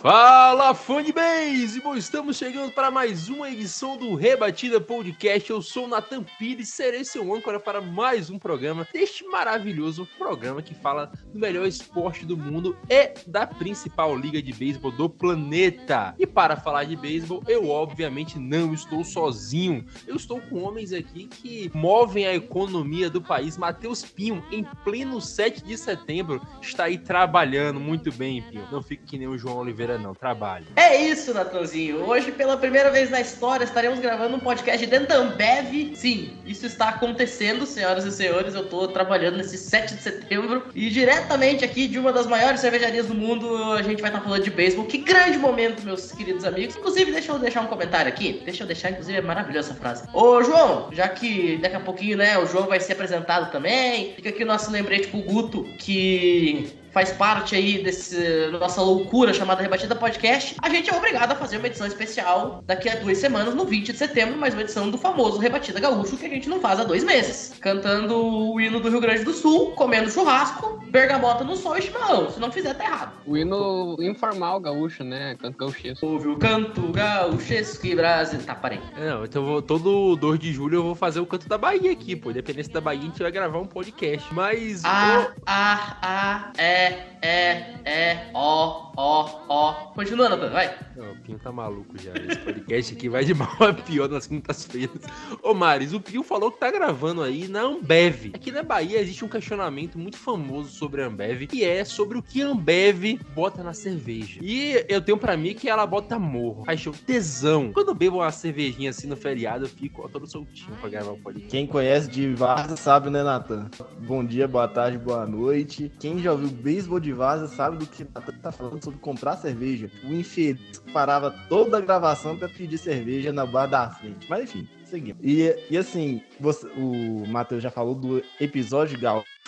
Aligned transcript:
Fala, 0.00 0.72
fã 0.72 1.02
de 1.02 1.12
beisebol! 1.12 1.94
Estamos 1.94 2.38
chegando 2.38 2.72
para 2.72 2.90
mais 2.90 3.28
uma 3.28 3.50
edição 3.50 3.98
do 3.98 4.14
Rebatida 4.14 4.80
Podcast. 4.80 5.50
Eu 5.50 5.60
sou 5.60 5.84
o 5.84 5.88
Nathan 5.88 6.24
Pires, 6.38 6.70
serei 6.70 7.04
seu 7.04 7.34
âncora 7.34 7.60
para 7.60 7.82
mais 7.82 8.30
um 8.30 8.38
programa 8.38 8.88
deste 8.94 9.26
maravilhoso 9.26 10.08
programa 10.16 10.62
que 10.62 10.74
fala 10.74 11.12
do 11.30 11.38
melhor 11.38 11.66
esporte 11.66 12.24
do 12.24 12.34
mundo 12.34 12.78
e 12.88 13.12
da 13.26 13.46
principal 13.46 14.16
liga 14.16 14.40
de 14.40 14.54
beisebol 14.54 14.90
do 14.90 15.06
planeta. 15.06 16.14
E 16.18 16.26
para 16.26 16.56
falar 16.56 16.84
de 16.84 16.96
beisebol, 16.96 17.44
eu 17.46 17.68
obviamente 17.68 18.38
não 18.38 18.72
estou 18.72 19.04
sozinho. 19.04 19.84
Eu 20.06 20.16
estou 20.16 20.40
com 20.40 20.62
homens 20.62 20.94
aqui 20.94 21.26
que 21.26 21.70
movem 21.74 22.26
a 22.26 22.34
economia 22.34 23.10
do 23.10 23.20
país. 23.20 23.58
Matheus 23.58 24.02
Pinho, 24.02 24.42
em 24.50 24.64
pleno 24.82 25.20
7 25.20 25.62
de 25.62 25.76
setembro, 25.76 26.40
está 26.62 26.84
aí 26.84 26.96
trabalhando 26.96 27.78
muito 27.78 28.10
bem, 28.10 28.40
Pinho. 28.40 28.66
Não 28.72 28.82
fique 28.82 29.04
que 29.04 29.18
nem 29.18 29.28
o 29.28 29.36
João 29.36 29.58
Oliveira, 29.58 29.89
não. 29.98 30.14
Trabalhe. 30.14 30.66
É 30.76 30.96
isso, 30.96 31.32
Natanzinho. 31.32 32.04
Hoje, 32.04 32.32
pela 32.32 32.56
primeira 32.56 32.90
vez 32.90 33.10
na 33.10 33.20
história, 33.20 33.64
estaremos 33.64 33.98
gravando 33.98 34.36
um 34.36 34.40
podcast 34.40 34.84
dentro 34.86 35.08
da 35.08 35.16
Ambev. 35.16 35.94
Sim, 35.94 36.36
isso 36.44 36.66
está 36.66 36.90
acontecendo, 36.90 37.66
senhoras 37.66 38.04
e 38.04 38.12
senhores. 38.12 38.54
Eu 38.54 38.68
tô 38.68 38.88
trabalhando 38.88 39.36
nesse 39.36 39.56
7 39.56 39.94
de 39.94 40.02
setembro 40.02 40.64
e 40.74 40.90
diretamente 40.90 41.64
aqui 41.64 41.86
de 41.86 41.98
uma 41.98 42.12
das 42.12 42.26
maiores 42.26 42.60
cervejarias 42.60 43.06
do 43.06 43.14
mundo, 43.14 43.72
a 43.72 43.82
gente 43.82 44.00
vai 44.00 44.10
estar 44.10 44.22
falando 44.22 44.42
de 44.42 44.50
beisebol. 44.50 44.84
Que 44.84 44.98
grande 44.98 45.38
momento, 45.38 45.82
meus 45.82 46.12
queridos 46.12 46.44
amigos. 46.44 46.76
Inclusive, 46.76 47.12
deixa 47.12 47.32
eu 47.32 47.38
deixar 47.38 47.60
um 47.62 47.66
comentário 47.66 48.08
aqui. 48.08 48.42
Deixa 48.44 48.62
eu 48.62 48.66
deixar, 48.66 48.90
inclusive, 48.90 49.18
é 49.18 49.22
maravilhosa 49.22 49.70
essa 49.70 49.80
frase. 49.80 50.08
Ô, 50.12 50.42
João, 50.42 50.88
já 50.92 51.08
que 51.08 51.58
daqui 51.58 51.76
a 51.76 51.80
pouquinho, 51.80 52.16
né, 52.16 52.38
o 52.38 52.46
João 52.46 52.66
vai 52.66 52.80
ser 52.80 52.92
apresentado 52.92 53.50
também, 53.50 54.14
fica 54.14 54.28
aqui 54.28 54.42
o 54.42 54.46
nosso 54.46 54.70
lembrete 54.70 55.08
pro 55.08 55.20
Guto, 55.20 55.64
que 55.78 56.79
faz 56.92 57.12
parte 57.12 57.54
aí 57.54 57.82
desse 57.82 58.48
nossa 58.58 58.80
loucura 58.82 59.32
chamada 59.32 59.62
Rebatida 59.62 59.94
Podcast, 59.94 60.56
a 60.60 60.68
gente 60.68 60.90
é 60.90 60.96
obrigado 60.96 61.32
a 61.32 61.34
fazer 61.36 61.56
uma 61.58 61.66
edição 61.66 61.86
especial 61.86 62.62
daqui 62.66 62.88
a 62.88 62.96
duas 62.96 63.18
semanas, 63.18 63.54
no 63.54 63.64
20 63.64 63.92
de 63.92 63.98
setembro, 63.98 64.36
mais 64.36 64.54
uma 64.54 64.62
edição 64.62 64.90
do 64.90 64.98
famoso 64.98 65.38
Rebatida 65.38 65.78
Gaúcho, 65.80 66.16
que 66.16 66.26
a 66.26 66.28
gente 66.28 66.48
não 66.48 66.60
faz 66.60 66.80
há 66.80 66.84
dois 66.84 67.04
meses. 67.04 67.54
Cantando 67.60 68.16
o 68.16 68.60
hino 68.60 68.80
do 68.80 68.88
Rio 68.90 69.00
Grande 69.00 69.24
do 69.24 69.32
Sul, 69.32 69.72
comendo 69.72 70.10
churrasco, 70.10 70.80
bergamota 70.90 71.44
no 71.44 71.56
sol 71.56 71.76
e 71.76 71.82
chimarrão. 71.82 72.30
Se 72.30 72.40
não 72.40 72.50
fizer, 72.50 72.74
tá 72.74 72.84
errado. 72.84 73.12
O 73.26 73.36
hino 73.36 73.96
informal 74.00 74.58
gaúcho, 74.60 75.04
né? 75.04 75.36
Canto 75.40 75.56
gaúchesco. 75.56 76.04
Ouve 76.06 76.28
o 76.28 76.36
canto 76.36 76.82
gaúchesco 76.92 77.86
e 77.86 77.94
Brasil. 77.94 78.40
Tá, 78.44 78.54
parei. 78.54 78.80
É, 78.96 79.10
Não, 79.10 79.24
então 79.24 79.44
vou- 79.44 79.62
todo 79.62 80.16
2 80.16 80.38
de 80.38 80.52
julho 80.52 80.78
eu 80.78 80.82
vou 80.82 80.94
fazer 80.94 81.20
o 81.20 81.26
canto 81.26 81.48
da 81.48 81.56
Bahia 81.58 81.92
aqui, 81.92 82.16
pô. 82.16 82.30
Independência 82.30 82.72
da 82.72 82.80
Bahia, 82.80 83.00
a 83.00 83.04
gente 83.04 83.22
vai 83.22 83.30
gravar 83.30 83.58
um 83.58 83.66
podcast. 83.66 84.26
Mas. 84.34 84.84
A, 84.84 85.28
a, 85.46 85.96
a, 86.02 86.52
é, 86.56 86.79
é, 87.22 87.74
é, 87.84 88.30
ó, 88.32 88.92
ó, 88.96 89.40
ó. 89.48 89.72
Continua, 89.94 90.28
Nathan, 90.28 90.50
vai. 90.50 90.74
Não, 90.96 91.12
o 91.12 91.16
Pinho 91.16 91.38
tá 91.38 91.52
maluco 91.52 91.98
já. 91.98 92.12
Esse 92.14 92.38
podcast 92.38 92.94
aqui 92.94 93.08
vai 93.08 93.24
de 93.24 93.34
mal 93.34 93.54
a 93.60 93.74
pior 93.74 94.08
nas 94.08 94.26
quintas-feiras. 94.26 95.02
Ô, 95.42 95.52
Maris, 95.52 95.92
o 95.92 96.00
Pinho 96.00 96.22
falou 96.22 96.50
que 96.50 96.58
tá 96.58 96.70
gravando 96.70 97.22
aí 97.22 97.48
na 97.48 97.62
Ambev. 97.62 98.30
Aqui 98.34 98.50
na 98.50 98.62
Bahia 98.62 99.00
existe 99.00 99.24
um 99.24 99.28
questionamento 99.28 99.98
muito 99.98 100.16
famoso 100.16 100.70
sobre 100.70 101.02
a 101.02 101.06
Ambev, 101.06 101.46
que 101.46 101.64
é 101.64 101.84
sobre 101.84 102.18
o 102.18 102.22
que 102.22 102.42
a 102.42 102.48
Ambev 102.48 103.18
bota 103.34 103.62
na 103.62 103.74
cerveja. 103.74 104.40
E 104.42 104.84
eu 104.88 105.00
tenho 105.00 105.18
pra 105.18 105.36
mim 105.36 105.54
que 105.54 105.68
ela 105.68 105.86
bota 105.86 106.18
morro, 106.18 106.64
paixão, 106.64 106.92
tesão. 106.92 107.72
Quando 107.72 107.88
eu 107.88 107.94
bebo 107.94 108.16
uma 108.18 108.32
cervejinha 108.32 108.90
assim 108.90 109.06
no 109.06 109.16
feriado, 109.16 109.64
eu 109.64 109.68
fico 109.68 110.02
ó, 110.04 110.08
todo 110.08 110.26
soltinho 110.26 110.76
pra 110.80 110.88
gravar 110.88 111.12
o 111.12 111.18
podcast. 111.18 111.50
Quem 111.50 111.66
conhece 111.66 112.08
de 112.08 112.32
Vaza 112.34 112.76
sabe, 112.76 113.10
né, 113.10 113.22
Natan? 113.22 113.68
Bom 113.98 114.24
dia, 114.24 114.48
boa 114.48 114.68
tarde, 114.68 114.96
boa 114.98 115.26
noite. 115.26 115.92
Quem 116.00 116.18
já 116.18 116.32
ouviu 116.32 116.48
beisebol 116.70 117.00
de 117.00 117.12
Vaza 117.12 117.48
sabe 117.48 117.78
do 117.78 117.86
que 117.86 118.06
Natan 118.14 118.32
tá 118.40 118.52
falando 118.52 118.82
sobre 118.84 119.00
comprar 119.00 119.36
cerveja. 119.36 119.90
O 120.04 120.12
infeliz 120.14 120.60
parava 120.92 121.28
toda 121.48 121.78
a 121.78 121.80
gravação 121.80 122.36
pra 122.38 122.48
pedir 122.48 122.78
cerveja 122.78 123.32
na 123.32 123.44
bar 123.44 123.66
da 123.66 123.90
frente. 123.90 124.28
Mas 124.30 124.44
enfim, 124.44 124.68
seguimos. 124.84 125.20
E, 125.24 125.52
e 125.68 125.76
assim, 125.76 126.22
você- 126.38 126.68
o 126.76 127.26
Matheus 127.26 127.60
já 127.60 127.70
falou 127.72 127.96
do 127.96 128.22
episódio 128.40 128.96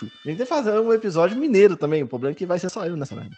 gaúcho. 0.03 0.17
A 0.25 0.29
gente 0.29 0.37
tem 0.37 0.45
que 0.45 0.45
fazer 0.45 0.79
um 0.79 0.93
episódio 0.93 1.37
mineiro 1.37 1.75
também. 1.75 2.03
O 2.03 2.07
problema 2.07 2.33
é 2.33 2.35
que 2.35 2.45
vai 2.45 2.59
ser 2.59 2.69
só 2.69 2.85
eu 2.85 2.95
nessa 2.95 3.15
merda. 3.15 3.35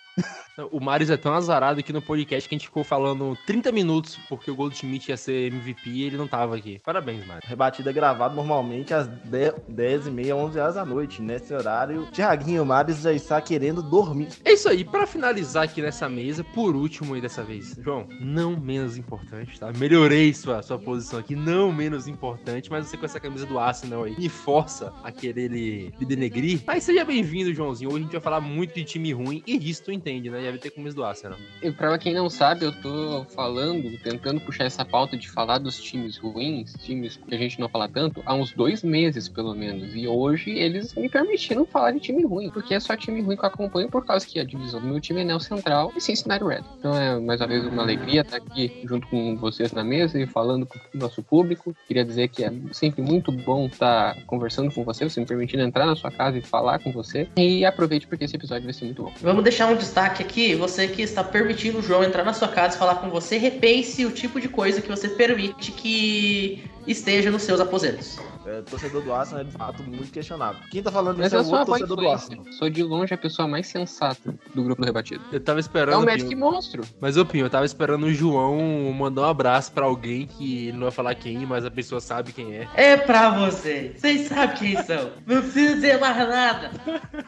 O 0.71 0.79
Marius 0.79 1.09
é 1.09 1.17
tão 1.17 1.33
azarado 1.33 1.81
aqui 1.81 1.91
no 1.91 2.01
podcast 2.01 2.47
que 2.47 2.55
a 2.55 2.57
gente 2.57 2.67
ficou 2.67 2.83
falando 2.83 3.37
30 3.45 3.73
minutos 3.73 4.17
porque 4.29 4.49
o 4.49 4.55
Goldschmidt 4.55 5.11
ia 5.11 5.17
ser 5.17 5.51
MVP 5.51 5.89
e 5.89 6.03
ele 6.03 6.17
não 6.17 6.27
tava 6.27 6.55
aqui. 6.55 6.79
Parabéns, 6.79 7.25
Marius. 7.27 7.49
Rebatida 7.49 7.91
gravado 7.91 8.35
normalmente 8.35 8.93
às 8.93 9.05
10, 9.05 9.53
10 9.67 10.07
e 10.07 10.11
meia, 10.11 10.35
11 10.35 10.59
horas 10.59 10.75
da 10.75 10.85
noite. 10.85 11.21
Nesse 11.21 11.53
horário, 11.53 12.07
Tiaguinho 12.11 12.65
Mares 12.65 13.01
já 13.01 13.11
está 13.11 13.41
querendo 13.41 13.83
dormir. 13.83 14.29
É 14.45 14.53
isso 14.53 14.69
aí, 14.69 14.85
pra 14.85 15.05
finalizar 15.05 15.63
aqui 15.63 15.81
nessa 15.81 16.07
mesa, 16.07 16.43
por 16.43 16.73
último 16.73 17.15
aí 17.15 17.21
dessa 17.21 17.43
vez, 17.43 17.77
João, 17.83 18.07
não 18.21 18.57
menos 18.57 18.97
importante, 18.97 19.59
tá? 19.59 19.73
Melhorei 19.73 20.33
sua, 20.33 20.61
sua 20.61 20.79
posição 20.79 21.19
aqui, 21.19 21.35
não 21.35 21.73
menos 21.73 22.07
importante, 22.07 22.69
mas 22.71 22.87
você 22.87 22.95
com 22.95 23.05
essa 23.05 23.19
camisa 23.19 23.45
do 23.45 23.59
Arsenal 23.59 24.05
aí 24.05 24.17
me 24.17 24.29
força 24.29 24.93
a 25.03 25.11
querer 25.11 25.49
lhe, 25.49 25.93
lhe 25.99 26.05
denegrir. 26.05 26.54
Mas 26.65 26.83
seja 26.83 27.03
bem-vindo, 27.03 27.53
Joãozinho. 27.53 27.89
Hoje 27.89 27.99
a 27.99 28.03
gente 28.03 28.11
vai 28.11 28.21
falar 28.21 28.41
muito 28.41 28.73
de 28.73 28.83
time 28.83 29.11
ruim 29.11 29.43
e 29.47 29.57
disso 29.57 29.83
tu 29.85 29.91
entende, 29.91 30.29
né? 30.29 30.41
Deve 30.41 30.57
ter 30.57 30.69
camisa 30.69 30.95
do 30.95 31.03
Arsenal. 31.03 31.37
E 31.61 31.71
pra 31.71 31.97
quem 31.97 32.13
não 32.13 32.29
sabe, 32.29 32.65
eu 32.65 32.71
tô 32.81 33.25
falando, 33.35 33.97
tentando 34.03 34.39
puxar 34.41 34.65
essa 34.65 34.85
pauta 34.85 35.17
de 35.17 35.29
falar 35.29 35.57
dos 35.57 35.81
times 35.81 36.17
ruins, 36.17 36.73
times 36.83 37.17
que 37.17 37.33
a 37.33 37.37
gente 37.37 37.59
não 37.59 37.67
fala 37.67 37.89
tanto, 37.89 38.21
há 38.25 38.33
uns 38.33 38.51
dois 38.51 38.83
meses, 38.83 39.27
pelo 39.27 39.55
menos. 39.55 39.95
E 39.95 40.07
hoje 40.07 40.51
eles 40.51 40.93
me 40.93 41.09
permitiram 41.09 41.65
falar 41.65 41.91
de 41.91 41.99
time 41.99 42.23
ruim, 42.23 42.49
porque 42.49 42.73
é 42.73 42.79
só 42.79 42.95
time 42.95 43.21
ruim 43.21 43.35
que 43.35 43.43
eu 43.43 43.47
acompanho 43.47 43.89
por 43.89 44.05
causa 44.05 44.25
que 44.25 44.39
a 44.39 44.43
divisão 44.43 44.79
do 44.79 44.87
meu 44.87 44.99
time 44.99 45.21
é 45.21 45.23
Neo 45.23 45.39
Central 45.39 45.91
e 45.95 46.01
Cincinnati 46.01 46.43
Red. 46.43 46.63
Então 46.77 46.95
é 46.95 47.19
mais 47.19 47.41
uma 47.41 47.47
vez 47.47 47.65
uma 47.65 47.83
alegria 47.83 48.21
estar 48.21 48.37
aqui 48.37 48.81
junto 48.85 49.07
com 49.07 49.35
vocês 49.37 49.71
na 49.71 49.83
mesa 49.83 50.19
e 50.19 50.27
falando 50.27 50.65
com 50.65 50.77
o 50.93 50.97
nosso 50.97 51.23
público. 51.23 51.75
Queria 51.87 52.05
dizer 52.05 52.27
que 52.27 52.43
é 52.43 52.51
sempre 52.71 53.01
muito 53.01 53.31
bom 53.31 53.65
estar 53.65 54.15
conversando 54.25 54.71
com 54.71 54.83
você, 54.83 55.07
você 55.07 55.19
me 55.19 55.25
permitindo 55.25 55.63
entrar 55.63 55.85
na 55.85 55.95
sua 55.95 56.11
casa 56.11 56.34
falar 56.41 56.79
com 56.79 56.91
você. 56.91 57.27
E 57.37 57.65
aproveite 57.65 58.07
porque 58.07 58.25
esse 58.25 58.35
episódio 58.35 58.63
vai 58.63 58.73
ser 58.73 58.85
muito 58.85 59.03
bom. 59.03 59.13
Vamos 59.21 59.43
deixar 59.43 59.67
um 59.67 59.75
destaque 59.75 60.23
aqui. 60.23 60.55
Você 60.55 60.87
que 60.87 61.01
está 61.01 61.23
permitindo 61.23 61.79
o 61.79 61.81
João 61.81 62.03
entrar 62.03 62.23
na 62.23 62.33
sua 62.33 62.47
casa 62.47 62.75
e 62.75 62.79
falar 62.79 62.95
com 62.95 63.09
você, 63.09 63.37
repense 63.37 64.05
o 64.05 64.11
tipo 64.11 64.39
de 64.39 64.47
coisa 64.47 64.81
que 64.81 64.89
você 64.89 65.09
permite 65.09 65.71
que 65.71 66.63
esteja 66.87 67.31
nos 67.31 67.41
seus 67.43 67.59
aposentos. 67.59 68.17
É, 68.45 68.61
torcedor 68.61 69.01
do 69.01 69.11
Arsenal 69.13 69.41
é 69.41 69.43
de 69.45 69.51
fato 69.51 69.81
muito 69.83 70.11
questionável. 70.11 70.61
Quem 70.69 70.83
tá 70.83 70.91
falando 70.91 71.17
Mas 71.17 71.27
isso 71.27 71.35
é 71.35 71.39
o 71.41 71.45
outro 71.51 71.65
torcedor 71.65 71.97
do. 71.97 72.09
Arsenal. 72.09 72.45
Sou 72.53 72.69
de 72.69 72.83
longe 72.83 73.13
a 73.13 73.17
pessoa 73.17 73.47
mais 73.47 73.67
sensata 73.67 74.35
do 74.53 74.63
grupo 74.63 74.81
do 74.81 74.85
Rebatido. 74.85 75.23
Eu 75.31 75.39
tava 75.39 75.59
É 75.59 75.61
esperando. 75.61 76.01
o 76.01 76.05
Magic 76.05 76.27
Pinho, 76.29 76.39
Monstro. 76.39 76.83
mas, 77.01 77.17
ô 77.17 77.25
Pinho, 77.25 77.45
eu 77.45 77.49
tava 77.49 77.65
esperando 77.65 78.05
o 78.05 78.13
João 78.13 78.57
mandar 78.93 79.21
um 79.23 79.25
abraço 79.25 79.71
pra 79.71 79.85
alguém 79.85 80.27
que 80.27 80.67
ele 80.67 80.73
não 80.77 80.83
vai 80.83 80.91
falar 80.91 81.15
quem, 81.15 81.45
mas 81.45 81.65
a 81.65 81.71
pessoa 81.71 81.99
sabe 81.99 82.31
quem 82.31 82.53
é. 82.55 82.67
É 82.75 82.97
pra 82.97 83.31
vocês. 83.31 83.99
Vocês 83.99 84.27
sabem 84.27 84.55
quem 84.55 84.83
são. 84.83 85.11
Não 85.25 85.41
precisa 85.41 85.73
dizer 85.75 85.99
mais 85.99 86.17
nada. 86.17 86.71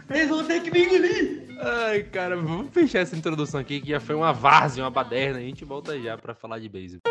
Vocês 0.07 0.29
vão 0.29 0.43
ter 0.43 0.61
que 0.61 0.71
me 0.71 0.83
engolir. 0.85 1.47
Ai, 1.59 2.03
cara, 2.03 2.37
vamos 2.37 2.71
fechar 2.71 2.99
essa 2.99 3.15
introdução 3.15 3.59
aqui 3.59 3.81
que 3.81 3.89
já 3.89 3.99
foi 3.99 4.13
uma 4.15 4.31
várzea, 4.31 4.83
uma 4.83 4.91
baderna. 4.91 5.39
A 5.39 5.41
gente 5.41 5.65
volta 5.65 5.99
já 5.99 6.15
pra 6.15 6.35
falar 6.35 6.59
de 6.59 6.69
beisebol. 6.69 7.01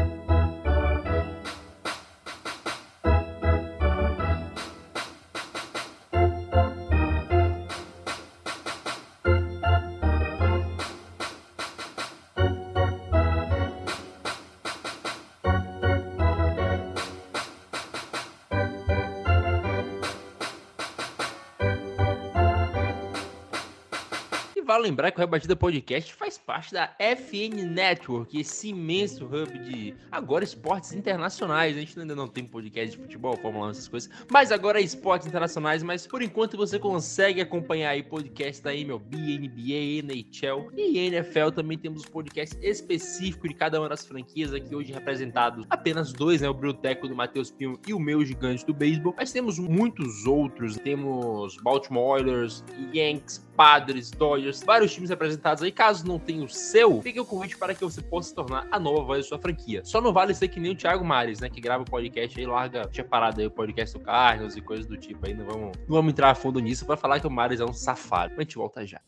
Vale 24.78 24.90
lembrar 24.90 25.12
que 25.12 25.18
o 25.18 25.22
Rebatida 25.22 25.56
Podcast 25.56 26.14
faz 26.14 26.38
parte 26.38 26.72
da 26.72 26.94
FN 27.00 27.66
Network, 27.68 28.40
esse 28.40 28.70
imenso 28.70 29.26
hub 29.26 29.58
de 29.58 29.96
agora 30.12 30.44
esportes 30.44 30.94
internacionais. 30.94 31.76
A 31.76 31.80
gente 31.80 32.00
ainda 32.00 32.16
não 32.16 32.28
tem 32.28 32.46
podcast 32.46 32.96
de 32.96 33.02
futebol, 33.02 33.36
Fórmula 33.38 33.68
1, 33.68 33.70
essas 33.72 33.88
coisas, 33.88 34.10
mas 34.30 34.52
agora 34.52 34.80
é 34.80 34.84
esportes 34.84 35.28
internacionais. 35.28 35.82
Mas 35.82 36.06
por 36.06 36.22
enquanto 36.22 36.56
você 36.56 36.78
consegue 36.78 37.42
acompanhar 37.42 37.90
aí 37.90 38.04
podcast 38.04 38.62
da 38.62 38.76
MLB, 38.76 39.18
NBA, 39.40 40.04
NHL 40.04 40.72
e 40.76 41.00
NFL. 41.00 41.50
Também 41.56 41.78
temos 41.78 42.06
podcast 42.06 42.56
específico 42.62 43.48
de 43.48 43.56
cada 43.56 43.80
uma 43.80 43.90
das 43.90 44.06
franquias 44.06 44.54
aqui 44.54 44.76
hoje 44.76 44.94
representados 44.94 45.66
apenas 45.72 46.14
dois, 46.14 46.42
né? 46.42 46.50
O 46.50 46.54
Bruteco 46.54 47.08
do 47.08 47.16
Matheus 47.16 47.50
Pinho 47.50 47.80
e 47.88 47.94
o 47.96 48.00
meu 48.00 48.24
gigante 48.24 48.64
do 48.64 48.76
beisebol. 48.76 49.16
Mas 49.18 49.32
temos 49.32 49.58
muitos 49.58 50.28
outros. 50.28 50.78
Temos 50.78 51.58
Baltimore 51.64 52.20
Oilers, 52.20 52.64
Yankees, 52.94 53.47
Padres, 53.58 54.12
Dodgers, 54.12 54.64
vários 54.64 54.94
times 54.94 55.10
representados 55.10 55.64
aí. 55.64 55.72
Caso 55.72 56.08
não 56.08 56.20
tenha 56.20 56.46
o 56.46 56.48
seu, 56.48 57.02
fique 57.02 57.20
o 57.20 57.26
convite 57.26 57.58
para 57.58 57.74
que 57.74 57.84
você 57.84 58.02
possa 58.02 58.30
se 58.30 58.36
tornar 58.36 58.68
a 58.72 58.80
nova 58.80 59.02
voz 59.02 59.24
da 59.24 59.30
sua 59.30 59.40
franquia. 59.40 59.82
Só 59.84 60.00
não 60.00 60.14
vale 60.14 60.36
ser 60.36 60.48
que 60.48 60.60
nem 60.60 60.74
o 60.74 60.76
Thiago 60.76 61.04
Mares, 61.04 61.40
né? 61.40 61.50
Que 61.50 61.60
grava 61.60 61.82
o 61.82 61.86
podcast 61.86 62.40
aí, 62.40 62.46
larga, 62.46 62.88
tinha 62.92 63.04
parado 63.04 63.42
aí 63.42 63.48
o 63.48 63.52
podcast 63.52 63.98
do 63.98 64.04
Carlos 64.04 64.56
e 64.56 64.62
coisas 64.62 64.86
do 64.86 64.96
tipo 64.96 65.26
aí. 65.26 65.34
Não 65.34 65.46
vamos, 65.46 65.78
não 65.88 65.96
vamos 65.96 66.12
entrar 66.12 66.30
a 66.30 66.36
fundo 66.36 66.60
nisso 66.60 66.86
para 66.86 66.96
falar 66.96 67.20
que 67.20 67.26
o 67.26 67.32
Mares 67.32 67.60
é 67.60 67.66
um 67.66 67.74
safado. 67.74 68.36
A 68.38 68.42
gente 68.42 68.56
volta 68.56 68.86
já. 68.86 69.02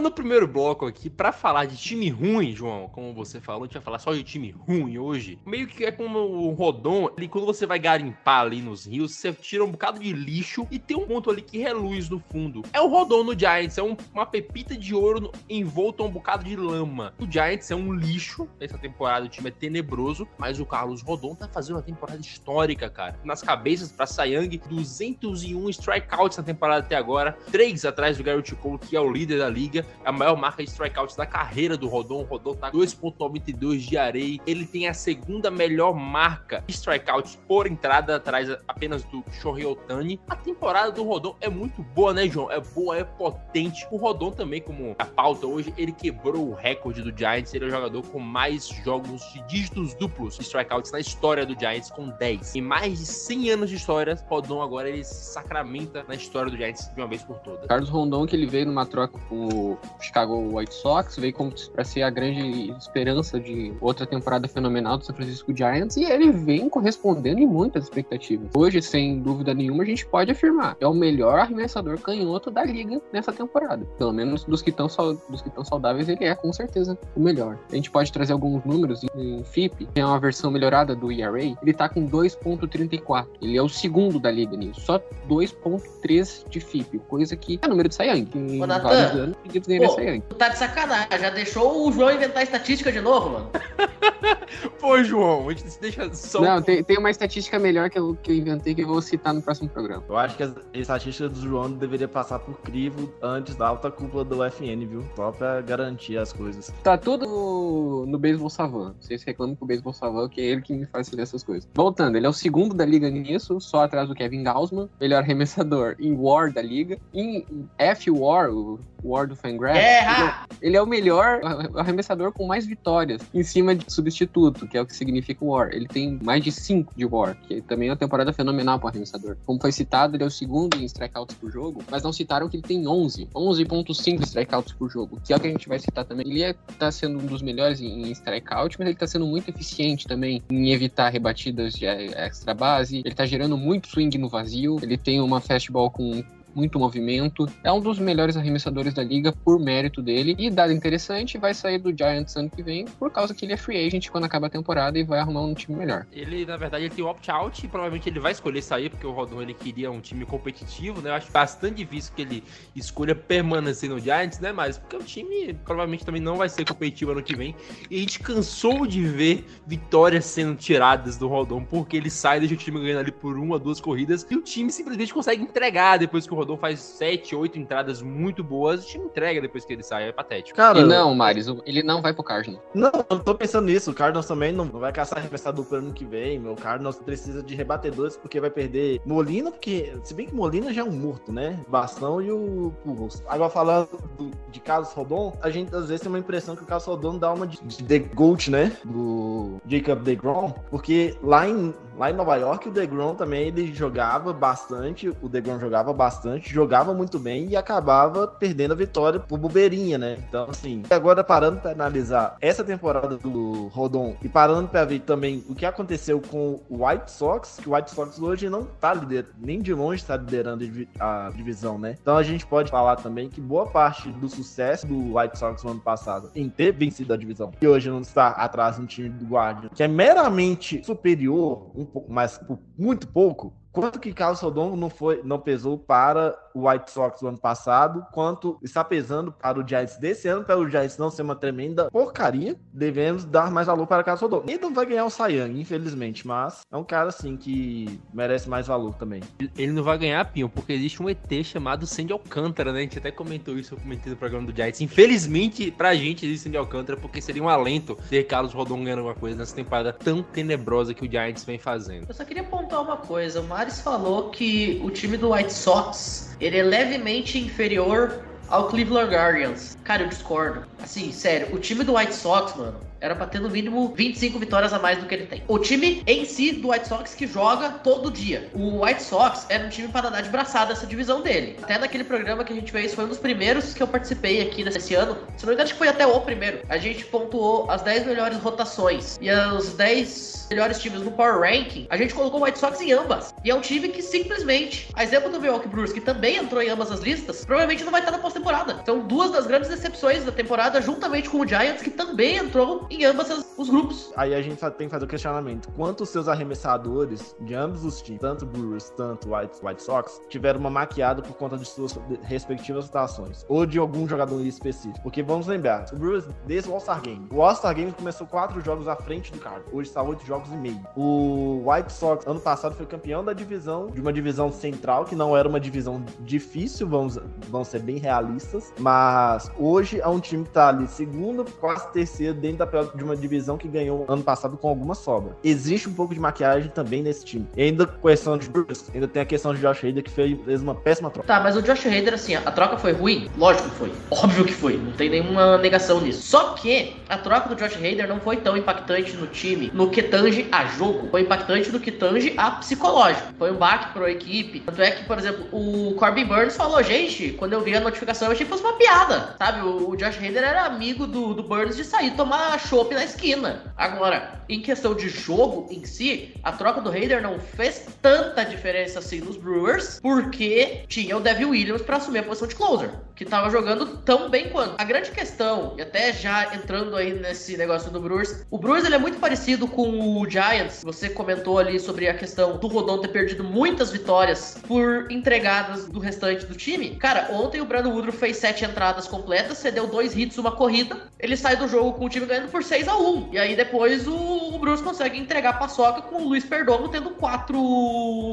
No 0.00 0.12
primeiro 0.12 0.46
bloco 0.46 0.86
aqui, 0.86 1.10
para 1.10 1.32
falar 1.32 1.64
de 1.64 1.76
time 1.76 2.08
ruim, 2.08 2.54
João, 2.54 2.88
como 2.88 3.12
você 3.12 3.40
falou, 3.40 3.64
a 3.64 3.66
gente 3.66 3.74
vai 3.74 3.82
falar 3.82 3.98
só 3.98 4.12
de 4.12 4.22
time 4.22 4.52
ruim 4.52 4.96
hoje. 4.96 5.40
Meio 5.44 5.66
que 5.66 5.84
é 5.84 5.90
como 5.90 6.20
o 6.20 6.50
Rodon, 6.52 7.08
ali 7.16 7.26
quando 7.26 7.44
você 7.44 7.66
vai 7.66 7.80
garimpar 7.80 8.42
ali 8.42 8.62
nos 8.62 8.86
rios, 8.86 9.16
você 9.16 9.32
tira 9.32 9.64
um 9.64 9.70
bocado 9.72 9.98
de 9.98 10.12
lixo 10.12 10.68
e 10.70 10.78
tem 10.78 10.96
um 10.96 11.04
ponto 11.04 11.30
ali 11.30 11.42
que 11.42 11.58
reluz 11.58 12.08
no 12.08 12.20
fundo. 12.30 12.62
É 12.72 12.80
o 12.80 12.86
Rodon 12.86 13.24
no 13.24 13.36
Giants, 13.36 13.76
é 13.76 13.82
um, 13.82 13.96
uma 14.14 14.24
pepita 14.24 14.76
de 14.76 14.94
ouro 14.94 15.20
no, 15.20 15.32
envolto 15.48 16.04
a 16.04 16.06
um 16.06 16.10
bocado 16.10 16.44
de 16.44 16.54
lama. 16.54 17.12
O 17.18 17.28
Giants 17.28 17.68
é 17.70 17.74
um 17.74 17.92
lixo, 17.92 18.48
essa 18.60 18.78
temporada 18.78 19.26
o 19.26 19.28
time 19.28 19.48
é 19.48 19.52
tenebroso, 19.52 20.28
mas 20.38 20.60
o 20.60 20.66
Carlos 20.66 21.02
Rodon 21.02 21.34
tá 21.34 21.48
fazendo 21.48 21.76
uma 21.76 21.82
temporada 21.82 22.20
histórica, 22.20 22.88
cara. 22.88 23.18
Nas 23.24 23.42
cabeças 23.42 23.90
para 23.90 24.06
Sayang, 24.06 24.60
201 24.68 25.68
strikeouts 25.70 26.38
na 26.38 26.44
temporada 26.44 26.86
até 26.86 26.94
agora, 26.94 27.36
três 27.50 27.84
atrás 27.84 28.16
do 28.16 28.22
Garrett 28.22 28.54
Cole, 28.54 28.78
que 28.78 28.96
é 28.96 29.00
o 29.00 29.10
líder 29.10 29.38
da 29.38 29.48
liga, 29.48 29.84
a 30.04 30.12
maior 30.12 30.36
marca 30.36 30.62
de 30.62 30.70
strikeouts 30.70 31.16
da 31.16 31.26
carreira 31.26 31.76
do 31.76 31.88
Rodon. 31.88 32.22
O 32.22 32.24
Rodon 32.24 32.54
tá 32.54 32.70
2.92 32.70 33.78
de 33.78 33.96
areia. 33.96 34.38
Ele 34.46 34.66
tem 34.66 34.88
a 34.88 34.94
segunda 34.94 35.50
melhor 35.50 35.94
marca 35.94 36.64
de 36.66 36.72
strikeouts 36.72 37.38
por 37.46 37.66
entrada, 37.66 38.16
atrás 38.16 38.50
apenas 38.66 39.04
do 39.04 39.24
Shohei 39.40 39.64
Otani. 39.64 40.20
A 40.28 40.36
temporada 40.36 40.92
do 40.92 41.04
Rodon 41.04 41.36
é 41.40 41.48
muito 41.48 41.82
boa, 41.82 42.12
né, 42.12 42.28
João? 42.28 42.50
É 42.50 42.60
boa, 42.60 42.96
é 42.96 43.04
potente. 43.04 43.86
O 43.90 43.96
Rodon 43.96 44.30
também, 44.30 44.60
como 44.60 44.94
a 44.98 45.04
pauta 45.04 45.46
hoje, 45.46 45.72
ele 45.76 45.92
quebrou 45.92 46.50
o 46.50 46.54
recorde 46.54 47.02
do 47.02 47.16
Giants. 47.16 47.52
Ele 47.54 47.64
é 47.64 47.68
o 47.68 47.70
jogador 47.70 48.02
com 48.06 48.18
mais 48.18 48.68
jogos 48.84 49.22
de 49.32 49.40
dígitos 49.46 49.94
duplos 49.94 50.36
de 50.36 50.42
strikeouts 50.42 50.92
na 50.92 51.00
história 51.00 51.44
do 51.44 51.58
Giants, 51.58 51.90
com 51.90 52.08
10. 52.08 52.56
Em 52.56 52.62
mais 52.62 52.98
de 52.98 53.06
100 53.06 53.50
anos 53.50 53.70
de 53.70 53.76
história, 53.76 54.16
Rodon 54.28 54.62
agora 54.62 54.88
ele 54.88 55.04
sacramenta 55.04 56.04
na 56.08 56.14
história 56.14 56.50
do 56.50 56.56
Giants 56.56 56.90
de 56.94 57.00
uma 57.00 57.08
vez 57.08 57.22
por 57.22 57.38
todas. 57.40 57.66
Carlos 57.66 57.88
Rondon, 57.88 58.26
que 58.26 58.36
ele 58.36 58.46
veio 58.46 58.66
numa 58.66 58.86
troca 58.86 59.18
com 59.28 59.48
o 59.48 59.77
Chicago 60.00 60.56
White 60.56 60.74
Sox, 60.74 61.16
veio 61.16 61.32
como 61.32 61.52
para 61.72 61.84
ser 61.84 62.02
a 62.02 62.10
grande 62.10 62.70
esperança 62.78 63.38
de 63.38 63.72
outra 63.80 64.06
temporada 64.06 64.48
fenomenal 64.48 64.98
do 64.98 65.04
San 65.04 65.14
Francisco 65.14 65.54
Giants 65.54 65.96
e 65.96 66.04
ele 66.04 66.30
vem 66.32 66.68
correspondendo 66.68 67.40
em 67.40 67.46
muitas 67.46 67.84
expectativas. 67.84 68.48
Hoje, 68.54 68.80
sem 68.82 69.20
dúvida 69.20 69.54
nenhuma, 69.54 69.82
a 69.82 69.86
gente 69.86 70.06
pode 70.06 70.30
afirmar 70.30 70.76
é 70.80 70.86
o 70.86 70.94
melhor 70.94 71.38
arremessador 71.40 71.98
canhoto 72.00 72.50
da 72.50 72.64
liga 72.64 73.00
nessa 73.12 73.32
temporada. 73.32 73.84
Pelo 73.96 74.12
menos 74.12 74.44
dos 74.44 74.62
que 74.62 74.70
estão 74.70 74.86
dos 75.28 75.42
que 75.42 75.48
estão 75.48 75.64
saudáveis, 75.64 76.08
ele 76.08 76.24
é 76.24 76.34
com 76.34 76.52
certeza 76.52 76.98
o 77.14 77.20
melhor. 77.20 77.58
A 77.70 77.74
gente 77.74 77.90
pode 77.90 78.12
trazer 78.12 78.32
alguns 78.32 78.64
números 78.64 79.04
em 79.14 79.42
FIP, 79.44 79.86
que 79.86 80.00
é 80.00 80.04
uma 80.04 80.18
versão 80.18 80.50
melhorada 80.50 80.94
do 80.94 81.12
ERA, 81.12 81.42
ele 81.42 81.72
tá 81.72 81.88
com 81.88 82.08
2.34. 82.08 83.26
Ele 83.40 83.56
é 83.56 83.62
o 83.62 83.68
segundo 83.68 84.18
da 84.18 84.30
liga 84.30 84.56
nisso, 84.56 84.80
só 84.80 84.98
2.3 85.28 86.48
de 86.48 86.60
FIP, 86.60 86.98
coisa 87.00 87.36
que 87.36 87.58
é 87.62 87.68
número 87.68 87.88
de 87.88 88.02
Young. 88.02 88.28
Em 88.34 88.62
Ô, 88.62 88.66
Nathan, 88.66 88.88
vários 88.88 89.12
anos, 89.12 89.36
Pô, 89.76 89.96
tu 90.28 90.34
tá 90.36 90.48
de 90.48 90.58
sacanagem. 90.58 91.18
Já 91.18 91.30
deixou 91.30 91.88
o 91.88 91.92
João 91.92 92.12
inventar 92.12 92.42
estatística 92.42 92.90
de 92.90 93.00
novo, 93.00 93.30
mano? 93.30 93.50
Pô, 94.80 95.02
João, 95.02 95.48
a 95.48 95.52
gente 95.52 95.78
deixa 95.80 96.12
só. 96.14 96.40
Não, 96.40 96.62
tem, 96.62 96.82
tem 96.82 96.98
uma 96.98 97.10
estatística 97.10 97.58
melhor 97.58 97.90
que 97.90 97.98
eu, 97.98 98.16
que 98.22 98.30
eu 98.30 98.36
inventei 98.36 98.74
que 98.74 98.82
eu 98.82 98.86
vou 98.86 99.02
citar 99.02 99.34
no 99.34 99.42
próximo 99.42 99.68
programa. 99.68 100.04
Eu 100.08 100.16
acho 100.16 100.36
que 100.36 100.42
a 100.42 100.52
estatística 100.72 101.28
do 101.28 101.40
João 101.40 101.70
deveria 101.72 102.08
passar 102.08 102.38
por 102.38 102.58
crivo 102.60 103.12
antes 103.22 103.54
da 103.56 103.68
alta 103.68 103.90
cúpula 103.90 104.24
do 104.24 104.42
FN, 104.50 104.86
viu? 104.86 105.04
Só 105.16 105.32
pra 105.32 105.60
garantir 105.60 106.16
as 106.16 106.32
coisas. 106.32 106.72
Tá 106.82 106.96
tudo 106.96 107.26
no, 107.26 108.06
no 108.06 108.18
Baseball 108.18 108.50
Savan. 108.50 108.94
Vocês 109.00 109.22
reclamam 109.22 109.56
com 109.56 109.64
o 109.64 109.68
Baseball 109.68 109.92
Savan, 109.92 110.28
que 110.28 110.40
é 110.40 110.44
ele 110.44 110.62
que 110.62 110.72
me 110.72 110.86
faz 110.86 111.08
fazer 111.08 111.22
essas 111.22 111.42
coisas. 111.42 111.68
Voltando, 111.74 112.16
ele 112.16 112.26
é 112.26 112.28
o 112.28 112.32
segundo 112.32 112.74
da 112.74 112.84
liga 112.84 113.08
nisso, 113.10 113.60
só 113.60 113.82
atrás 113.82 114.08
do 114.08 114.14
Kevin 114.14 114.42
Gausman, 114.42 114.88
melhor 115.00 115.22
arremessador 115.22 115.96
em 115.98 116.14
WAR 116.14 116.52
da 116.52 116.62
liga. 116.62 116.98
Em 117.12 117.44
F-WAR, 117.78 118.50
o 118.50 118.78
WAR 119.02 119.26
do 119.26 119.36
Fangraphs, 119.48 119.80
Guerra! 119.80 120.46
ele 120.60 120.76
é 120.76 120.82
o 120.82 120.86
melhor 120.86 121.40
arremessador 121.76 122.32
com 122.32 122.46
mais 122.46 122.66
vitórias 122.66 123.22
em 123.32 123.42
cima 123.42 123.74
de 123.74 123.90
substituto, 123.92 124.66
que 124.66 124.76
é 124.76 124.82
o 124.82 124.86
que 124.86 124.94
significa 124.94 125.44
War. 125.44 125.70
Ele 125.72 125.86
tem 125.86 126.18
mais 126.22 126.42
de 126.42 126.52
5 126.52 126.92
de 126.96 127.04
War, 127.04 127.36
que 127.46 127.60
também 127.62 127.88
é 127.88 127.92
uma 127.92 127.96
temporada 127.96 128.32
fenomenal 128.32 128.78
para 128.78 128.90
arremessador. 128.90 129.36
Como 129.46 129.60
foi 129.60 129.72
citado, 129.72 130.16
ele 130.16 130.22
é 130.22 130.26
o 130.26 130.30
segundo 130.30 130.76
em 130.76 130.84
strikeouts 130.84 131.36
por 131.36 131.50
jogo, 131.50 131.82
mas 131.90 132.02
não 132.02 132.12
citaram 132.12 132.48
que 132.48 132.56
ele 132.56 132.62
tem 132.62 132.86
11, 132.86 133.28
11.5 133.34 134.22
strikeouts 134.22 134.72
por 134.72 134.90
jogo, 134.90 135.20
que 135.24 135.32
é 135.32 135.36
o 135.36 135.40
que 135.40 135.46
a 135.46 135.50
gente 135.50 135.68
vai 135.68 135.78
citar 135.78 136.04
também. 136.04 136.26
Ele 136.28 136.42
está 136.68 136.90
sendo 136.90 137.18
um 137.18 137.26
dos 137.26 137.42
melhores 137.42 137.80
em 137.80 138.10
strikeout, 138.12 138.76
mas 138.78 138.86
ele 138.86 138.96
está 138.96 139.06
sendo 139.06 139.26
muito 139.26 139.48
eficiente 139.48 140.06
também 140.06 140.42
em 140.50 140.70
evitar 140.70 141.08
rebatidas 141.08 141.74
de 141.74 141.86
extra 141.86 142.54
base. 142.54 142.98
Ele 142.98 143.08
está 143.08 143.26
gerando 143.26 143.56
muito 143.56 143.88
swing 143.88 144.16
no 144.18 144.28
vazio. 144.28 144.78
Ele 144.82 144.96
tem 144.96 145.20
uma 145.20 145.40
fastball 145.40 145.90
com 145.90 146.22
muito 146.54 146.78
movimento. 146.78 147.46
É 147.62 147.72
um 147.72 147.80
dos 147.80 147.98
melhores 147.98 148.36
arremessadores 148.36 148.94
da 148.94 149.02
liga 149.02 149.32
por 149.32 149.58
mérito 149.58 150.02
dele. 150.02 150.34
E 150.38 150.50
dado 150.50 150.72
interessante, 150.72 151.38
vai 151.38 151.54
sair 151.54 151.78
do 151.78 151.96
Giants 151.96 152.36
ano 152.36 152.50
que 152.50 152.62
vem 152.62 152.84
por 152.84 153.10
causa 153.10 153.34
que 153.34 153.44
ele 153.44 153.52
é 153.52 153.56
free 153.56 153.86
agent 153.86 154.08
quando 154.10 154.24
acaba 154.24 154.46
a 154.46 154.50
temporada 154.50 154.98
e 154.98 155.04
vai 155.04 155.18
arrumar 155.18 155.42
um 155.42 155.54
time 155.54 155.78
melhor. 155.78 156.06
Ele, 156.12 156.44
na 156.44 156.56
verdade, 156.56 156.84
ele 156.84 156.94
tem 156.94 157.04
o 157.04 157.08
opt-out 157.08 157.64
e 157.64 157.68
provavelmente 157.68 158.08
ele 158.08 158.20
vai 158.20 158.32
escolher 158.32 158.62
sair 158.62 158.90
porque 158.90 159.06
o 159.06 159.10
Rodon 159.10 159.42
ele 159.42 159.54
queria 159.54 159.90
um 159.90 160.00
time 160.00 160.24
competitivo, 160.24 161.00
né? 161.00 161.10
Eu 161.10 161.14
acho 161.14 161.30
bastante 161.30 161.76
difícil 161.76 162.12
que 162.14 162.22
ele 162.22 162.44
escolha 162.74 163.14
permanecer 163.14 163.88
no 163.88 163.98
Giants, 163.98 164.40
né? 164.40 164.52
Mas 164.52 164.78
porque 164.78 164.96
o 164.96 165.02
time 165.02 165.54
provavelmente 165.64 166.04
também 166.04 166.20
não 166.20 166.36
vai 166.36 166.48
ser 166.48 166.64
competitivo 166.64 167.12
ano 167.12 167.22
que 167.22 167.36
vem. 167.36 167.54
E 167.90 167.96
a 167.96 168.00
gente 168.00 168.20
cansou 168.20 168.86
de 168.86 169.02
ver 169.02 169.44
vitórias 169.66 170.24
sendo 170.24 170.54
tiradas 170.56 171.16
do 171.16 171.28
Rodon 171.28 171.62
porque 171.64 171.96
ele 171.96 172.10
sai, 172.10 172.40
deixa 172.40 172.54
o 172.54 172.58
time 172.58 172.80
ganhando 172.80 173.00
ali 173.00 173.12
por 173.12 173.36
uma, 173.36 173.58
duas 173.58 173.80
corridas 173.80 174.26
e 174.30 174.36
o 174.36 174.42
time 174.42 174.70
simplesmente 174.70 175.12
consegue 175.12 175.42
entregar 175.42 175.98
depois 175.98 176.26
que 176.26 176.32
o 176.32 176.36
Rodon 176.38 176.56
faz 176.56 176.80
sete, 176.80 177.34
oito 177.36 177.58
entradas 177.58 178.00
muito 178.02 178.42
boas, 178.42 178.84
o 178.84 178.86
time 178.86 179.04
entrega 179.06 179.40
depois 179.40 179.64
que 179.64 179.72
ele 179.72 179.82
sai, 179.82 180.08
é 180.08 180.12
patético. 180.12 180.56
Cara, 180.56 180.80
E 180.80 180.84
não, 180.84 181.14
Maris, 181.14 181.46
ele 181.66 181.82
não 181.82 182.00
vai 182.02 182.12
pro 182.12 182.22
Cardinals. 182.22 182.62
Não, 182.74 182.90
eu 182.94 183.16
não 183.16 183.18
tô 183.20 183.34
pensando 183.34 183.66
nisso. 183.66 183.90
O 183.90 183.94
Cardinals 183.94 184.26
também 184.26 184.52
não 184.52 184.66
vai 184.66 184.92
caçar 184.92 185.18
arremessador 185.18 185.64
pro 185.64 185.78
ano 185.78 185.92
que 185.92 186.04
vem. 186.04 186.38
Meu, 186.38 186.52
o 186.52 186.56
Cardinals 186.56 186.96
precisa 186.96 187.42
de 187.42 187.54
rebatedores 187.54 188.16
porque 188.16 188.40
vai 188.40 188.50
perder 188.50 189.00
Molina, 189.04 189.50
porque, 189.50 189.92
se 190.04 190.14
bem 190.14 190.26
que 190.26 190.34
Molina 190.34 190.72
já 190.72 190.82
é 190.82 190.84
um 190.84 190.92
morto, 190.92 191.32
né? 191.32 191.58
Bastão 191.68 192.20
e 192.22 192.30
o 192.30 192.72
Purros. 192.84 193.22
Agora, 193.28 193.50
falando 193.50 193.88
do- 194.16 194.30
de 194.50 194.60
Carlos 194.60 194.92
Rodon, 194.92 195.36
a 195.42 195.50
gente 195.50 195.74
às 195.74 195.86
vezes 195.88 196.00
tem 196.00 196.08
uma 196.08 196.18
impressão 196.18 196.54
que 196.56 196.62
o 196.62 196.66
Carlos 196.66 196.86
Rodon 196.86 197.18
dá 197.18 197.32
uma 197.32 197.46
de, 197.46 197.58
de 197.62 197.82
The 197.84 197.98
Goat, 197.98 198.50
né? 198.50 198.76
Do 198.84 199.60
Jacob 199.66 200.02
DeGrom, 200.02 200.52
porque 200.70 201.16
lá 201.22 201.48
em, 201.48 201.74
lá 201.96 202.10
em 202.10 202.14
Nova 202.14 202.36
York 202.36 202.68
o 202.68 202.72
DeGrom 202.72 203.14
também 203.14 203.48
ele 203.48 203.72
jogava 203.74 204.32
bastante, 204.32 205.08
o 205.22 205.28
DeGrom 205.28 205.58
jogava 205.58 205.92
bastante, 205.92 206.27
jogava 206.38 206.92
muito 206.92 207.18
bem 207.18 207.46
e 207.48 207.56
acabava 207.56 208.26
perdendo 208.26 208.72
a 208.72 208.76
vitória 208.76 209.18
por 209.20 209.38
bobeirinha, 209.38 209.96
né? 209.98 210.18
Então, 210.28 210.46
assim, 210.50 210.82
agora 210.90 211.24
parando 211.24 211.60
pra 211.60 211.70
analisar 211.72 212.36
essa 212.40 212.62
temporada 212.62 213.16
do 213.16 213.68
Rodon 213.68 214.16
e 214.22 214.28
parando 214.28 214.68
pra 214.68 214.84
ver 214.84 215.00
também 215.00 215.44
o 215.48 215.54
que 215.54 215.64
aconteceu 215.64 216.20
com 216.20 216.60
o 216.68 216.84
White 216.86 217.10
Sox, 217.10 217.58
que 217.62 217.68
o 217.68 217.74
White 217.74 217.90
Sox 217.90 218.20
hoje 218.20 218.48
não 218.48 218.64
tá 218.64 218.92
liderando, 218.92 219.34
nem 219.38 219.60
de 219.60 219.72
longe 219.72 220.04
tá 220.04 220.16
liderando 220.16 220.64
a 220.64 220.66
divi- 220.66 220.88
a 220.98 221.30
divisão, 221.34 221.78
né? 221.78 221.96
Então 222.00 222.16
a 222.16 222.22
gente 222.22 222.46
pode 222.46 222.70
falar 222.70 222.96
também 222.96 223.28
que 223.28 223.40
boa 223.40 223.66
parte 223.66 224.10
do 224.10 224.28
sucesso 224.28 224.86
do 224.86 225.16
White 225.16 225.38
Sox 225.38 225.62
no 225.62 225.70
ano 225.70 225.80
passado 225.80 226.30
em 226.34 226.48
ter 226.48 226.72
vencido 226.72 227.12
a 227.12 227.16
divisão 227.16 227.52
e 227.60 227.66
hoje 227.66 227.90
não 227.90 228.00
está 228.00 228.28
atrás 228.28 228.76
do 228.76 228.86
time 228.86 229.08
do 229.08 229.24
Guardian, 229.24 229.70
que 229.74 229.82
é 229.82 229.88
meramente 229.88 230.82
superior, 230.84 231.70
um 231.74 231.84
pouco, 231.84 232.12
mas 232.12 232.38
por 232.38 232.58
muito 232.76 233.06
pouco, 233.08 233.52
Quanto 233.72 234.00
que 234.00 234.12
Carlos 234.12 234.40
Rodon 234.40 234.76
não 234.76 234.90
foi, 234.90 235.22
não 235.22 235.38
pesou 235.38 235.78
para 235.78 236.36
o 236.58 236.68
White 236.68 236.90
Sox 236.90 237.20
do 237.20 237.28
ano 237.28 237.38
passado, 237.38 238.04
quanto 238.12 238.58
está 238.62 238.82
pesando 238.82 239.32
para 239.32 239.58
o 239.58 239.66
Giants 239.66 239.96
desse 239.96 240.28
ano, 240.28 240.44
para 240.44 240.58
o 240.58 240.68
Giants 240.68 240.98
não 240.98 241.10
ser 241.10 241.22
uma 241.22 241.36
tremenda 241.36 241.90
porcaria, 241.90 242.56
devemos 242.72 243.24
dar 243.24 243.50
mais 243.50 243.66
valor 243.66 243.86
para 243.86 244.02
Carlos 244.02 244.20
Rodon. 244.20 244.42
Ele 244.46 244.58
não 244.58 244.74
vai 244.74 244.86
ganhar 244.86 245.04
o 245.04 245.10
Cy 245.10 245.34
Young, 245.34 245.60
infelizmente, 245.60 246.26
mas 246.26 246.62
é 246.70 246.76
um 246.76 246.84
cara 246.84 247.08
assim 247.08 247.36
que 247.36 248.00
merece 248.12 248.48
mais 248.48 248.66
valor 248.66 248.94
também. 248.94 249.22
Ele 249.56 249.72
não 249.72 249.82
vai 249.82 249.96
ganhar, 249.98 250.24
Pinho, 250.24 250.48
porque 250.48 250.72
existe 250.72 251.02
um 251.02 251.08
ET 251.08 251.18
chamado 251.44 251.86
Sandy 251.86 252.12
Alcântara, 252.12 252.72
né? 252.72 252.80
A 252.80 252.82
gente 252.82 252.98
até 252.98 253.10
comentou 253.10 253.56
isso, 253.56 253.74
eu 253.74 253.78
comentei 253.78 254.10
no 254.10 254.18
programa 254.18 254.46
do 254.46 254.54
Giants. 254.54 254.80
Infelizmente, 254.80 255.70
pra 255.70 255.94
gente 255.94 256.26
existe 256.26 256.44
Sandy 256.44 256.56
Alcântara, 256.56 256.98
porque 256.98 257.20
seria 257.20 257.42
um 257.42 257.48
alento 257.48 257.96
ter 258.08 258.24
Carlos 258.24 258.52
Rodon 258.52 258.82
ganhando 258.82 259.00
alguma 259.00 259.14
coisa 259.14 259.36
nessa 259.36 259.54
temporada 259.54 259.92
tão 259.92 260.22
tenebrosa 260.22 260.92
que 260.94 261.06
o 261.06 261.10
Giants 261.10 261.44
vem 261.44 261.58
fazendo. 261.58 262.06
Eu 262.08 262.14
só 262.14 262.24
queria 262.24 262.44
pontuar 262.44 262.82
uma 262.82 262.96
coisa. 262.96 263.40
O 263.40 263.44
Maris 263.44 263.80
falou 263.80 264.30
que 264.30 264.80
o 264.84 264.90
time 264.90 265.16
do 265.16 265.32
White 265.32 265.52
Sox 265.52 266.36
ele 266.48 266.58
é 266.58 266.62
levemente 266.62 267.38
inferior 267.38 268.24
ao 268.48 268.68
Cleveland 268.68 269.14
Guardians. 269.14 269.76
Cara, 269.84 270.02
eu 270.04 270.08
discordo. 270.08 270.66
Assim, 270.78 271.12
sério, 271.12 271.54
o 271.54 271.58
time 271.58 271.84
do 271.84 271.94
White 271.94 272.14
Sox, 272.14 272.56
mano, 272.56 272.80
era 273.00 273.14
pra 273.14 273.26
ter 273.26 273.40
no 273.40 273.50
mínimo 273.50 273.92
25 273.94 274.38
vitórias 274.38 274.72
a 274.72 274.78
mais 274.78 274.98
do 274.98 275.06
que 275.06 275.14
ele 275.14 275.26
tem. 275.26 275.42
O 275.48 275.58
time 275.58 276.02
em 276.06 276.24
si 276.24 276.52
do 276.52 276.70
White 276.70 276.88
Sox 276.88 277.14
que 277.14 277.26
joga 277.26 277.70
todo 277.70 278.10
dia. 278.10 278.50
O 278.54 278.84
White 278.84 279.02
Sox 279.02 279.46
era 279.48 279.66
um 279.66 279.68
time 279.68 279.88
para 279.88 280.10
dar 280.10 280.22
de 280.22 280.28
braçada 280.28 280.72
essa 280.72 280.86
divisão 280.86 281.22
dele. 281.22 281.56
Até 281.62 281.78
naquele 281.78 282.04
programa 282.04 282.44
que 282.44 282.52
a 282.52 282.56
gente 282.56 282.72
fez, 282.72 282.94
foi 282.94 283.04
um 283.04 283.08
dos 283.08 283.18
primeiros 283.18 283.74
que 283.74 283.82
eu 283.82 283.86
participei 283.86 284.40
aqui 284.42 284.64
nesse 284.64 284.94
ano. 284.94 285.16
Se 285.36 285.44
não 285.44 285.50
me 285.50 285.54
engano, 285.54 285.76
foi 285.76 285.88
até 285.88 286.06
o 286.06 286.20
primeiro. 286.20 286.60
A 286.68 286.78
gente 286.78 287.04
pontuou 287.04 287.70
as 287.70 287.82
10 287.82 288.06
melhores 288.06 288.38
rotações 288.38 289.18
e 289.20 289.30
os 289.30 289.74
10 289.74 290.48
melhores 290.50 290.80
times 290.80 291.02
no 291.02 291.10
Power 291.12 291.40
Ranking. 291.40 291.86
A 291.90 291.96
gente 291.96 292.14
colocou 292.14 292.40
o 292.40 292.44
White 292.44 292.58
Sox 292.58 292.80
em 292.80 292.92
ambas. 292.92 293.34
E 293.44 293.50
é 293.50 293.54
um 293.54 293.60
time 293.60 293.88
que 293.88 294.02
simplesmente, 294.02 294.88
a 294.94 295.04
exemplo 295.04 295.30
do 295.30 295.40
Milwaukee 295.40 295.68
Brewers, 295.68 295.92
que 295.92 296.00
também 296.00 296.36
entrou 296.36 296.62
em 296.62 296.68
ambas 296.68 296.90
as 296.90 297.00
listas, 297.00 297.44
provavelmente 297.44 297.84
não 297.84 297.92
vai 297.92 298.00
estar 298.00 298.10
na 298.10 298.18
pós-temporada. 298.18 298.82
São 298.84 299.00
duas 299.00 299.30
das 299.30 299.46
grandes 299.46 299.68
decepções 299.68 300.24
da 300.24 300.32
temporada, 300.32 300.80
juntamente 300.80 301.28
com 301.28 301.40
o 301.40 301.46
Giants, 301.46 301.82
que 301.82 301.90
também 301.90 302.36
entrou 302.36 302.86
em 302.90 303.04
ambas 303.04 303.30
as- 303.30 303.54
os 303.58 303.68
grupos. 303.68 304.12
Aí 304.16 304.34
a 304.34 304.40
gente 304.42 304.58
tem 304.76 304.86
que 304.86 304.92
fazer 304.92 305.04
o 305.04 305.08
questionamento. 305.08 305.70
Quantos 305.72 306.08
seus 306.10 306.28
arremessadores 306.28 307.34
de 307.40 307.54
ambos 307.54 307.84
os 307.84 308.00
times, 308.00 308.20
tanto 308.20 308.46
Brewers, 308.46 308.90
tanto 308.90 309.34
White, 309.34 309.58
White 309.62 309.82
Sox, 309.82 310.20
tiveram 310.28 310.60
uma 310.60 310.70
maquiada 310.70 311.22
por 311.22 311.34
conta 311.36 311.56
de 311.56 311.64
suas 311.64 311.98
respectivas 312.22 312.84
situações? 312.86 313.44
Ou 313.48 313.66
de 313.66 313.78
algum 313.78 314.06
jogador 314.08 314.40
específico? 314.42 315.00
Porque 315.02 315.22
vamos 315.22 315.46
lembrar, 315.46 315.86
o 315.92 315.96
Brewers, 315.96 316.24
desde 316.46 316.70
o 316.70 316.74
All-Star 316.74 317.00
Game. 317.02 317.26
O 317.32 317.42
All-Star 317.42 317.74
Game 317.74 317.92
começou 317.92 318.26
quatro 318.26 318.60
jogos 318.60 318.86
à 318.88 318.96
frente 318.96 319.32
do 319.32 319.38
Cardinals. 319.38 319.72
Hoje 319.72 319.88
está 319.88 320.02
oito 320.02 320.24
jogos 320.24 320.48
e 320.50 320.56
meio. 320.56 320.80
O 320.96 321.62
White 321.70 321.92
Sox, 321.92 322.26
ano 322.26 322.40
passado, 322.40 322.74
foi 322.74 322.86
campeão 322.86 323.24
da 323.24 323.32
divisão, 323.32 323.88
de 323.88 324.00
uma 324.00 324.12
divisão 324.12 324.50
central, 324.52 325.04
que 325.04 325.14
não 325.14 325.36
era 325.36 325.48
uma 325.48 325.60
divisão 325.60 326.04
difícil, 326.20 326.88
vamos, 326.88 327.18
vamos 327.48 327.68
ser 327.68 327.80
bem 327.80 327.96
realistas. 327.98 328.72
Mas 328.78 329.50
hoje 329.58 330.00
é 330.00 330.08
um 330.08 330.20
time 330.20 330.44
que 330.44 330.50
tá 330.50 330.68
ali 330.68 330.86
segundo, 330.86 331.44
quase 331.60 331.88
terceiro, 331.92 332.34
dentro 332.34 332.58
da, 332.58 332.77
de 332.84 333.04
uma 333.04 333.16
divisão 333.16 333.56
que 333.56 333.68
ganhou 333.68 334.04
ano 334.08 334.22
passado 334.22 334.56
com 334.56 334.68
alguma 334.68 334.94
sobra. 334.94 335.36
Existe 335.42 335.88
um 335.88 335.94
pouco 335.94 336.14
de 336.14 336.20
maquiagem 336.20 336.70
também 336.70 337.02
nesse 337.02 337.24
time. 337.24 337.46
E 337.56 337.62
ainda 337.62 337.86
questão 337.86 338.36
de 338.36 338.48
ainda 338.94 339.08
tem 339.08 339.22
a 339.22 339.24
questão 339.24 339.54
de 339.54 339.60
Josh 339.60 339.84
Hader, 339.84 340.02
que 340.02 340.10
fez, 340.10 340.62
uma 340.62 340.74
péssima 340.74 341.10
troca. 341.10 341.26
Tá, 341.26 341.40
mas 341.40 341.56
o 341.56 341.62
Josh 341.62 341.86
Hader, 341.86 342.14
assim, 342.14 342.34
a 342.34 342.50
troca 342.50 342.76
foi 342.78 342.92
ruim? 342.92 343.28
Lógico 343.36 343.68
que 343.68 343.76
foi. 343.76 343.92
Óbvio 344.10 344.44
que 344.44 344.52
foi. 344.52 344.76
Não 344.76 344.92
tem 344.92 345.10
nenhuma 345.10 345.58
negação 345.58 346.00
nisso. 346.00 346.22
Só 346.22 346.54
que 346.54 346.96
a 347.08 347.18
troca 347.18 347.48
do 347.48 347.54
Josh 347.54 347.76
Hader 347.76 348.08
não 348.08 348.20
foi 348.20 348.36
tão 348.36 348.56
impactante 348.56 349.16
no 349.16 349.26
time 349.26 349.70
no 349.72 349.90
que 349.90 350.02
tange 350.02 350.46
a 350.50 350.64
jogo. 350.66 351.08
Foi 351.10 351.22
impactante 351.22 351.70
no 351.70 351.80
que 351.80 351.92
tange 351.92 352.34
a 352.36 352.50
psicológico. 352.52 353.32
Foi 353.38 353.50
um 353.50 353.56
baque 353.56 353.92
pra 353.92 354.10
equipe. 354.10 354.60
Tanto 354.60 354.82
é 354.82 354.90
que, 354.90 355.04
por 355.04 355.18
exemplo, 355.18 355.46
o 355.52 355.94
Corbin 355.94 356.24
Burns 356.24 356.56
falou, 356.56 356.82
gente, 356.82 357.30
quando 357.32 357.52
eu 357.52 357.60
vi 357.60 357.76
a 357.76 357.80
notificação, 357.80 358.28
eu 358.28 358.32
achei 358.32 358.44
que 358.44 358.50
fosse 358.50 358.62
uma 358.62 358.74
piada. 358.74 359.34
Sabe, 359.38 359.60
o, 359.62 359.90
o 359.90 359.96
Josh 359.96 360.16
Hader 360.16 360.42
era 360.42 360.64
amigo 360.64 361.06
do, 361.06 361.34
do 361.34 361.42
Burns 361.42 361.76
de 361.76 361.84
sair 361.84 362.12
tomar 362.12 362.58
chopp 362.68 362.94
na 362.94 363.04
esquina. 363.04 363.72
Agora, 363.76 364.42
em 364.48 364.60
questão 364.60 364.94
de 364.94 365.08
jogo 365.08 365.66
em 365.70 365.84
si, 365.84 366.34
a 366.42 366.52
troca 366.52 366.80
do 366.80 366.90
Hader 366.90 367.22
não 367.22 367.38
fez 367.38 367.86
tanta 368.02 368.44
diferença 368.44 368.98
assim 368.98 369.20
nos 369.20 369.36
Brewers, 369.36 369.98
porque 370.00 370.82
tinha 370.86 371.16
o 371.16 371.20
Devin 371.20 371.46
Williams 371.46 371.82
pra 371.82 371.96
assumir 371.96 372.18
a 372.18 372.22
posição 372.22 372.48
de 372.48 372.54
closer, 372.54 372.90
que 373.14 373.24
tava 373.24 373.50
jogando 373.50 373.98
tão 373.98 374.28
bem 374.28 374.48
quanto. 374.50 374.74
A 374.78 374.84
grande 374.84 375.10
questão, 375.10 375.74
e 375.76 375.82
até 375.82 376.12
já 376.12 376.54
entrando 376.54 376.96
aí 376.96 377.12
nesse 377.12 377.56
negócio 377.56 377.90
do 377.90 378.00
Brewers, 378.00 378.44
o 378.50 378.58
Brewers 378.58 378.84
ele 378.84 378.94
é 378.94 378.98
muito 378.98 379.18
parecido 379.18 379.66
com 379.66 380.20
o 380.20 380.28
Giants. 380.28 380.82
Você 380.82 381.08
comentou 381.08 381.58
ali 381.58 381.78
sobre 381.80 382.08
a 382.08 382.14
questão 382.14 382.58
do 382.58 382.66
Rodon 382.66 382.98
ter 382.98 383.08
perdido 383.08 383.44
muitas 383.44 383.90
vitórias 383.90 384.58
por 384.66 385.10
entregadas 385.10 385.88
do 385.88 385.98
restante 385.98 386.46
do 386.46 386.54
time. 386.54 386.96
Cara, 386.96 387.28
ontem 387.32 387.60
o 387.60 387.64
Brandon 387.64 387.90
Woodruff 387.90 388.18
fez 388.18 388.36
sete 388.36 388.64
entradas 388.64 389.06
completas, 389.06 389.58
cedeu 389.58 389.86
dois 389.86 390.16
hits, 390.16 390.38
uma 390.38 390.52
corrida. 390.52 390.96
Ele 391.18 391.36
sai 391.36 391.56
do 391.56 391.68
jogo 391.68 391.92
com 391.92 392.06
o 392.06 392.08
time 392.08 392.26
ganhando 392.26 392.50
por 392.50 392.57
6 392.62 392.88
a 392.88 392.96
1 392.96 393.28
E 393.32 393.38
aí 393.38 393.56
depois 393.56 394.06
o, 394.06 394.14
o 394.14 394.82
consegue 394.82 395.18
entregar 395.18 395.50
a 395.50 395.54
paçoca 395.54 396.02
com 396.02 396.22
o 396.22 396.28
Luiz 396.28 396.44
Perdomo 396.44 396.88
tendo 396.88 397.10
quatro 397.10 397.58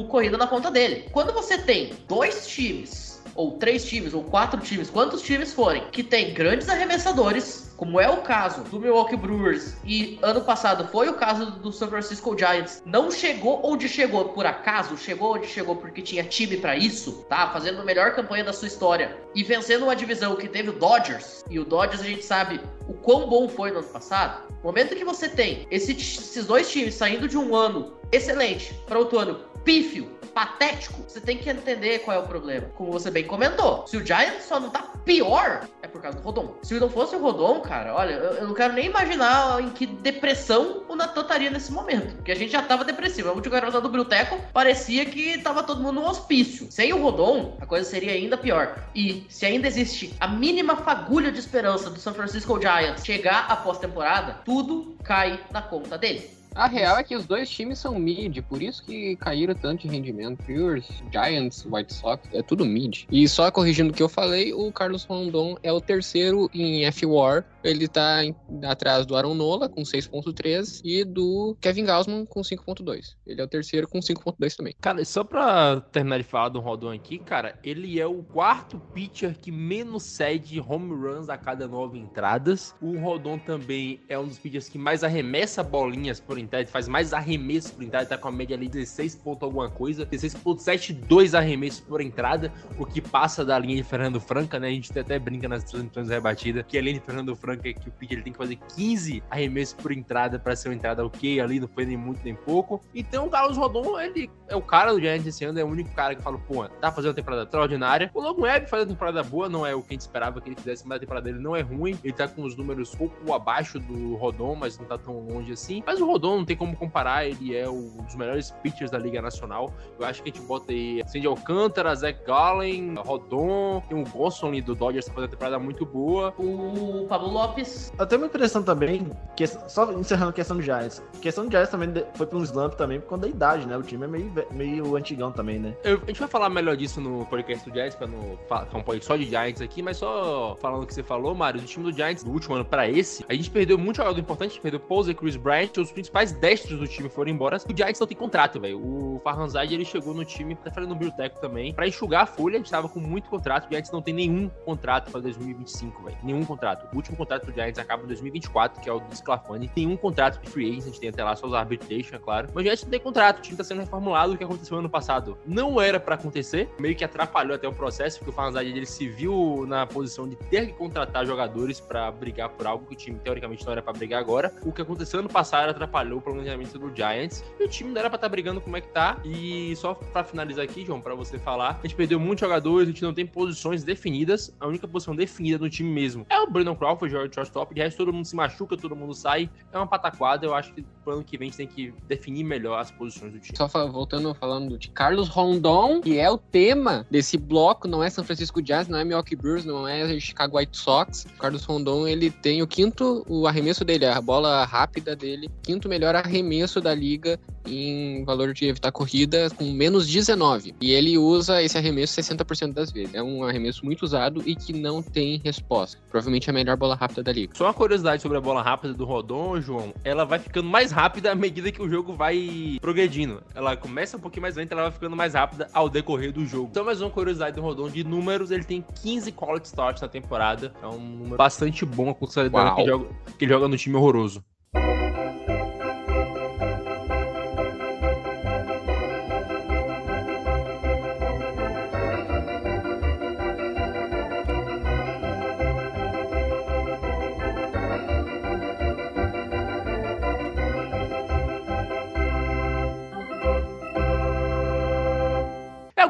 corridas 0.08 0.38
na 0.38 0.46
conta 0.46 0.70
dele. 0.70 1.08
Quando 1.12 1.32
você 1.32 1.58
tem 1.58 1.92
dois 2.08 2.46
times 2.46 3.06
ou 3.36 3.52
três 3.52 3.84
times, 3.84 4.14
ou 4.14 4.24
quatro 4.24 4.58
times, 4.60 4.90
quantos 4.90 5.22
times 5.22 5.52
forem, 5.52 5.82
que 5.92 6.02
tem 6.02 6.32
grandes 6.32 6.68
arremessadores, 6.68 7.65
como 7.76 8.00
é 8.00 8.08
o 8.08 8.18
caso 8.18 8.62
do 8.64 8.80
Milwaukee 8.80 9.16
Brewers 9.16 9.76
e 9.84 10.18
ano 10.22 10.40
passado 10.40 10.88
foi 10.88 11.08
o 11.08 11.14
caso 11.14 11.50
do 11.52 11.70
San 11.70 11.88
Francisco 11.88 12.36
Giants, 12.36 12.82
não 12.86 13.10
chegou 13.10 13.60
onde 13.64 13.88
chegou 13.88 14.26
por 14.30 14.46
acaso, 14.46 14.96
chegou 14.96 15.34
onde 15.34 15.46
chegou 15.46 15.76
porque 15.76 16.00
tinha 16.00 16.24
time 16.24 16.56
para 16.56 16.76
isso, 16.76 17.24
tá? 17.28 17.50
Fazendo 17.50 17.80
a 17.80 17.84
melhor 17.84 18.14
campanha 18.14 18.44
da 18.44 18.52
sua 18.52 18.68
história 18.68 19.16
e 19.34 19.42
vencendo 19.42 19.82
uma 19.82 19.94
divisão 19.94 20.36
que 20.36 20.48
teve 20.48 20.70
o 20.70 20.72
Dodgers, 20.72 21.44
e 21.50 21.58
o 21.58 21.64
Dodgers 21.64 22.00
a 22.00 22.06
gente 22.06 22.24
sabe 22.24 22.60
o 22.88 22.94
quão 22.94 23.28
bom 23.28 23.48
foi 23.48 23.70
no 23.70 23.78
ano 23.78 23.88
passado. 23.88 24.48
No 24.48 24.64
momento 24.64 24.96
que 24.96 25.04
você 25.04 25.28
tem 25.28 25.66
esse, 25.70 25.92
esses 25.92 26.46
dois 26.46 26.70
times 26.70 26.94
saindo 26.94 27.28
de 27.28 27.36
um 27.36 27.54
ano 27.54 27.96
excelente 28.10 28.74
para 28.86 28.98
outro 28.98 29.18
ano 29.18 29.40
pífio, 29.64 30.15
patético, 30.36 31.02
você 31.08 31.18
tem 31.18 31.38
que 31.38 31.48
entender 31.48 32.00
qual 32.00 32.14
é 32.14 32.20
o 32.20 32.26
problema. 32.26 32.68
Como 32.74 32.92
você 32.92 33.10
bem 33.10 33.24
comentou, 33.24 33.86
se 33.86 33.96
o 33.96 34.04
Giants 34.04 34.44
só 34.44 34.60
não 34.60 34.68
tá 34.68 34.82
pior, 35.02 35.66
é 35.80 35.88
por 35.88 36.02
causa 36.02 36.18
do 36.18 36.22
Rodon. 36.22 36.58
Se 36.62 36.78
não 36.78 36.90
fosse 36.90 37.16
o 37.16 37.18
Rodon, 37.18 37.62
cara, 37.62 37.94
olha, 37.94 38.12
eu, 38.12 38.32
eu 38.32 38.48
não 38.48 38.52
quero 38.52 38.74
nem 38.74 38.84
imaginar 38.84 39.62
em 39.62 39.70
que 39.70 39.86
depressão 39.86 40.84
o 40.90 40.94
Natan 40.94 41.22
estaria 41.22 41.48
nesse 41.48 41.72
momento. 41.72 42.16
Porque 42.16 42.32
a 42.32 42.36
gente 42.36 42.52
já 42.52 42.60
tava 42.60 42.84
depressivo. 42.84 43.30
A 43.30 43.32
última 43.32 43.58
garota 43.58 43.80
do 43.80 43.88
Bruteco 43.88 44.38
parecia 44.52 45.06
que 45.06 45.38
tava 45.38 45.62
todo 45.62 45.82
mundo 45.82 46.02
no 46.02 46.06
hospício. 46.06 46.70
Sem 46.70 46.92
o 46.92 47.00
Rodon, 47.00 47.56
a 47.58 47.64
coisa 47.64 47.88
seria 47.88 48.12
ainda 48.12 48.36
pior. 48.36 48.78
E 48.94 49.24
se 49.30 49.46
ainda 49.46 49.66
existe 49.66 50.14
a 50.20 50.28
mínima 50.28 50.76
fagulha 50.76 51.32
de 51.32 51.38
esperança 51.38 51.88
do 51.88 51.98
San 51.98 52.12
Francisco 52.12 52.60
Giants 52.60 53.06
chegar 53.06 53.46
à 53.48 53.56
pós-temporada, 53.56 54.42
tudo 54.44 54.98
cai 55.02 55.40
na 55.50 55.62
conta 55.62 55.96
dele. 55.96 56.36
A 56.56 56.66
real 56.68 56.96
é 56.96 57.04
que 57.04 57.14
os 57.14 57.26
dois 57.26 57.50
times 57.50 57.78
são 57.78 57.98
mid, 57.98 58.38
por 58.48 58.62
isso 58.62 58.82
que 58.82 59.14
caíram 59.16 59.54
tanto 59.54 59.82
de 59.82 59.88
rendimento. 59.88 60.42
Brewers, 60.42 60.86
Giants, 61.12 61.66
White 61.70 61.92
Sox, 61.92 62.26
é 62.32 62.42
tudo 62.42 62.64
mid. 62.64 63.04
E 63.12 63.28
só 63.28 63.50
corrigindo 63.50 63.90
o 63.90 63.92
que 63.92 64.02
eu 64.02 64.08
falei, 64.08 64.54
o 64.54 64.72
Carlos 64.72 65.04
Rondon 65.04 65.58
é 65.62 65.70
o 65.70 65.82
terceiro 65.82 66.48
em 66.54 66.86
F-War. 66.86 67.44
Ele 67.66 67.88
tá 67.88 68.24
em, 68.24 68.34
atrás 68.64 69.04
do 69.04 69.16
Aaron 69.16 69.34
Nola 69.34 69.68
com 69.68 69.82
6.3 69.82 70.80
e 70.84 71.04
do 71.04 71.56
Kevin 71.60 71.84
Gausman 71.84 72.24
com 72.24 72.40
5.2. 72.40 73.16
Ele 73.26 73.40
é 73.40 73.44
o 73.44 73.48
terceiro 73.48 73.88
com 73.88 73.98
5.2 73.98 74.56
também. 74.56 74.74
Cara, 74.80 75.04
só 75.04 75.24
pra 75.24 75.80
terminar 75.80 76.18
de 76.18 76.24
falar 76.24 76.48
do 76.48 76.60
Rodon 76.60 76.92
aqui, 76.92 77.18
cara, 77.18 77.58
ele 77.64 78.00
é 78.00 78.06
o 78.06 78.22
quarto 78.22 78.78
pitcher 78.94 79.36
que 79.38 79.50
menos 79.50 80.04
cede 80.04 80.60
home 80.60 80.94
runs 80.94 81.28
a 81.28 81.36
cada 81.36 81.66
nove 81.66 81.98
entradas. 81.98 82.74
O 82.80 82.98
Rodon 82.98 83.38
também 83.38 84.00
é 84.08 84.18
um 84.18 84.26
dos 84.26 84.38
pitchers 84.38 84.68
que 84.68 84.78
mais 84.78 85.02
arremessa 85.02 85.62
bolinhas 85.62 86.20
por 86.20 86.38
entrada, 86.38 86.66
faz 86.66 86.88
mais 86.88 87.12
arremessos 87.12 87.72
por 87.72 87.82
entrada, 87.82 88.06
tá 88.06 88.18
com 88.18 88.28
a 88.28 88.32
média 88.32 88.56
ali 88.56 88.68
16 88.68 89.16
ponto 89.16 89.44
alguma 89.44 89.68
coisa, 89.68 90.06
16.72 90.06 91.36
arremessos 91.36 91.80
por 91.80 92.00
entrada, 92.00 92.52
o 92.78 92.86
que 92.86 93.00
passa 93.00 93.44
da 93.44 93.58
linha 93.58 93.76
de 93.76 93.82
Fernando 93.82 94.20
Franca, 94.20 94.58
né? 94.58 94.68
A 94.68 94.70
gente 94.70 94.96
até 94.98 95.18
brinca 95.18 95.48
nas 95.48 95.64
transmissões 95.64 96.08
rebatida 96.08 96.62
que 96.62 96.78
além 96.78 96.94
de 96.94 97.00
Fernando 97.00 97.34
Franca, 97.34 97.55
que 97.58 97.88
o 97.88 97.92
pitcher 97.92 98.16
ele 98.16 98.22
tem 98.22 98.32
que 98.32 98.38
fazer 98.38 98.56
15 98.74 99.22
arremessos 99.30 99.74
por 99.74 99.92
entrada 99.92 100.38
para 100.38 100.56
ser 100.56 100.68
uma 100.68 100.74
entrada 100.74 101.04
ok 101.04 101.40
ali, 101.40 101.60
não 101.60 101.68
foi 101.68 101.84
nem 101.84 101.96
muito 101.96 102.20
nem 102.24 102.34
pouco. 102.34 102.80
Então 102.94 103.26
o 103.26 103.30
Carlos 103.30 103.56
Rodon, 103.56 103.98
ele 104.00 104.30
é 104.48 104.56
o 104.56 104.62
cara 104.62 104.92
do 104.92 105.00
Giants 105.00 105.26
esse 105.26 105.44
ano, 105.44 105.58
é 105.58 105.64
o 105.64 105.68
único 105.68 105.90
cara 105.94 106.14
que 106.14 106.22
fala, 106.22 106.38
pô, 106.38 106.66
tá 106.68 106.90
fazendo 106.90 107.10
uma 107.10 107.14
temporada 107.14 107.42
extraordinária. 107.42 108.10
O 108.14 108.20
Logan 108.20 108.42
Webb 108.42 108.68
faz 108.68 108.82
uma 108.82 108.88
temporada 108.88 109.22
boa, 109.22 109.48
não 109.48 109.66
é 109.66 109.74
o 109.74 109.82
que 109.82 109.88
a 109.90 109.94
gente 109.94 110.00
esperava 110.00 110.40
que 110.40 110.48
ele 110.48 110.56
fizesse, 110.56 110.86
mas 110.86 110.96
a 110.96 111.00
temporada 111.00 111.24
dele 111.26 111.42
não 111.42 111.54
é 111.54 111.60
ruim. 111.60 111.98
Ele 112.02 112.12
tá 112.12 112.26
com 112.26 112.42
os 112.42 112.56
números 112.56 112.94
pouco 112.94 113.32
abaixo 113.32 113.78
do 113.78 114.16
Rodon, 114.16 114.54
mas 114.54 114.78
não 114.78 114.86
tá 114.86 114.98
tão 114.98 115.20
longe 115.20 115.52
assim. 115.52 115.82
Mas 115.86 116.00
o 116.00 116.06
Rodon 116.06 116.38
não 116.38 116.44
tem 116.44 116.56
como 116.56 116.76
comparar, 116.76 117.26
ele 117.26 117.56
é 117.56 117.68
um 117.68 118.02
dos 118.02 118.14
melhores 118.14 118.50
pitchers 118.62 118.90
da 118.90 118.98
Liga 118.98 119.20
Nacional. 119.20 119.72
Eu 119.98 120.06
acho 120.06 120.22
que 120.22 120.30
a 120.30 120.32
gente 120.32 120.46
bota 120.46 120.72
aí 120.72 121.02
Sandy 121.06 121.26
Alcântara, 121.26 121.94
Zach 121.94 122.18
Gallen, 122.26 122.94
Rodon, 122.96 123.82
tem 123.88 124.00
o 124.00 124.04
Gosson 124.04 124.46
do 124.60 124.74
Dodgers 124.74 125.06
tá 125.06 125.12
fazendo 125.12 125.24
uma 125.24 125.30
temporada 125.30 125.58
muito 125.58 125.84
boa. 125.84 126.34
O 126.38 127.06
Pablo 127.08 127.32
Lopes. 127.46 127.92
Eu 127.98 128.06
tenho 128.06 128.20
uma 128.20 128.26
impressão 128.26 128.62
também, 128.62 129.08
que 129.36 129.46
só 129.46 129.90
encerrando 129.92 130.30
a 130.30 130.32
questão 130.32 130.56
do 130.56 130.62
Giants, 130.62 131.02
a 131.16 131.20
questão 131.20 131.44
do 131.44 131.50
Giants 131.50 131.70
também 131.70 132.04
foi 132.14 132.26
pra 132.26 132.38
um 132.38 132.42
slump 132.42 132.74
também 132.74 133.00
por 133.00 133.08
conta 133.08 133.22
da 133.22 133.28
idade, 133.28 133.66
né? 133.66 133.76
O 133.76 133.82
time 133.82 134.04
é 134.04 134.08
meio, 134.08 134.32
meio 134.50 134.96
antigão 134.96 135.30
também, 135.30 135.58
né? 135.58 135.74
Eu, 135.84 136.00
a 136.02 136.06
gente 136.06 136.18
vai 136.18 136.28
falar 136.28 136.50
melhor 136.50 136.76
disso 136.76 137.00
no 137.00 137.24
podcast 137.26 137.68
do 137.68 137.72
Giants, 137.72 137.94
pra 137.94 138.06
não 138.06 138.38
falar 138.48 138.68
um 138.74 138.82
pouco 138.82 139.02
só 139.04 139.16
de 139.16 139.24
Giants 139.24 139.60
aqui, 139.60 139.80
mas 139.80 139.98
só 139.98 140.56
falando 140.60 140.82
o 140.82 140.86
que 140.86 140.94
você 140.94 141.02
falou, 141.02 141.34
Mário, 141.34 141.60
do 141.60 141.66
time 141.66 141.84
do 141.84 141.96
Giants 141.96 142.24
do 142.24 142.32
último 142.32 142.56
ano 142.56 142.64
pra 142.64 142.88
esse, 142.88 143.24
a 143.28 143.34
gente 143.34 143.50
perdeu 143.50 143.78
muito 143.78 143.96
jogador 143.96 144.18
importante, 144.18 144.50
a 144.50 144.54
gente 144.54 144.62
perdeu 144.62 144.80
Pose 144.80 145.12
e 145.12 145.14
Chris 145.14 145.36
Bryant, 145.36 145.76
os 145.78 145.92
principais 145.92 146.32
destros 146.32 146.78
do 146.78 146.88
time 146.88 147.08
foram 147.08 147.30
embora. 147.30 147.56
O 147.56 147.76
Giants 147.76 148.00
não 148.00 148.06
tem 148.06 148.16
contrato, 148.16 148.60
velho. 148.60 148.78
O 148.78 149.20
Farhanzad, 149.22 149.72
ele 149.72 149.84
chegou 149.84 150.12
no 150.12 150.24
time, 150.24 150.56
tá 150.56 150.70
falando 150.70 150.90
no 150.90 150.96
Biblioteco 150.96 151.40
também, 151.40 151.72
pra 151.72 151.86
enxugar 151.86 152.24
a 152.24 152.26
folha, 152.26 152.56
a 152.56 152.58
gente 152.58 152.70
tava 152.70 152.88
com 152.88 153.00
muito 153.00 153.30
contrato, 153.30 153.66
o 153.66 153.68
Giants 153.70 153.90
não 153.90 154.02
tem 154.02 154.12
nenhum 154.12 154.48
contrato 154.64 155.10
pra 155.10 155.20
2025, 155.20 156.02
velho. 156.02 156.16
Nenhum 156.22 156.44
contrato. 156.44 156.88
O 156.92 156.96
último 156.96 157.16
contrato 157.16 157.25
do 157.26 157.52
Giants 157.52 157.78
acaba 157.78 158.04
em 158.04 158.06
2024, 158.06 158.80
que 158.80 158.88
é 158.88 158.92
o 158.92 159.00
do 159.00 159.14
Sclafani. 159.14 159.70
Nenhum 159.76 159.96
contrato 159.96 160.40
de 160.40 160.50
free 160.50 160.76
agent, 160.76 160.98
tem 160.98 161.08
até 161.08 161.22
lá 161.22 161.34
só 161.36 161.46
os 161.46 161.54
arbitration, 161.54 162.16
é 162.16 162.18
claro. 162.18 162.48
Mas 162.54 162.62
o 162.62 162.64
Giants 162.64 162.82
não 162.84 162.90
tem 162.90 163.00
contrato, 163.00 163.38
o 163.38 163.42
time 163.42 163.56
tá 163.56 163.64
sendo 163.64 163.80
reformulado, 163.80 164.32
o 164.32 164.38
que 164.38 164.44
aconteceu 164.44 164.78
ano 164.78 164.88
passado 164.88 165.36
não 165.46 165.80
era 165.80 165.98
pra 165.98 166.14
acontecer, 166.14 166.68
meio 166.78 166.94
que 166.94 167.04
atrapalhou 167.04 167.54
até 167.54 167.68
o 167.68 167.72
processo, 167.72 168.18
porque 168.18 168.30
o 168.30 168.32
Farhanzad, 168.32 168.66
ele 168.66 168.86
se 168.86 169.08
viu 169.08 169.64
na 169.66 169.86
posição 169.86 170.28
de 170.28 170.36
ter 170.36 170.66
que 170.66 170.72
contratar 170.72 171.26
jogadores 171.26 171.80
pra 171.80 172.10
brigar 172.10 172.48
por 172.50 172.66
algo 172.66 172.86
que 172.86 172.94
o 172.94 172.96
time, 172.96 173.18
teoricamente, 173.18 173.64
não 173.64 173.72
era 173.72 173.82
pra 173.82 173.92
brigar 173.92 174.20
agora. 174.20 174.52
O 174.64 174.72
que 174.72 174.82
aconteceu 174.82 175.20
ano 175.20 175.28
passado 175.28 175.70
atrapalhou 175.70 176.18
o 176.18 176.22
planejamento 176.22 176.78
do 176.78 176.94
Giants, 176.94 177.44
e 177.58 177.64
o 177.64 177.68
time 177.68 177.90
não 177.90 178.00
era 178.00 178.08
pra 178.08 178.16
estar 178.16 178.28
tá 178.28 178.30
brigando 178.30 178.60
como 178.60 178.76
é 178.76 178.80
que 178.80 178.88
tá. 178.88 179.18
E 179.24 179.74
só 179.76 179.94
pra 179.94 180.24
finalizar 180.24 180.64
aqui, 180.64 180.84
João, 180.84 181.00
pra 181.00 181.14
você 181.14 181.38
falar, 181.38 181.78
a 181.82 181.86
gente 181.86 181.94
perdeu 181.94 182.18
muitos 182.18 182.40
jogadores, 182.40 182.88
a 182.88 182.92
gente 182.92 183.02
não 183.02 183.14
tem 183.14 183.26
posições 183.26 183.84
definidas, 183.84 184.54
a 184.60 184.66
única 184.66 184.86
posição 184.86 185.14
definida 185.14 185.58
no 185.58 185.70
time 185.70 185.90
mesmo 185.90 186.26
é 186.28 186.40
o 186.40 186.50
Brandon 186.50 186.74
Crawford, 186.74 187.12
shortstop, 187.20 187.74
de 187.74 187.80
resto 187.80 187.98
todo 187.98 188.12
mundo 188.12 188.24
se 188.24 188.36
machuca, 188.36 188.76
todo 188.76 188.94
mundo 188.94 189.14
sai, 189.14 189.50
é 189.72 189.76
uma 189.76 189.86
pataquada, 189.86 190.46
eu 190.46 190.54
acho 190.54 190.72
que 190.72 190.84
pro 191.04 191.14
ano 191.14 191.24
que 191.24 191.38
vem 191.38 191.48
a 191.48 191.50
gente 191.50 191.56
tem 191.56 191.66
que 191.66 191.94
definir 192.08 192.44
melhor 192.44 192.78
as 192.78 192.90
posições 192.90 193.32
do 193.32 193.40
time. 193.40 193.56
Só 193.56 193.66
voltando 193.86 194.34
falando 194.34 194.78
de 194.78 194.90
Carlos 194.90 195.28
Rondon, 195.28 196.00
que 196.00 196.18
é 196.18 196.30
o 196.30 196.38
tema 196.38 197.06
desse 197.10 197.36
bloco, 197.36 197.86
não 197.86 198.02
é 198.02 198.10
São 198.10 198.24
Francisco 198.24 198.64
Giants, 198.64 198.88
não 198.88 198.98
é 198.98 199.04
Milwaukee 199.04 199.36
Brewers, 199.36 199.64
não 199.64 199.86
é 199.86 200.18
Chicago 200.18 200.58
White 200.58 200.76
Sox. 200.76 201.24
O 201.24 201.38
Carlos 201.38 201.64
Rondon, 201.64 202.06
ele 202.06 202.30
tem 202.30 202.62
o 202.62 202.66
quinto, 202.66 203.24
o 203.28 203.46
arremesso 203.46 203.84
dele, 203.84 204.06
a 204.06 204.20
bola 204.20 204.64
rápida 204.64 205.14
dele, 205.14 205.48
quinto 205.62 205.88
melhor 205.88 206.14
arremesso 206.14 206.80
da 206.80 206.94
liga 206.94 207.38
em 207.66 208.24
valor 208.24 208.52
de 208.52 208.66
evitar 208.66 208.92
corrida 208.92 209.48
com 209.50 209.64
menos 209.64 210.06
19. 210.06 210.74
E 210.80 210.92
ele 210.92 211.18
usa 211.18 211.62
esse 211.62 211.76
arremesso 211.76 212.20
60% 212.20 212.72
das 212.72 212.90
vezes. 212.90 213.14
É 213.14 213.22
um 213.22 213.44
arremesso 213.44 213.84
muito 213.84 214.02
usado 214.02 214.42
e 214.46 214.54
que 214.54 214.72
não 214.72 215.02
tem 215.02 215.40
resposta. 215.44 215.98
Provavelmente 216.10 216.48
a 216.48 216.52
melhor 216.52 216.76
bola 216.76 216.94
rápida 216.94 217.22
da 217.22 217.32
liga. 217.32 217.54
Só 217.54 217.64
uma 217.64 217.74
curiosidade 217.74 218.22
sobre 218.22 218.38
a 218.38 218.40
bola 218.40 218.62
rápida 218.62 218.94
do 218.94 219.04
Rodon, 219.04 219.60
João. 219.60 219.92
Ela 220.04 220.24
vai 220.24 220.38
ficando 220.38 220.68
mais 220.68 220.90
rápida 220.90 221.32
à 221.32 221.34
medida 221.34 221.70
que 221.70 221.82
o 221.82 221.88
jogo 221.88 222.12
vai 222.12 222.78
progredindo. 222.80 223.42
Ela 223.54 223.76
começa 223.76 224.16
um 224.16 224.20
pouquinho 224.20 224.42
mais 224.42 224.56
lenta, 224.56 224.74
ela 224.74 224.84
vai 224.84 224.92
ficando 224.92 225.16
mais 225.16 225.34
rápida 225.34 225.68
ao 225.72 225.88
decorrer 225.88 226.32
do 226.32 226.44
jogo. 226.46 226.68
Então, 226.70 226.84
mais 226.84 227.00
uma 227.00 227.10
curiosidade 227.10 227.56
do 227.56 227.62
Rodon 227.62 227.88
de 227.88 228.04
números, 228.04 228.50
ele 228.50 228.64
tem 228.64 228.84
15 229.02 229.32
quality 229.32 229.66
starts 229.66 230.02
na 230.02 230.08
temporada. 230.08 230.72
É 230.82 230.86
um 230.86 230.98
número 230.98 231.36
bastante 231.36 231.84
bom, 231.84 232.12
considerando 232.14 232.74
que 232.76 232.86
joga, 232.86 233.06
que 233.38 233.48
joga 233.48 233.68
no 233.68 233.76
time 233.76 233.96
horroroso. 233.96 234.44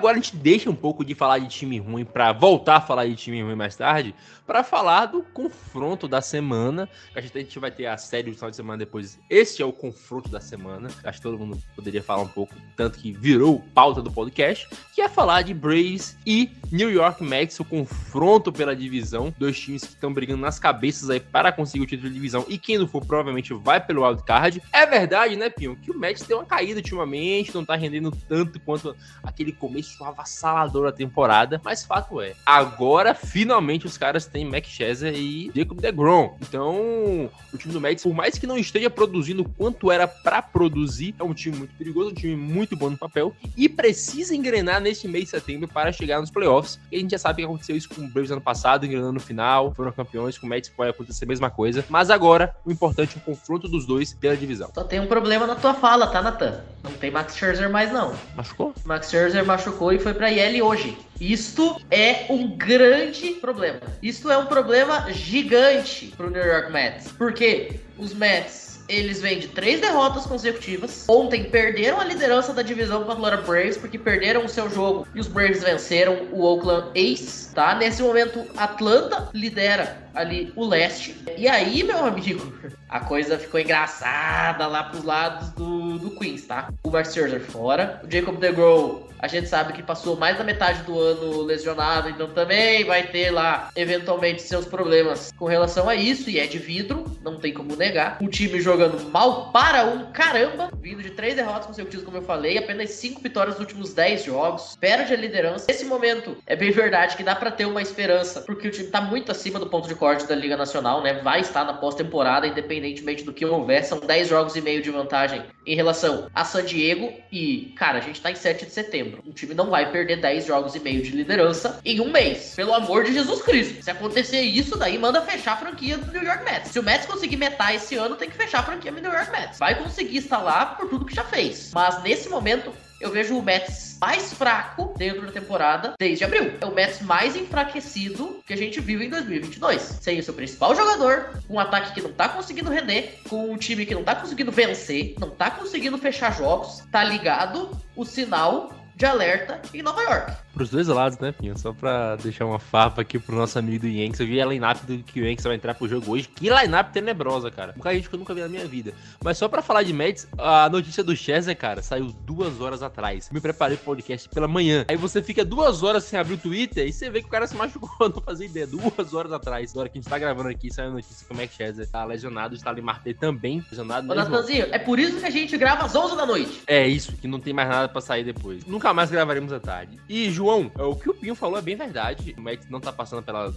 Agora 0.06 0.18
a 0.18 0.22
gente 0.22 0.36
deixa 0.36 0.70
um 0.70 0.74
pouco 0.74 1.04
de 1.04 1.16
falar 1.16 1.40
de 1.40 1.48
time 1.48 1.80
ruim 1.80 2.04
para 2.04 2.32
voltar 2.32 2.76
a 2.76 2.80
falar 2.80 3.06
de 3.06 3.16
time 3.16 3.42
ruim 3.42 3.56
mais 3.56 3.74
tarde, 3.74 4.14
para 4.46 4.62
falar 4.62 5.06
do 5.06 5.20
confronto 5.20 6.06
da 6.06 6.20
semana. 6.20 6.88
Acho 7.12 7.32
que 7.32 7.38
a 7.38 7.40
gente 7.40 7.58
vai 7.58 7.72
ter 7.72 7.86
a 7.86 7.96
série 7.96 8.30
do 8.30 8.36
final 8.36 8.50
de 8.50 8.56
semana 8.56 8.78
depois. 8.78 9.18
Este 9.28 9.62
é 9.62 9.64
o 9.64 9.72
confronto 9.72 10.28
da 10.28 10.40
semana. 10.40 10.88
Acho 11.02 11.18
que 11.18 11.22
todo 11.24 11.36
mundo 11.36 11.60
poderia 11.74 12.04
falar 12.04 12.22
um 12.22 12.28
pouco, 12.28 12.54
tanto 12.76 13.00
que 13.00 13.10
virou 13.10 13.60
pauta 13.74 14.00
do 14.00 14.08
podcast, 14.08 14.68
que 14.94 15.00
é 15.00 15.08
falar 15.08 15.42
de 15.42 15.52
Braves 15.52 16.16
e 16.24 16.52
New 16.70 16.90
York 16.90 17.24
Mets, 17.24 17.58
o 17.58 17.64
confronto 17.64 18.52
pela 18.52 18.76
divisão. 18.76 19.34
Dois 19.36 19.58
times 19.58 19.82
que 19.82 19.94
estão 19.94 20.14
brigando 20.14 20.40
nas 20.40 20.60
cabeças 20.60 21.10
aí 21.10 21.18
para 21.18 21.50
conseguir 21.50 21.82
o 21.82 21.86
título 21.86 22.08
de 22.08 22.14
divisão 22.14 22.44
e 22.48 22.58
quem 22.58 22.78
não 22.78 22.86
for 22.86 23.04
provavelmente 23.04 23.52
vai 23.52 23.84
pelo 23.84 24.06
wild 24.06 24.22
card. 24.22 24.62
É 24.72 24.86
verdade, 24.86 25.34
né, 25.34 25.50
Pinho, 25.50 25.74
que 25.74 25.90
o 25.90 25.98
Mets 25.98 26.22
deu 26.22 26.38
uma 26.38 26.44
caída 26.44 26.78
ultimamente, 26.78 27.52
não 27.52 27.64
tá 27.64 27.74
rendendo 27.74 28.12
tanto 28.28 28.60
quanto 28.60 28.94
aquele 29.24 29.50
começo 29.50 29.95
começo 29.96 30.04
avassalador 30.04 30.84
da 30.84 30.92
temporada, 30.92 31.60
mas 31.64 31.84
fato 31.84 32.20
é, 32.20 32.34
agora 32.44 33.14
finalmente 33.14 33.86
os 33.86 33.96
caras 33.96 34.26
têm 34.26 34.44
Mac 34.44 34.64
Scherzer 34.64 35.14
e 35.14 35.50
Jacob 35.54 35.80
DeGrom. 35.80 36.36
Então, 36.40 37.30
o 37.52 37.58
time 37.58 37.72
do 37.72 37.80
Mets, 37.80 38.02
por 38.02 38.14
mais 38.14 38.38
que 38.38 38.46
não 38.46 38.56
esteja 38.56 38.90
produzindo 38.90 39.44
quanto 39.44 39.90
era 39.90 40.06
para 40.06 40.42
produzir, 40.42 41.14
é 41.18 41.22
um 41.22 41.34
time 41.34 41.56
muito 41.56 41.74
perigoso, 41.74 42.10
um 42.10 42.14
time 42.14 42.36
muito 42.36 42.76
bom 42.76 42.90
no 42.90 42.98
papel 42.98 43.34
e 43.56 43.68
precisa 43.68 44.34
engrenar 44.34 44.80
neste 44.80 45.08
mês 45.08 45.24
de 45.24 45.30
setembro 45.30 45.68
para 45.68 45.92
chegar 45.92 46.20
nos 46.20 46.30
playoffs. 46.30 46.78
E 46.90 46.96
a 46.96 46.98
gente 47.00 47.10
já 47.10 47.18
sabe 47.18 47.42
que 47.42 47.44
aconteceu 47.44 47.76
isso 47.76 47.88
com 47.88 48.02
o 48.02 48.08
Braves 48.08 48.30
ano 48.30 48.40
passado, 48.40 48.84
engrenando 48.84 49.12
no 49.12 49.20
final, 49.20 49.72
foram 49.74 49.92
campeões, 49.92 50.38
com 50.38 50.46
o 50.46 50.48
Mets 50.48 50.68
pode 50.70 50.90
acontecer 50.90 51.24
a 51.24 51.28
mesma 51.28 51.50
coisa. 51.50 51.84
Mas 51.88 52.10
agora, 52.10 52.54
o 52.64 52.70
importante 52.70 53.16
é 53.16 53.18
o 53.18 53.20
confronto 53.20 53.68
dos 53.68 53.86
dois 53.86 54.14
pela 54.14 54.36
divisão. 54.36 54.70
Só 54.74 54.84
tem 54.84 55.00
um 55.00 55.06
problema 55.06 55.46
na 55.46 55.54
tua 55.54 55.74
fala, 55.74 56.06
tá, 56.06 56.22
Nathan? 56.22 56.60
Não 56.86 56.92
tem 56.98 57.10
Max 57.10 57.36
Scherzer 57.36 57.68
mais, 57.68 57.92
não. 57.92 58.14
Machucou? 58.36 58.72
Max 58.84 59.10
Scherzer 59.10 59.44
machucou 59.44 59.92
e 59.92 59.98
foi 59.98 60.14
pra 60.14 60.30
IL 60.30 60.64
hoje. 60.64 60.96
Isto 61.20 61.80
é 61.90 62.26
um 62.30 62.56
grande 62.56 63.30
problema. 63.34 63.80
Isto 64.02 64.30
é 64.30 64.38
um 64.38 64.46
problema 64.46 65.12
gigante 65.12 66.14
pro 66.16 66.30
New 66.30 66.44
York 66.44 66.70
Mets. 66.70 67.10
Porque 67.12 67.80
os 67.98 68.14
Mets 68.14 68.66
eles 68.88 69.20
vêm 69.20 69.38
de 69.38 69.48
três 69.48 69.80
derrotas 69.80 70.26
consecutivas. 70.26 71.04
Ontem 71.08 71.44
perderam 71.44 72.00
a 72.00 72.04
liderança 72.04 72.52
da 72.52 72.62
divisão 72.62 73.04
com 73.04 73.10
a 73.10 73.14
Atlanta 73.14 73.38
Braves, 73.38 73.76
porque 73.76 73.98
perderam 73.98 74.44
o 74.44 74.48
seu 74.48 74.70
jogo 74.70 75.06
e 75.14 75.20
os 75.20 75.26
Braves 75.26 75.62
venceram 75.62 76.28
o 76.32 76.42
Oakland 76.42 76.88
Ace, 76.94 77.52
tá? 77.54 77.74
Nesse 77.74 78.02
momento, 78.02 78.44
Atlanta 78.56 79.28
lidera 79.34 80.05
ali 80.16 80.52
o 80.56 80.66
leste. 80.66 81.14
E 81.36 81.46
aí, 81.46 81.84
meu 81.84 82.04
amigo, 82.04 82.52
a 82.88 83.00
coisa 83.00 83.38
ficou 83.38 83.60
engraçada 83.60 84.66
lá 84.66 84.84
pros 84.84 85.04
lados 85.04 85.50
do, 85.50 85.98
do 85.98 86.10
Queens, 86.18 86.46
tá? 86.46 86.72
O 86.82 86.90
Max 86.90 87.12
Scherzer 87.12 87.40
fora, 87.40 88.00
o 88.02 88.10
Jacob 88.10 88.38
DeGrom 88.38 89.06
a 89.18 89.28
gente 89.28 89.48
sabe 89.48 89.72
que 89.72 89.82
passou 89.82 90.16
mais 90.16 90.36
da 90.36 90.44
metade 90.44 90.82
do 90.82 90.98
ano 90.98 91.42
lesionado, 91.42 92.08
então 92.08 92.28
também 92.28 92.84
vai 92.84 93.04
ter 93.04 93.30
lá, 93.30 93.70
eventualmente, 93.74 94.42
seus 94.42 94.66
problemas 94.66 95.32
com 95.38 95.46
relação 95.46 95.88
a 95.88 95.94
isso, 95.94 96.28
e 96.28 96.38
é 96.38 96.46
de 96.46 96.58
vidro, 96.58 97.04
não 97.22 97.38
tem 97.38 97.52
como 97.52 97.74
negar. 97.76 98.18
Um 98.20 98.28
time 98.28 98.60
jogando 98.60 99.10
mal 99.10 99.50
para 99.52 99.84
um 99.84 100.12
caramba, 100.12 100.70
vindo 100.80 101.02
de 101.02 101.10
três 101.10 101.34
derrotas 101.34 101.66
consecutivas, 101.66 102.04
como 102.04 102.18
eu 102.18 102.22
falei, 102.22 102.58
apenas 102.58 102.90
cinco 102.90 103.20
vitórias 103.22 103.54
nos 103.54 103.60
últimos 103.60 103.94
dez 103.94 104.24
jogos, 104.24 104.76
perde 104.78 105.14
a 105.14 105.16
liderança. 105.16 105.66
Nesse 105.68 105.84
momento, 105.84 106.36
é 106.46 106.54
bem 106.54 106.70
verdade 106.70 107.16
que 107.16 107.22
dá 107.22 107.34
para 107.34 107.50
ter 107.50 107.64
uma 107.64 107.82
esperança, 107.82 108.42
porque 108.42 108.68
o 108.68 108.70
time 108.70 108.88
tá 108.88 109.00
muito 109.00 109.32
acima 109.32 109.58
do 109.58 109.66
ponto 109.66 109.88
de 109.88 109.94
da 110.26 110.34
Liga 110.34 110.56
Nacional, 110.56 111.02
né? 111.02 111.14
Vai 111.14 111.40
estar 111.40 111.64
na 111.64 111.74
pós-temporada, 111.74 112.46
independentemente 112.46 113.24
do 113.24 113.32
que 113.32 113.44
houver. 113.44 113.84
São 113.84 113.98
10 113.98 114.28
jogos 114.28 114.56
e 114.56 114.60
meio 114.60 114.82
de 114.82 114.90
vantagem 114.90 115.42
em 115.66 115.74
relação 115.74 116.30
a 116.34 116.44
San 116.44 116.64
Diego, 116.64 117.12
e, 117.32 117.74
cara, 117.76 117.98
a 117.98 118.00
gente 118.00 118.20
tá 118.20 118.30
em 118.30 118.36
7 118.36 118.66
de 118.66 118.72
setembro. 118.72 119.22
O 119.26 119.32
time 119.32 119.52
não 119.52 119.68
vai 119.68 119.90
perder 119.90 120.20
10 120.20 120.46
jogos 120.46 120.74
e 120.74 120.80
meio 120.80 121.02
de 121.02 121.10
liderança 121.10 121.80
em 121.84 122.00
um 122.00 122.10
mês. 122.10 122.54
Pelo 122.54 122.72
amor 122.72 123.04
de 123.04 123.12
Jesus 123.12 123.42
Cristo. 123.42 123.82
Se 123.82 123.90
acontecer 123.90 124.40
isso, 124.42 124.78
daí 124.78 124.96
manda 124.98 125.20
fechar 125.22 125.54
a 125.54 125.56
franquia 125.56 125.98
do 125.98 126.12
New 126.12 126.22
York 126.22 126.44
Mets. 126.44 126.70
Se 126.70 126.78
o 126.78 126.82
Mets 126.82 127.06
conseguir 127.06 127.36
metar 127.36 127.74
esse 127.74 127.96
ano, 127.96 128.14
tem 128.14 128.30
que 128.30 128.36
fechar 128.36 128.60
a 128.60 128.62
franquia 128.62 128.92
do 128.92 129.00
New 129.00 129.12
York 129.12 129.30
Mets. 129.32 129.58
Vai 129.58 129.74
conseguir 129.74 130.18
instalar 130.18 130.76
por 130.76 130.88
tudo 130.88 131.04
que 131.04 131.14
já 131.14 131.24
fez. 131.24 131.72
Mas 131.74 132.02
nesse 132.02 132.28
momento, 132.28 132.72
eu 133.00 133.10
vejo 133.10 133.36
o 133.36 133.42
Mets 133.42 133.96
mais 134.00 134.32
fraco 134.32 134.94
dentro 134.96 135.26
da 135.26 135.32
temporada 135.32 135.94
desde 135.98 136.24
abril. 136.24 136.52
É 136.60 136.66
o 136.66 136.74
Mets 136.74 137.00
mais 137.00 137.36
enfraquecido 137.36 138.40
que 138.46 138.52
a 138.52 138.56
gente 138.56 138.80
viu 138.80 139.02
em 139.02 139.08
2022. 139.08 139.82
Sem 140.00 140.18
o 140.18 140.22
seu 140.22 140.34
principal 140.34 140.74
jogador, 140.74 141.30
um 141.48 141.58
ataque 141.58 141.94
que 141.94 142.02
não 142.02 142.12
tá 142.12 142.28
conseguindo 142.28 142.70
render, 142.70 143.20
com 143.28 143.50
um 143.50 143.56
time 143.56 143.86
que 143.86 143.94
não 143.94 144.04
tá 144.04 144.14
conseguindo 144.14 144.52
vencer, 144.52 145.14
não 145.18 145.30
tá 145.30 145.50
conseguindo 145.50 145.98
fechar 145.98 146.36
jogos, 146.36 146.82
tá 146.90 147.02
ligado 147.04 147.70
o 147.94 148.04
sinal 148.04 148.72
de 148.94 149.04
alerta 149.04 149.60
em 149.74 149.82
Nova 149.82 150.02
York. 150.02 150.45
Pros 150.56 150.70
dois 150.70 150.88
lados, 150.88 151.18
né, 151.18 151.32
Pinho? 151.32 151.58
Só 151.58 151.74
pra 151.74 152.16
deixar 152.16 152.46
uma 152.46 152.58
farpa 152.58 153.02
aqui 153.02 153.18
pro 153.18 153.36
nosso 153.36 153.58
amigo 153.58 153.80
do 153.80 153.88
Yankees. 153.88 154.20
Eu 154.20 154.26
vi 154.26 154.40
a 154.40 154.46
line-up 154.46 154.86
do 154.86 155.02
que 155.02 155.20
o 155.20 155.26
Yankees 155.26 155.44
vai 155.44 155.54
entrar 155.54 155.74
pro 155.74 155.86
jogo 155.86 156.12
hoje. 156.12 156.30
Que 156.34 156.48
line-up 156.48 156.94
tenebrosa, 156.94 157.50
cara. 157.50 157.74
Um 157.78 157.92
gente 157.92 158.08
que 158.08 158.14
eu 158.14 158.18
nunca 158.18 158.32
vi 158.32 158.40
na 158.40 158.48
minha 158.48 158.66
vida. 158.66 158.94
Mas 159.22 159.36
só 159.36 159.48
pra 159.48 159.60
falar 159.60 159.82
de 159.82 159.92
Mets, 159.92 160.26
a 160.38 160.70
notícia 160.70 161.04
do 161.04 161.14
Chester, 161.14 161.54
cara, 161.54 161.82
saiu 161.82 162.06
duas 162.24 162.58
horas 162.58 162.82
atrás. 162.82 163.28
Me 163.30 163.38
preparei 163.38 163.76
pro 163.76 163.84
podcast 163.84 164.30
pela 164.30 164.48
manhã. 164.48 164.86
Aí 164.88 164.96
você 164.96 165.22
fica 165.22 165.44
duas 165.44 165.82
horas 165.82 166.04
sem 166.04 166.18
abrir 166.18 166.34
o 166.34 166.38
Twitter 166.38 166.88
e 166.88 166.92
você 166.92 167.10
vê 167.10 167.20
que 167.20 167.26
o 167.26 167.30
cara 167.30 167.46
se 167.46 167.54
machucou. 167.54 167.90
Não 168.08 168.22
fazia 168.22 168.46
ideia. 168.46 168.66
Duas 168.66 169.12
horas 169.12 169.32
atrás. 169.32 169.74
Na 169.74 169.80
hora 169.80 169.90
que 169.90 169.98
a 169.98 170.00
gente 170.00 170.08
tá 170.08 170.18
gravando 170.18 170.48
aqui, 170.48 170.72
saiu 170.72 170.88
a 170.88 170.92
notícia 170.94 171.26
que 171.26 171.34
o 171.34 171.36
Max 171.36 171.54
Chester 171.54 171.86
tá 171.86 172.02
lesionado. 172.06 172.54
Está 172.54 172.70
ali 172.70 172.80
Marte 172.80 173.12
também 173.12 173.62
lesionado. 173.70 174.10
Ô, 174.10 174.14
Natanzinho, 174.14 174.68
é 174.70 174.78
por 174.78 174.98
isso 174.98 175.20
que 175.20 175.26
a 175.26 175.30
gente 175.30 175.54
grava 175.58 175.84
às 175.84 175.94
11 175.94 176.16
da 176.16 176.24
noite. 176.24 176.62
É 176.66 176.88
isso, 176.88 177.12
que 177.12 177.28
não 177.28 177.38
tem 177.38 177.52
mais 177.52 177.68
nada 177.68 177.90
pra 177.90 178.00
sair 178.00 178.24
depois. 178.24 178.64
Nunca 178.64 178.94
mais 178.94 179.10
gravaremos 179.10 179.52
à 179.52 179.60
tarde. 179.60 180.00
E, 180.08 180.30
João, 180.30 180.45
o 180.48 180.96
que 180.96 181.10
o 181.10 181.14
Pinho 181.14 181.34
falou 181.34 181.58
é 181.58 181.62
bem 181.62 181.76
verdade. 181.76 182.34
O 182.36 182.40
Mets 182.40 182.68
não 182.68 182.80
tá 182.80 182.92
passando 182.92 183.22
pelas 183.22 183.56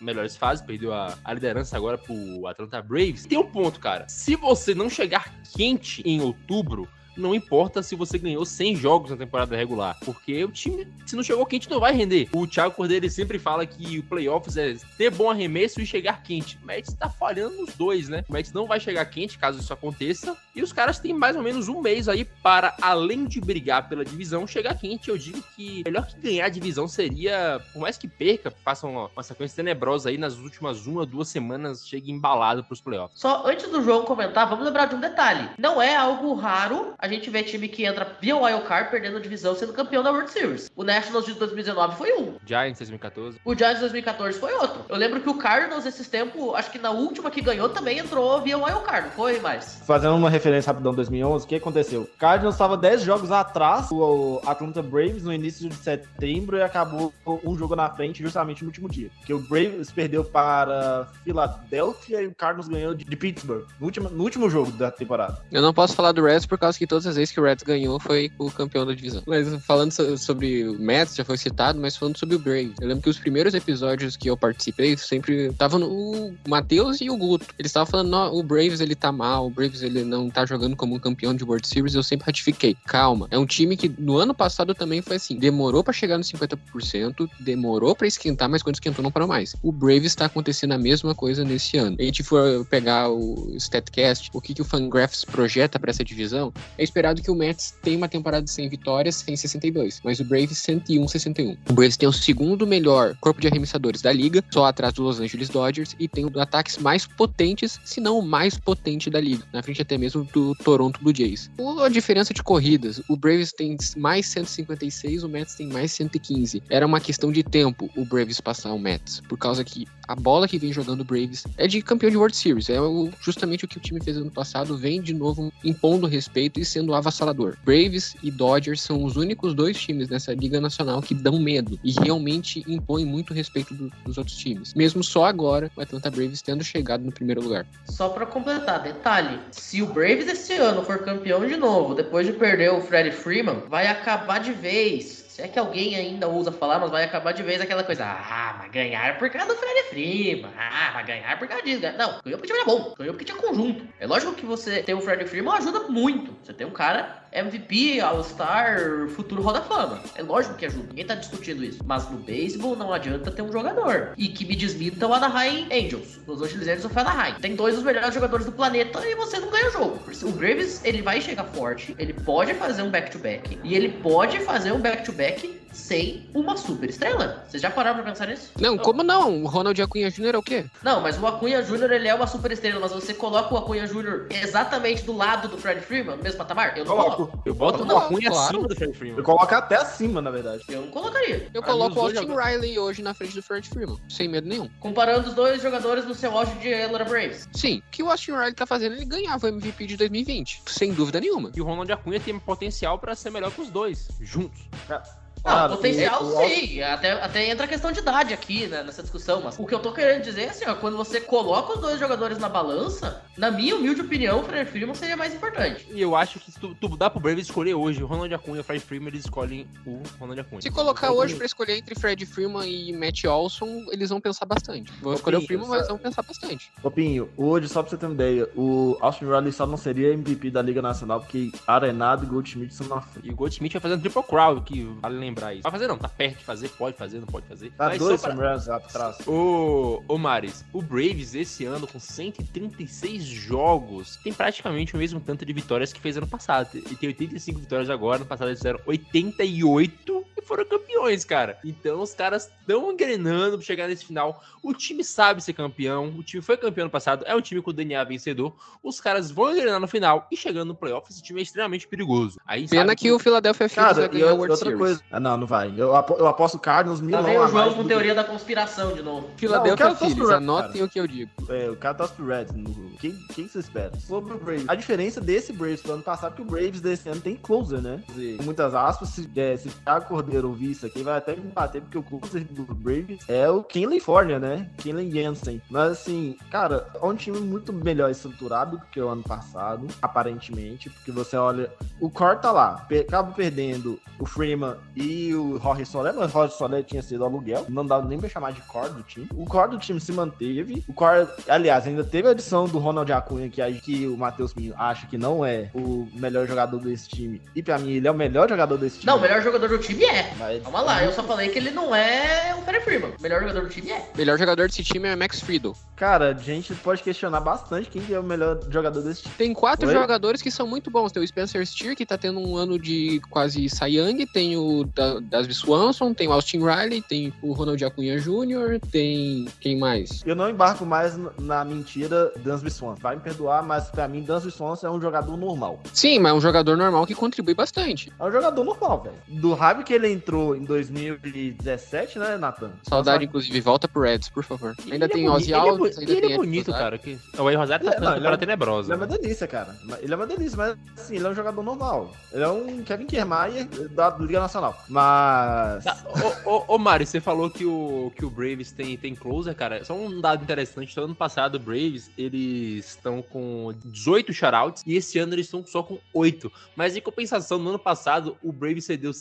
melhores 0.00 0.36
fases, 0.36 0.64
perdeu 0.64 0.92
a, 0.92 1.16
a, 1.24 1.32
liderança 1.32 1.76
agora 1.76 1.98
pro 1.98 2.46
Atlanta 2.46 2.80
Braves. 2.82 3.26
Tem 3.26 3.38
um 3.38 3.46
ponto, 3.46 3.80
cara. 3.80 4.08
Se 4.08 4.36
você 4.36 4.74
não 4.74 4.88
chegar 4.88 5.32
quente 5.56 6.02
em 6.04 6.20
outubro, 6.20 6.88
não 7.16 7.34
importa 7.34 7.82
se 7.82 7.94
você 7.94 8.18
ganhou 8.18 8.44
100 8.44 8.76
jogos 8.76 9.10
na 9.10 9.16
temporada 9.16 9.56
regular, 9.56 9.98
porque 10.04 10.44
o 10.44 10.50
time, 10.50 10.86
se 11.04 11.16
não 11.16 11.22
chegou 11.22 11.46
quente, 11.46 11.70
não 11.70 11.80
vai 11.80 11.92
render. 11.92 12.28
O 12.32 12.46
Thiago 12.46 12.74
Cordeiro 12.74 13.08
sempre 13.10 13.38
fala 13.38 13.66
que 13.66 13.98
o 13.98 14.02
playoffs 14.02 14.56
é 14.56 14.76
ter 14.96 15.10
bom 15.10 15.30
arremesso 15.30 15.80
e 15.80 15.86
chegar 15.86 16.22
quente. 16.22 16.58
O 16.62 16.66
Mets 16.66 16.94
tá 16.94 17.08
falhando 17.08 17.56
nos 17.56 17.74
dois, 17.74 18.08
né? 18.08 18.24
O 18.28 18.32
Mets 18.32 18.52
não 18.52 18.66
vai 18.66 18.80
chegar 18.80 19.04
quente 19.06 19.38
caso 19.38 19.60
isso 19.60 19.72
aconteça. 19.72 20.36
E 20.54 20.62
os 20.62 20.72
caras 20.72 20.98
têm 20.98 21.12
mais 21.12 21.36
ou 21.36 21.42
menos 21.42 21.68
um 21.68 21.80
mês 21.80 22.08
aí 22.08 22.24
para, 22.24 22.74
além 22.80 23.26
de 23.26 23.40
brigar 23.40 23.88
pela 23.88 24.04
divisão, 24.04 24.46
chegar 24.46 24.74
quente. 24.74 25.08
Eu 25.08 25.18
digo 25.18 25.42
que 25.54 25.82
melhor 25.84 26.06
que 26.06 26.18
ganhar 26.18 26.46
a 26.46 26.48
divisão 26.48 26.88
seria, 26.88 27.60
por 27.72 27.80
mais 27.80 27.98
que 27.98 28.08
perca, 28.08 28.50
faça 28.50 28.86
uma, 28.86 29.10
uma 29.14 29.22
sequência 29.22 29.56
tenebrosa 29.56 30.08
aí 30.08 30.18
nas 30.18 30.38
últimas 30.38 30.86
uma, 30.86 31.04
duas 31.04 31.28
semanas, 31.28 31.86
chegue 31.86 32.10
embalado 32.10 32.64
pros 32.64 32.80
playoffs. 32.80 33.20
Só 33.20 33.46
antes 33.46 33.70
do 33.70 33.82
João 33.82 34.04
comentar, 34.04 34.48
vamos 34.48 34.64
lembrar 34.64 34.86
de 34.86 34.94
um 34.94 35.00
detalhe. 35.00 35.48
Não 35.58 35.80
é 35.80 35.94
algo 35.94 36.34
raro 36.34 36.94
a 36.98 37.05
gente 37.08 37.30
vê 37.30 37.42
time 37.42 37.68
que 37.68 37.84
entra 37.84 38.06
via 38.20 38.36
wildcard 38.36 38.90
perdendo 38.90 39.16
a 39.16 39.20
divisão 39.20 39.54
sendo 39.54 39.72
campeão 39.72 40.02
da 40.02 40.10
World 40.10 40.30
Series. 40.30 40.70
O 40.74 40.84
Nationals 40.84 41.26
de 41.26 41.34
2019 41.34 41.96
foi 41.96 42.12
um. 42.18 42.36
Giants 42.44 42.78
2014. 42.78 43.38
O 43.44 43.54
Giants 43.54 43.80
2014 43.80 44.38
foi 44.38 44.52
outro. 44.54 44.84
Eu 44.88 44.96
lembro 44.96 45.20
que 45.20 45.28
o 45.28 45.34
Cardinals 45.34 45.86
esses 45.86 46.08
tempos, 46.08 46.54
acho 46.54 46.70
que 46.70 46.78
na 46.78 46.90
última 46.90 47.30
que 47.30 47.40
ganhou 47.40 47.68
também 47.68 47.98
entrou 47.98 48.40
via 48.40 48.58
wildcard, 48.58 49.10
foi 49.10 49.38
mais. 49.40 49.82
Fazendo 49.86 50.16
uma 50.16 50.30
referência 50.30 50.70
rapidão 50.70 50.94
2011, 50.94 51.44
o 51.44 51.48
que 51.48 51.56
aconteceu? 51.56 52.02
O 52.02 52.18
Cardinals 52.18 52.54
estava 52.54 52.76
10 52.76 53.02
jogos 53.02 53.30
atrás 53.30 53.88
do 53.88 54.40
Atlanta 54.46 54.82
Braves 54.82 55.22
no 55.22 55.32
início 55.32 55.68
de 55.68 55.74
setembro 55.74 56.56
e 56.56 56.62
acabou 56.62 57.12
um 57.26 57.56
jogo 57.56 57.76
na 57.76 57.88
frente 57.90 58.22
justamente 58.22 58.62
no 58.62 58.68
último 58.68 58.88
dia. 58.88 59.10
Que 59.24 59.32
o 59.32 59.38
Braves 59.38 59.90
perdeu 59.90 60.24
para 60.24 61.08
Filadélfia 61.24 62.22
e 62.22 62.26
o 62.26 62.34
Cardinals 62.34 62.68
ganhou 62.68 62.94
de 62.94 63.16
Pittsburgh 63.16 63.64
no 63.80 63.86
último, 63.86 64.08
no 64.08 64.22
último 64.22 64.50
jogo 64.50 64.70
da 64.72 64.90
temporada. 64.90 65.38
Eu 65.50 65.62
não 65.62 65.72
posso 65.72 65.94
falar 65.94 66.12
do 66.12 66.22
Reds 66.22 66.46
por 66.46 66.58
causa 66.58 66.78
que 66.78 66.86
todas 66.96 67.06
as 67.06 67.16
vezes 67.16 67.32
que 67.32 67.38
o 67.38 67.44
Reds 67.44 67.62
ganhou 67.62 68.00
foi 68.00 68.32
o 68.38 68.50
campeão 68.50 68.86
da 68.86 68.94
divisão. 68.94 69.22
Mas 69.26 69.54
falando 69.64 69.92
sobre 70.16 70.66
o 70.66 70.78
Mets, 70.78 71.14
já 71.14 71.24
foi 71.24 71.36
citado, 71.36 71.78
mas 71.78 71.94
falando 71.94 72.16
sobre 72.16 72.36
o 72.36 72.38
Braves. 72.38 72.72
Eu 72.80 72.88
lembro 72.88 73.02
que 73.02 73.10
os 73.10 73.18
primeiros 73.18 73.52
episódios 73.52 74.16
que 74.16 74.30
eu 74.30 74.36
participei 74.36 74.96
sempre 74.96 75.48
estavam 75.48 75.82
o 75.82 76.34
Matheus 76.48 77.02
e 77.02 77.10
o 77.10 77.16
Guto. 77.16 77.46
Eles 77.58 77.68
estavam 77.68 77.86
falando, 77.86 78.16
o 78.34 78.42
Braves 78.42 78.80
ele 78.80 78.94
tá 78.94 79.12
mal, 79.12 79.46
o 79.46 79.50
Braves 79.50 79.82
ele 79.82 80.04
não 80.04 80.30
tá 80.30 80.46
jogando 80.46 80.74
como 80.74 80.94
um 80.94 80.98
campeão 80.98 81.34
de 81.34 81.44
World 81.44 81.68
Series. 81.68 81.94
Eu 81.94 82.02
sempre 82.02 82.24
ratifiquei. 82.24 82.74
Calma. 82.86 83.28
É 83.30 83.36
um 83.36 83.44
time 83.44 83.76
que 83.76 83.94
no 83.98 84.16
ano 84.16 84.34
passado 84.34 84.74
também 84.74 85.02
foi 85.02 85.16
assim. 85.16 85.36
Demorou 85.36 85.84
para 85.84 85.92
chegar 85.92 86.16
nos 86.16 86.32
50%, 86.32 87.28
demorou 87.40 87.94
para 87.94 88.06
esquentar, 88.06 88.48
mas 88.48 88.62
quando 88.62 88.76
esquentou 88.76 89.02
não 89.02 89.12
parou 89.12 89.28
mais. 89.28 89.54
O 89.62 89.70
Braves 89.70 90.14
tá 90.14 90.24
acontecendo 90.24 90.72
a 90.72 90.78
mesma 90.78 91.14
coisa 91.14 91.44
nesse 91.44 91.76
ano. 91.76 91.96
A 92.00 92.02
gente 92.02 92.22
for 92.22 92.64
pegar 92.70 93.10
o 93.10 93.54
StatCast, 93.56 94.30
o 94.32 94.40
que, 94.40 94.54
que 94.54 94.62
o 94.62 94.64
Fangraphs 94.64 95.26
projeta 95.26 95.78
para 95.78 95.90
essa 95.90 96.02
divisão, 96.02 96.52
é 96.78 96.85
esperado 96.86 97.20
que 97.20 97.30
o 97.30 97.34
Mets 97.34 97.74
tenha 97.82 97.96
uma 97.96 98.08
temporada 98.08 98.46
100 98.46 98.68
vitórias, 98.68 99.16
162, 99.16 100.00
mas 100.04 100.20
o 100.20 100.24
Braves 100.24 100.58
101, 100.58 101.08
61. 101.08 101.56
O 101.68 101.72
Braves 101.72 101.96
tem 101.96 102.08
o 102.08 102.12
segundo 102.12 102.66
melhor 102.66 103.16
corpo 103.20 103.40
de 103.40 103.48
arremessadores 103.48 104.00
da 104.00 104.12
liga, 104.12 104.42
só 104.50 104.66
atrás 104.66 104.94
do 104.94 105.02
Los 105.02 105.20
Angeles 105.20 105.48
Dodgers, 105.48 105.94
e 105.98 106.08
tem 106.08 106.24
um 106.24 106.30
dos 106.30 106.40
ataques 106.40 106.78
mais 106.78 107.06
potentes, 107.06 107.78
se 107.84 108.00
não 108.00 108.18
o 108.18 108.22
mais 108.22 108.58
potente 108.58 109.10
da 109.10 109.20
liga, 109.20 109.44
na 109.52 109.62
frente 109.62 109.82
até 109.82 109.98
mesmo 109.98 110.24
do 110.32 110.54
Toronto 110.56 111.00
Blue 111.02 111.14
Jays. 111.14 111.50
A 111.84 111.88
diferença 111.88 112.32
de 112.32 112.42
corridas, 112.42 113.00
o 113.08 113.16
Braves 113.16 113.52
tem 113.52 113.76
mais 113.96 114.26
156, 114.26 115.22
o 115.22 115.28
Mets 115.28 115.54
tem 115.54 115.66
mais 115.66 115.92
115. 115.92 116.62
Era 116.70 116.86
uma 116.86 117.00
questão 117.00 117.30
de 117.30 117.42
tempo 117.42 117.90
o 117.96 118.04
Braves 118.04 118.40
passar 118.40 118.72
o 118.72 118.78
Mets, 118.78 119.20
por 119.28 119.38
causa 119.38 119.64
que 119.64 119.86
a 120.08 120.14
bola 120.14 120.48
que 120.48 120.58
vem 120.58 120.72
jogando 120.72 121.00
o 121.00 121.04
Braves 121.04 121.44
é 121.56 121.66
de 121.66 121.82
campeão 121.82 122.10
de 122.10 122.16
World 122.16 122.36
Series, 122.36 122.70
é 122.70 122.76
justamente 123.20 123.64
o 123.64 123.68
que 123.68 123.78
o 123.78 123.80
time 123.80 124.02
fez 124.02 124.16
ano 124.16 124.30
passado, 124.30 124.76
vem 124.76 125.00
de 125.00 125.12
novo 125.12 125.52
impondo 125.64 126.06
respeito 126.06 126.60
e 126.60 126.64
sendo 126.64 126.94
avassalador. 126.94 127.56
Braves 127.64 128.16
e 128.22 128.30
Dodgers 128.30 128.82
são 128.82 129.04
os 129.04 129.16
únicos 129.16 129.54
dois 129.54 129.78
times 129.78 130.08
nessa 130.08 130.34
Liga 130.34 130.60
Nacional 130.60 131.00
que 131.02 131.14
dão 131.14 131.38
medo 131.38 131.78
e 131.82 131.92
realmente 131.92 132.64
impõem 132.66 133.04
muito 133.04 133.34
respeito 133.34 133.74
do, 133.74 133.90
dos 134.04 134.18
outros 134.18 134.36
times. 134.36 134.74
Mesmo 134.74 135.02
só 135.02 135.24
agora, 135.24 135.70
o 135.76 135.80
Atlanta 135.80 136.10
Braves 136.10 136.42
tendo 136.42 136.62
chegado 136.64 137.04
no 137.04 137.12
primeiro 137.12 137.42
lugar. 137.42 137.66
Só 137.86 138.08
para 138.08 138.26
completar, 138.26 138.82
detalhe: 138.82 139.38
se 139.50 139.82
o 139.82 139.86
Braves 139.86 140.28
esse 140.28 140.54
ano 140.54 140.82
for 140.82 140.98
campeão 140.98 141.46
de 141.46 141.56
novo, 141.56 141.94
depois 141.94 142.26
de 142.26 142.32
perder 142.32 142.72
o 142.72 142.80
Freddie 142.80 143.12
Freeman, 143.12 143.62
vai 143.68 143.86
acabar 143.86 144.38
de 144.38 144.52
vez 144.52 145.25
Se 145.36 145.42
é 145.42 145.48
que 145.48 145.58
alguém 145.58 145.94
ainda 145.94 146.26
ousa 146.26 146.50
falar, 146.50 146.78
mas 146.78 146.90
vai 146.90 147.04
acabar 147.04 147.32
de 147.32 147.42
vez 147.42 147.60
aquela 147.60 147.84
coisa. 147.84 148.06
Ah, 148.06 148.56
mas 148.58 148.70
ganhar 148.70 149.18
por 149.18 149.28
causa 149.28 149.46
do 149.46 149.54
Fred 149.54 149.82
Freeman. 149.90 150.50
Ah, 150.58 150.92
mas 150.94 151.06
ganhar 151.06 151.38
por 151.38 151.46
causa 151.46 151.62
disso. 151.62 151.82
Não, 151.98 152.22
ganhou 152.24 152.38
porque 152.38 152.50
era 152.50 152.64
bom. 152.64 152.94
Ganhou 152.96 153.12
porque 153.12 153.26
tinha 153.26 153.36
conjunto. 153.36 153.86
É 154.00 154.06
lógico 154.06 154.32
que 154.32 154.46
você 154.46 154.82
ter 154.82 154.94
o 154.94 155.00
Fred 155.02 155.26
Freeman 155.26 155.58
ajuda 155.58 155.80
muito. 155.90 156.34
Você 156.42 156.54
tem 156.54 156.66
um 156.66 156.70
cara 156.70 157.25
MVP, 157.32 158.00
All-Star, 158.00 159.08
futuro 159.08 159.42
Roda 159.42 159.60
Fama. 159.62 160.00
É 160.14 160.22
lógico 160.22 160.54
que 160.54 160.66
ajuda. 160.66 160.86
Ninguém 160.88 161.06
tá 161.06 161.14
discutindo 161.14 161.64
isso. 161.64 161.80
Mas 161.84 162.10
no 162.10 162.18
beisebol 162.18 162.76
não 162.76 162.92
adianta 162.92 163.30
ter 163.30 163.42
um 163.42 163.52
jogador. 163.52 164.12
E 164.16 164.28
que 164.28 164.44
me 164.44 164.56
desmita 164.56 165.06
o 165.06 165.12
Anaheim 165.12 165.66
Angels. 165.72 166.18
Los 166.26 166.42
Angeles 166.42 166.68
Angels 166.68 166.92
foi 166.92 167.02
Anaheim. 167.02 167.34
Tem 167.40 167.54
dois 167.54 167.74
dos 167.74 167.84
melhores 167.84 168.14
jogadores 168.14 168.46
do 168.46 168.52
planeta 168.52 169.00
e 169.06 169.14
você 169.14 169.38
não 169.38 169.50
ganha 169.50 169.68
o 169.68 169.72
jogo. 169.72 170.00
O 170.22 170.32
Braves, 170.32 170.84
ele 170.84 171.02
vai 171.02 171.20
chegar 171.20 171.44
forte. 171.44 171.94
Ele 171.98 172.12
pode 172.12 172.54
fazer 172.54 172.82
um 172.82 172.90
back-to-back. 172.90 173.58
e 173.62 173.74
ele 173.74 173.88
pode 173.88 174.40
fazer 174.40 174.72
um 174.72 174.80
back-to-back 174.80 175.65
sem 175.72 176.28
uma 176.34 176.56
super 176.56 176.88
estrela. 176.88 177.44
Vocês 177.48 177.62
já 177.62 177.70
pararam 177.70 177.96
pra 178.02 178.10
pensar 178.10 178.26
nisso? 178.28 178.50
Não, 178.60 178.76
como 178.78 179.02
não? 179.02 179.42
O 179.42 179.46
Ronald 179.46 179.80
Acunha 179.80 180.10
Jr. 180.10 180.34
é 180.34 180.38
o 180.38 180.42
quê? 180.42 180.64
Não, 180.82 181.00
mas 181.00 181.18
o 181.20 181.26
Acunha 181.26 181.62
Jr. 181.62 181.92
ele 181.92 182.08
é 182.08 182.14
uma 182.14 182.26
super 182.26 182.50
estrela, 182.52 182.80
mas 182.80 182.92
você 182.92 183.12
coloca 183.12 183.54
o 183.54 183.58
Acunha 183.58 183.86
Jr. 183.86 184.26
exatamente 184.30 185.02
do 185.04 185.14
lado 185.16 185.48
do 185.48 185.58
Fred 185.58 185.80
Freeman, 185.80 186.16
no 186.16 186.22
mesmo 186.22 186.38
patamar? 186.38 186.76
Eu 186.78 186.84
não 186.84 186.96
Coloco. 186.96 187.16
coloco. 187.26 187.42
Eu 187.44 187.54
boto 187.54 187.84
Não, 187.84 187.94
o 187.94 187.98
Acunha 187.98 188.30
claro. 188.30 188.44
acima 188.56 188.68
do 188.68 188.74
Fred 188.74 188.92
Eu 188.92 188.98
Freeman. 188.98 189.22
coloco 189.22 189.54
até 189.54 189.76
acima, 189.76 190.22
na 190.22 190.30
verdade. 190.30 190.64
Eu 190.68 190.82
não 190.82 190.88
colocaria. 190.88 191.48
Eu 191.52 191.60
mim, 191.62 191.66
coloco 191.68 191.98
o 191.98 192.02
Austin 192.02 192.26
Riley 192.34 192.78
hoje 192.78 193.02
na 193.02 193.12
frente 193.14 193.34
do 193.34 193.42
Fred 193.42 193.68
Freeman, 193.68 193.96
sem 194.08 194.28
medo 194.28 194.48
nenhum. 194.48 194.68
Comparando 194.80 195.28
os 195.28 195.34
dois 195.34 195.60
jogadores 195.62 196.04
no 196.06 196.14
seu 196.14 196.36
auge 196.36 196.52
de 196.56 196.68
Elora 196.68 197.04
Braves. 197.04 197.48
Sim, 197.52 197.78
o 197.78 197.90
que 197.90 198.02
o 198.02 198.10
Austin 198.10 198.32
Riley 198.32 198.54
tá 198.54 198.66
fazendo, 198.66 198.94
ele 198.94 199.04
ganhava 199.04 199.46
o 199.46 199.48
MVP 199.50 199.86
de 199.86 199.96
2020, 199.96 200.62
sem 200.66 200.92
dúvida 200.92 201.20
nenhuma. 201.20 201.50
E 201.54 201.60
o 201.60 201.64
Ronald 201.64 201.90
Acunha 201.92 202.18
tem 202.20 202.38
potencial 202.38 202.98
pra 202.98 203.14
ser 203.14 203.30
melhor 203.30 203.50
que 203.50 203.60
os 203.60 203.70
dois, 203.70 204.08
juntos. 204.20 204.60
Não, 204.88 205.00
Cara, 205.46 205.68
potencial 205.76 206.22
o- 206.24 206.38
o- 206.44 206.48
sim. 206.48 206.82
Até, 206.82 207.12
até 207.12 207.50
entra 207.50 207.64
a 207.64 207.68
questão 207.68 207.92
de 207.92 208.00
idade 208.00 208.34
aqui 208.34 208.66
né, 208.66 208.82
nessa 208.82 209.02
discussão. 209.02 209.40
Mas 209.42 209.58
o 209.58 209.64
que 209.66 209.74
eu 209.74 209.78
tô 209.78 209.92
querendo 209.92 210.22
dizer 210.22 210.42
é 210.42 210.48
assim, 210.50 210.64
ó, 210.66 210.74
quando 210.74 210.96
você 210.96 211.20
coloca 211.20 211.74
os 211.74 211.80
dois 211.80 211.98
jogadores 212.00 212.38
na 212.38 212.48
balança, 212.48 213.22
na 213.36 213.50
minha 213.50 213.76
humilde 213.76 214.00
opinião, 214.00 214.40
o 214.40 214.44
Fred 214.44 214.68
Freeman 214.70 214.94
seria 214.94 215.16
mais 215.16 215.34
importante. 215.34 215.86
E 215.92 216.00
eu 216.00 216.16
acho 216.16 216.40
que 216.40 216.50
se 216.50 216.58
tu, 216.58 216.74
tu 216.74 216.96
dá 216.96 217.08
pro 217.08 217.20
Braves 217.20 217.46
escolher 217.46 217.74
hoje 217.74 218.02
o 218.02 218.06
Ronald 218.06 218.32
Acunha 218.34 218.58
e 218.58 218.60
o 218.60 218.64
Fred 218.64 218.82
Freeman, 218.84 219.08
eles 219.08 219.24
escolhem 219.24 219.66
o 219.86 220.00
Ronald 220.18 220.40
Acunha. 220.40 220.60
Se 220.62 220.70
colocar 220.70 221.12
hoje 221.12 221.34
pra 221.36 221.46
escolher 221.46 221.76
entre 221.78 221.94
Fred 221.94 222.24
Freeman 222.26 222.66
e 222.68 222.92
Matt 222.92 223.24
Olson, 223.24 223.86
eles 223.92 224.10
vão 224.10 224.20
pensar 224.20 224.46
bastante. 224.46 224.92
Vão 225.00 225.14
escolher 225.14 225.36
o 225.36 225.42
Freeman, 225.42 225.68
mas 225.68 225.86
vão 225.88 225.98
pensar 225.98 226.22
bastante. 226.22 226.72
Ô 226.82 226.90
Pinho, 226.90 227.28
hoje, 227.36 227.68
só 227.68 227.82
pra 227.82 227.90
você 227.90 227.96
ter 227.96 228.06
uma 228.06 228.14
ideia, 228.14 228.48
o 228.56 228.96
Austin 229.00 229.26
Riley 229.26 229.52
só 229.52 229.66
não 229.66 229.76
seria 229.76 230.12
MVP 230.12 230.50
da 230.50 230.60
Liga 230.62 230.82
Nacional 230.82 231.20
porque 231.20 231.52
Arenado 231.66 232.24
e 232.24 232.26
Goldschmidt 232.26 232.74
são 232.74 232.86
na 232.88 233.00
frente. 233.00 233.28
E 233.28 233.30
o 233.32 233.36
Goldsmith 233.36 233.72
vai 233.72 233.80
fazer 233.82 233.94
um 233.94 234.00
triple 234.00 234.22
crown, 234.22 234.60
que 234.60 234.82
vale 235.02 235.18
lembrar 235.18 235.35
isso. 235.52 235.62
Vai 235.62 235.72
fazer 235.72 235.86
não, 235.86 235.98
tá 235.98 236.08
perto 236.08 236.38
de 236.38 236.44
fazer, 236.44 236.68
pode 236.70 236.96
fazer, 236.96 237.18
não 237.20 237.26
pode 237.26 237.46
fazer. 237.46 237.70
Tá 237.72 237.86
Mas 237.86 237.98
dois 237.98 238.20
pra- 238.20 238.30
Samuels 238.30 238.68
atrás. 238.68 239.26
Ô, 239.26 240.02
ô 240.08 240.18
Maris, 240.18 240.64
o 240.72 240.82
Braves 240.82 241.34
esse 241.34 241.64
ano 241.64 241.86
com 241.86 241.98
136 242.00 243.22
jogos 243.24 244.16
tem 244.22 244.32
praticamente 244.32 244.94
o 244.94 244.98
mesmo 244.98 245.20
tanto 245.20 245.44
de 245.44 245.52
vitórias 245.52 245.92
que 245.92 246.00
fez 246.00 246.16
ano 246.16 246.26
passado. 246.26 246.68
E 246.74 246.94
tem 246.96 247.08
85 247.08 247.60
vitórias 247.60 247.90
agora, 247.90 248.16
ano 248.16 248.26
passado 248.26 248.48
eles 248.48 248.58
fizeram 248.58 248.80
88 248.86 250.24
e 250.35 250.35
foram 250.46 250.64
campeões, 250.64 251.24
cara. 251.24 251.58
Então 251.64 252.00
os 252.00 252.14
caras 252.14 252.50
estão 252.60 252.90
engrenando 252.92 253.56
pra 253.58 253.66
chegar 253.66 253.88
nesse 253.88 254.04
final. 254.04 254.42
O 254.62 254.72
time 254.74 255.04
sabe 255.04 255.42
ser 255.42 255.52
campeão, 255.52 256.08
o 256.16 256.22
time 256.22 256.42
foi 256.42 256.56
campeão 256.56 256.84
ano 256.84 256.90
passado, 256.90 257.24
é 257.26 257.34
um 257.34 257.40
time 257.40 257.60
com 257.62 257.70
o 257.70 257.72
DNA 257.72 258.02
vencedor. 258.04 258.54
Os 258.82 259.00
caras 259.00 259.30
vão 259.30 259.52
engrenar 259.52 259.80
no 259.80 259.86
final 259.88 260.26
e 260.30 260.36
chegando 260.36 260.68
no 260.68 260.74
playoff, 260.74 261.10
esse 261.10 261.22
time 261.22 261.40
é 261.40 261.42
extremamente 261.42 261.86
perigoso. 261.86 262.38
Aí, 262.46 262.68
Pena 262.68 262.82
sabe 262.90 262.96
que 262.96 263.12
o 263.12 263.18
Philadelphia 263.18 263.68
Cara, 263.68 263.94
vai 263.94 264.04
e 264.04 264.08
ganhar 264.08 264.26
o 264.26 264.28
outra 264.30 264.36
World 264.38 264.52
outra 264.52 264.64
Series. 264.64 264.78
coisa. 264.78 265.02
Ah, 265.10 265.20
não, 265.20 265.36
não 265.36 265.46
vai. 265.46 265.72
Eu, 265.76 265.94
apo- 265.94 266.14
eu 266.18 266.26
aposto 266.26 266.58
Cardinals 266.58 267.00
milão 267.00 267.22
Tá 267.22 267.28
vendo 267.28 267.42
a 267.42 267.46
o 267.46 267.48
João 267.48 267.74
com 267.74 267.82
do 267.82 267.88
teoria 267.88 268.14
da 268.14 268.24
conspiração 268.24 268.92
de 268.94 269.02
novo. 269.02 269.30
Philadelphia 269.36 269.94
Phillies, 269.94 270.30
anotem 270.30 270.82
o 270.82 270.88
que 270.88 270.98
eu 271.00 271.06
digo. 271.06 271.30
que- 271.46 271.52
É, 271.52 271.70
o 271.70 271.76
cara 271.76 271.94
torce 271.94 272.14
pro 272.14 272.26
Reds. 272.26 272.54
No... 272.54 272.90
Quem, 272.98 273.12
quem 273.34 273.48
você 273.48 273.58
espera? 273.60 273.92
Sobre 273.98 274.34
o 274.34 274.38
Braves. 274.38 274.68
A 274.68 274.74
diferença 274.74 275.20
desse 275.20 275.52
Braves 275.52 275.80
pro 275.82 275.92
ano 275.92 276.02
passado 276.02 276.32
é 276.32 276.36
que 276.36 276.42
o 276.42 276.44
Braves 276.44 276.80
desse 276.80 277.08
ano 277.08 277.20
tem 277.20 277.36
closer, 277.36 277.80
né? 277.80 278.02
Dizer, 278.08 278.42
muitas 278.42 278.74
aspas, 278.74 279.10
se, 279.10 279.28
é, 279.36 279.56
se 279.56 279.68
o 279.68 279.70
Thiago 279.70 280.06
Cordeiro 280.06 280.35
ouvir 280.44 280.70
isso 280.70 280.86
aqui, 280.86 281.02
vai 281.02 281.18
até 281.18 281.34
me 281.34 281.50
bater, 281.52 281.80
porque 281.80 281.98
o 281.98 282.02
closer 282.02 282.44
do 282.44 282.62
Braves 282.74 283.18
é 283.28 283.48
o 283.48 283.62
Kenley 283.62 284.00
Fornia, 284.00 284.38
né? 284.38 284.68
Kenley 284.78 285.10
Jensen. 285.10 285.60
Mas 285.70 285.92
assim, 285.92 286.36
cara, 286.50 286.86
é 286.94 287.04
um 287.04 287.14
time 287.14 287.40
muito 287.40 287.72
melhor 287.72 288.10
estruturado 288.10 288.78
do 288.78 288.86
que 288.86 289.00
o 289.00 289.08
ano 289.08 289.22
passado, 289.22 289.86
aparentemente, 290.00 290.90
porque 290.90 291.12
você 291.12 291.36
olha, 291.36 291.70
o 292.00 292.10
Core 292.10 292.40
tá 292.40 292.52
lá, 292.52 292.86
acaba 293.00 293.32
perdendo 293.32 293.98
o 294.18 294.26
Freeman 294.26 294.76
e 294.94 295.34
o 295.34 295.58
Jorge 295.60 295.84
Soler, 295.84 296.14
mas 296.14 296.30
o 296.30 296.32
Jorge 296.32 296.54
Soler 296.54 296.84
tinha 296.84 297.02
sido 297.02 297.24
aluguel, 297.24 297.66
não 297.68 297.84
dá 297.86 298.00
nem 298.02 298.18
pra 298.18 298.28
chamar 298.28 298.52
de 298.52 298.60
core 298.62 298.90
do 298.90 299.02
time. 299.02 299.28
O 299.34 299.44
core 299.44 299.70
do 299.70 299.78
time 299.78 300.00
se 300.00 300.12
manteve, 300.12 300.84
o 300.88 300.92
core, 300.92 301.26
aliás, 301.48 301.86
ainda 301.86 302.04
teve 302.04 302.28
a 302.28 302.30
adição 302.30 302.66
do 302.66 302.78
Ronald 302.78 303.10
Acunha, 303.12 303.48
que, 303.48 303.62
que 303.80 304.06
o 304.06 304.16
Matheus 304.16 304.52
Pinho 304.52 304.74
acha 304.76 305.06
que 305.06 305.18
não 305.18 305.44
é 305.44 305.70
o 305.74 306.08
melhor 306.14 306.46
jogador 306.46 306.78
desse 306.78 307.08
time, 307.08 307.40
e 307.54 307.62
pra 307.62 307.78
mim 307.78 307.92
ele 307.92 308.08
é 308.08 308.10
o 308.10 308.14
melhor 308.14 308.48
jogador 308.48 308.76
desse 308.78 309.00
time. 309.00 309.06
Não, 309.06 309.18
o 309.18 309.20
melhor 309.20 309.42
jogador 309.42 309.68
do 309.68 309.78
time 309.78 310.04
é. 310.04 310.25
Mas- 310.38 310.62
Calma 310.62 310.80
lá, 310.80 311.04
eu 311.04 311.12
só 311.12 311.22
falei 311.22 311.48
que 311.48 311.58
ele 311.58 311.70
não 311.70 311.94
é 311.94 312.54
o 312.58 312.62
Fred 312.62 312.84
Freeman. 312.84 313.12
O 313.18 313.22
melhor 313.22 313.40
jogador 313.40 313.62
do 313.62 313.68
time 313.68 313.90
é. 313.90 314.10
Melhor 314.16 314.38
jogador 314.38 314.66
desse 314.68 314.82
time 314.82 315.08
é 315.08 315.16
Max 315.16 315.40
Friedel. 315.40 315.74
Cara, 315.94 316.30
a 316.30 316.34
gente 316.34 316.74
pode 316.74 317.02
questionar 317.02 317.40
bastante 317.40 317.88
quem 317.88 318.02
que 318.02 318.12
é 318.12 318.20
o 318.20 318.22
melhor 318.22 318.60
jogador 318.70 319.00
desse 319.02 319.22
time. 319.22 319.34
Tem 319.38 319.54
quatro 319.54 319.88
Oi? 319.88 319.94
jogadores 319.94 320.42
que 320.42 320.50
são 320.50 320.66
muito 320.66 320.90
bons. 320.90 321.12
Tem 321.12 321.22
o 321.22 321.26
Spencer 321.26 321.66
Steer, 321.66 321.96
que 321.96 322.04
tá 322.04 322.18
tendo 322.18 322.38
um 322.40 322.56
ano 322.56 322.78
de 322.78 323.20
quase 323.30 323.68
Cy 323.68 323.96
Young. 323.96 324.26
Tem 324.26 324.56
o 324.56 324.84
da, 324.84 325.20
Dasby 325.20 325.54
Swanson, 325.54 326.12
tem 326.12 326.28
o 326.28 326.32
Austin 326.32 326.58
Riley, 326.58 327.00
tem 327.00 327.32
o 327.42 327.52
Ronald 327.52 327.82
Acunha 327.84 328.18
Jr., 328.18 328.78
tem... 328.90 329.46
quem 329.60 329.78
mais? 329.78 330.22
Eu 330.26 330.36
não 330.36 330.48
embarco 330.50 330.84
mais 330.84 331.14
na 331.38 331.64
mentira 331.64 332.32
Dansby 332.36 332.70
Swanson. 332.70 333.00
Vai 333.00 333.16
me 333.16 333.22
perdoar, 333.22 333.62
mas 333.62 333.88
pra 333.88 334.06
mim 334.06 334.22
Dansby 334.22 334.50
Swanson 334.50 334.86
é 334.86 334.90
um 334.90 335.00
jogador 335.00 335.36
normal. 335.36 335.80
Sim, 335.92 336.18
mas 336.18 336.32
é 336.32 336.34
um 336.34 336.40
jogador 336.40 336.76
normal 336.76 337.06
que 337.06 337.14
contribui 337.14 337.54
bastante. 337.54 338.12
É 338.18 338.24
um 338.24 338.30
jogador 338.30 338.64
normal, 338.64 339.02
velho. 339.02 339.40
Do 339.40 339.54
hype 339.54 339.84
que 339.84 339.92
ele 339.94 340.15
entrou 340.16 340.56
em 340.56 340.64
2017, 340.64 342.18
né, 342.18 342.36
Nathan? 342.36 342.72
Saudade, 342.82 343.24
inclusive. 343.24 343.60
Volta 343.60 343.86
pro 343.88 344.02
Reds, 344.02 344.28
por 344.28 344.42
favor. 344.44 344.74
E 344.86 344.92
Ainda 344.92 345.06
ele 345.06 345.12
tem 345.12 345.24
é 345.24 345.28
boni- 345.28 345.36
Ozzy 345.36 345.46
ele 345.46 345.54
é 345.54 345.56
Alves, 345.58 345.98
ainda 345.98 346.10
e 346.10 346.14
ele 346.14 346.20
tem 346.22 346.30
é 346.30 346.34
Ed 346.34 346.38
bonito, 346.40 346.72
cara. 346.72 346.98
Que... 346.98 347.18
O 347.38 347.48
Ed 347.50 347.56
Rosário 347.56 347.84
tá 347.84 347.90
Ele 347.92 347.96
é- 347.96 348.00
ficando 348.00 348.16
ele 348.16 348.26
é- 348.26 348.32
é, 348.32 348.36
tenebrosa. 348.36 348.92
Ele 348.94 349.02
é 349.02 349.06
uma 349.06 349.18
delícia, 349.18 349.46
cara. 349.46 349.76
Ele 350.00 350.12
é 350.12 350.16
uma 350.16 350.26
delícia, 350.26 350.56
mas 350.56 350.76
assim, 350.96 351.16
ele 351.16 351.26
é 351.26 351.30
um 351.30 351.34
jogador 351.34 351.62
normal. 351.62 352.12
Ele 352.32 352.42
é 352.42 352.48
um 352.48 352.82
Kevin 352.82 353.06
Kiermaier 353.06 353.66
da 353.90 354.10
Liga 354.18 354.40
Nacional. 354.40 354.76
Mas. 354.88 355.84
Tá, 355.84 355.96
Ô, 356.44 356.50
ô, 356.50 356.64
ô 356.74 356.78
Mari, 356.78 357.06
você 357.06 357.20
falou 357.20 357.50
que 357.50 357.64
o, 357.64 358.12
que 358.16 358.24
o 358.24 358.30
Braves 358.30 358.72
tem, 358.72 358.96
tem 358.96 359.14
closer, 359.14 359.54
cara. 359.54 359.84
Só 359.84 359.94
um 359.94 360.20
dado 360.20 360.42
interessante: 360.42 360.96
no 360.96 361.04
ano 361.04 361.14
passado, 361.14 361.56
o 361.56 361.58
Braves 361.58 362.10
eles 362.16 362.86
estão 362.88 363.22
com 363.22 363.72
18 363.84 364.32
shoutouts 364.32 364.82
e 364.86 364.94
esse 364.96 365.18
ano 365.18 365.34
eles 365.34 365.46
estão 365.46 365.64
só 365.66 365.82
com 365.82 365.98
8. 366.12 366.50
Mas 366.74 366.96
em 366.96 367.00
compensação, 367.00 367.58
no 367.58 367.70
ano 367.70 367.78
passado, 367.78 368.36
o 368.42 368.52
Braves 368.52 368.84
cedeu 368.84 369.12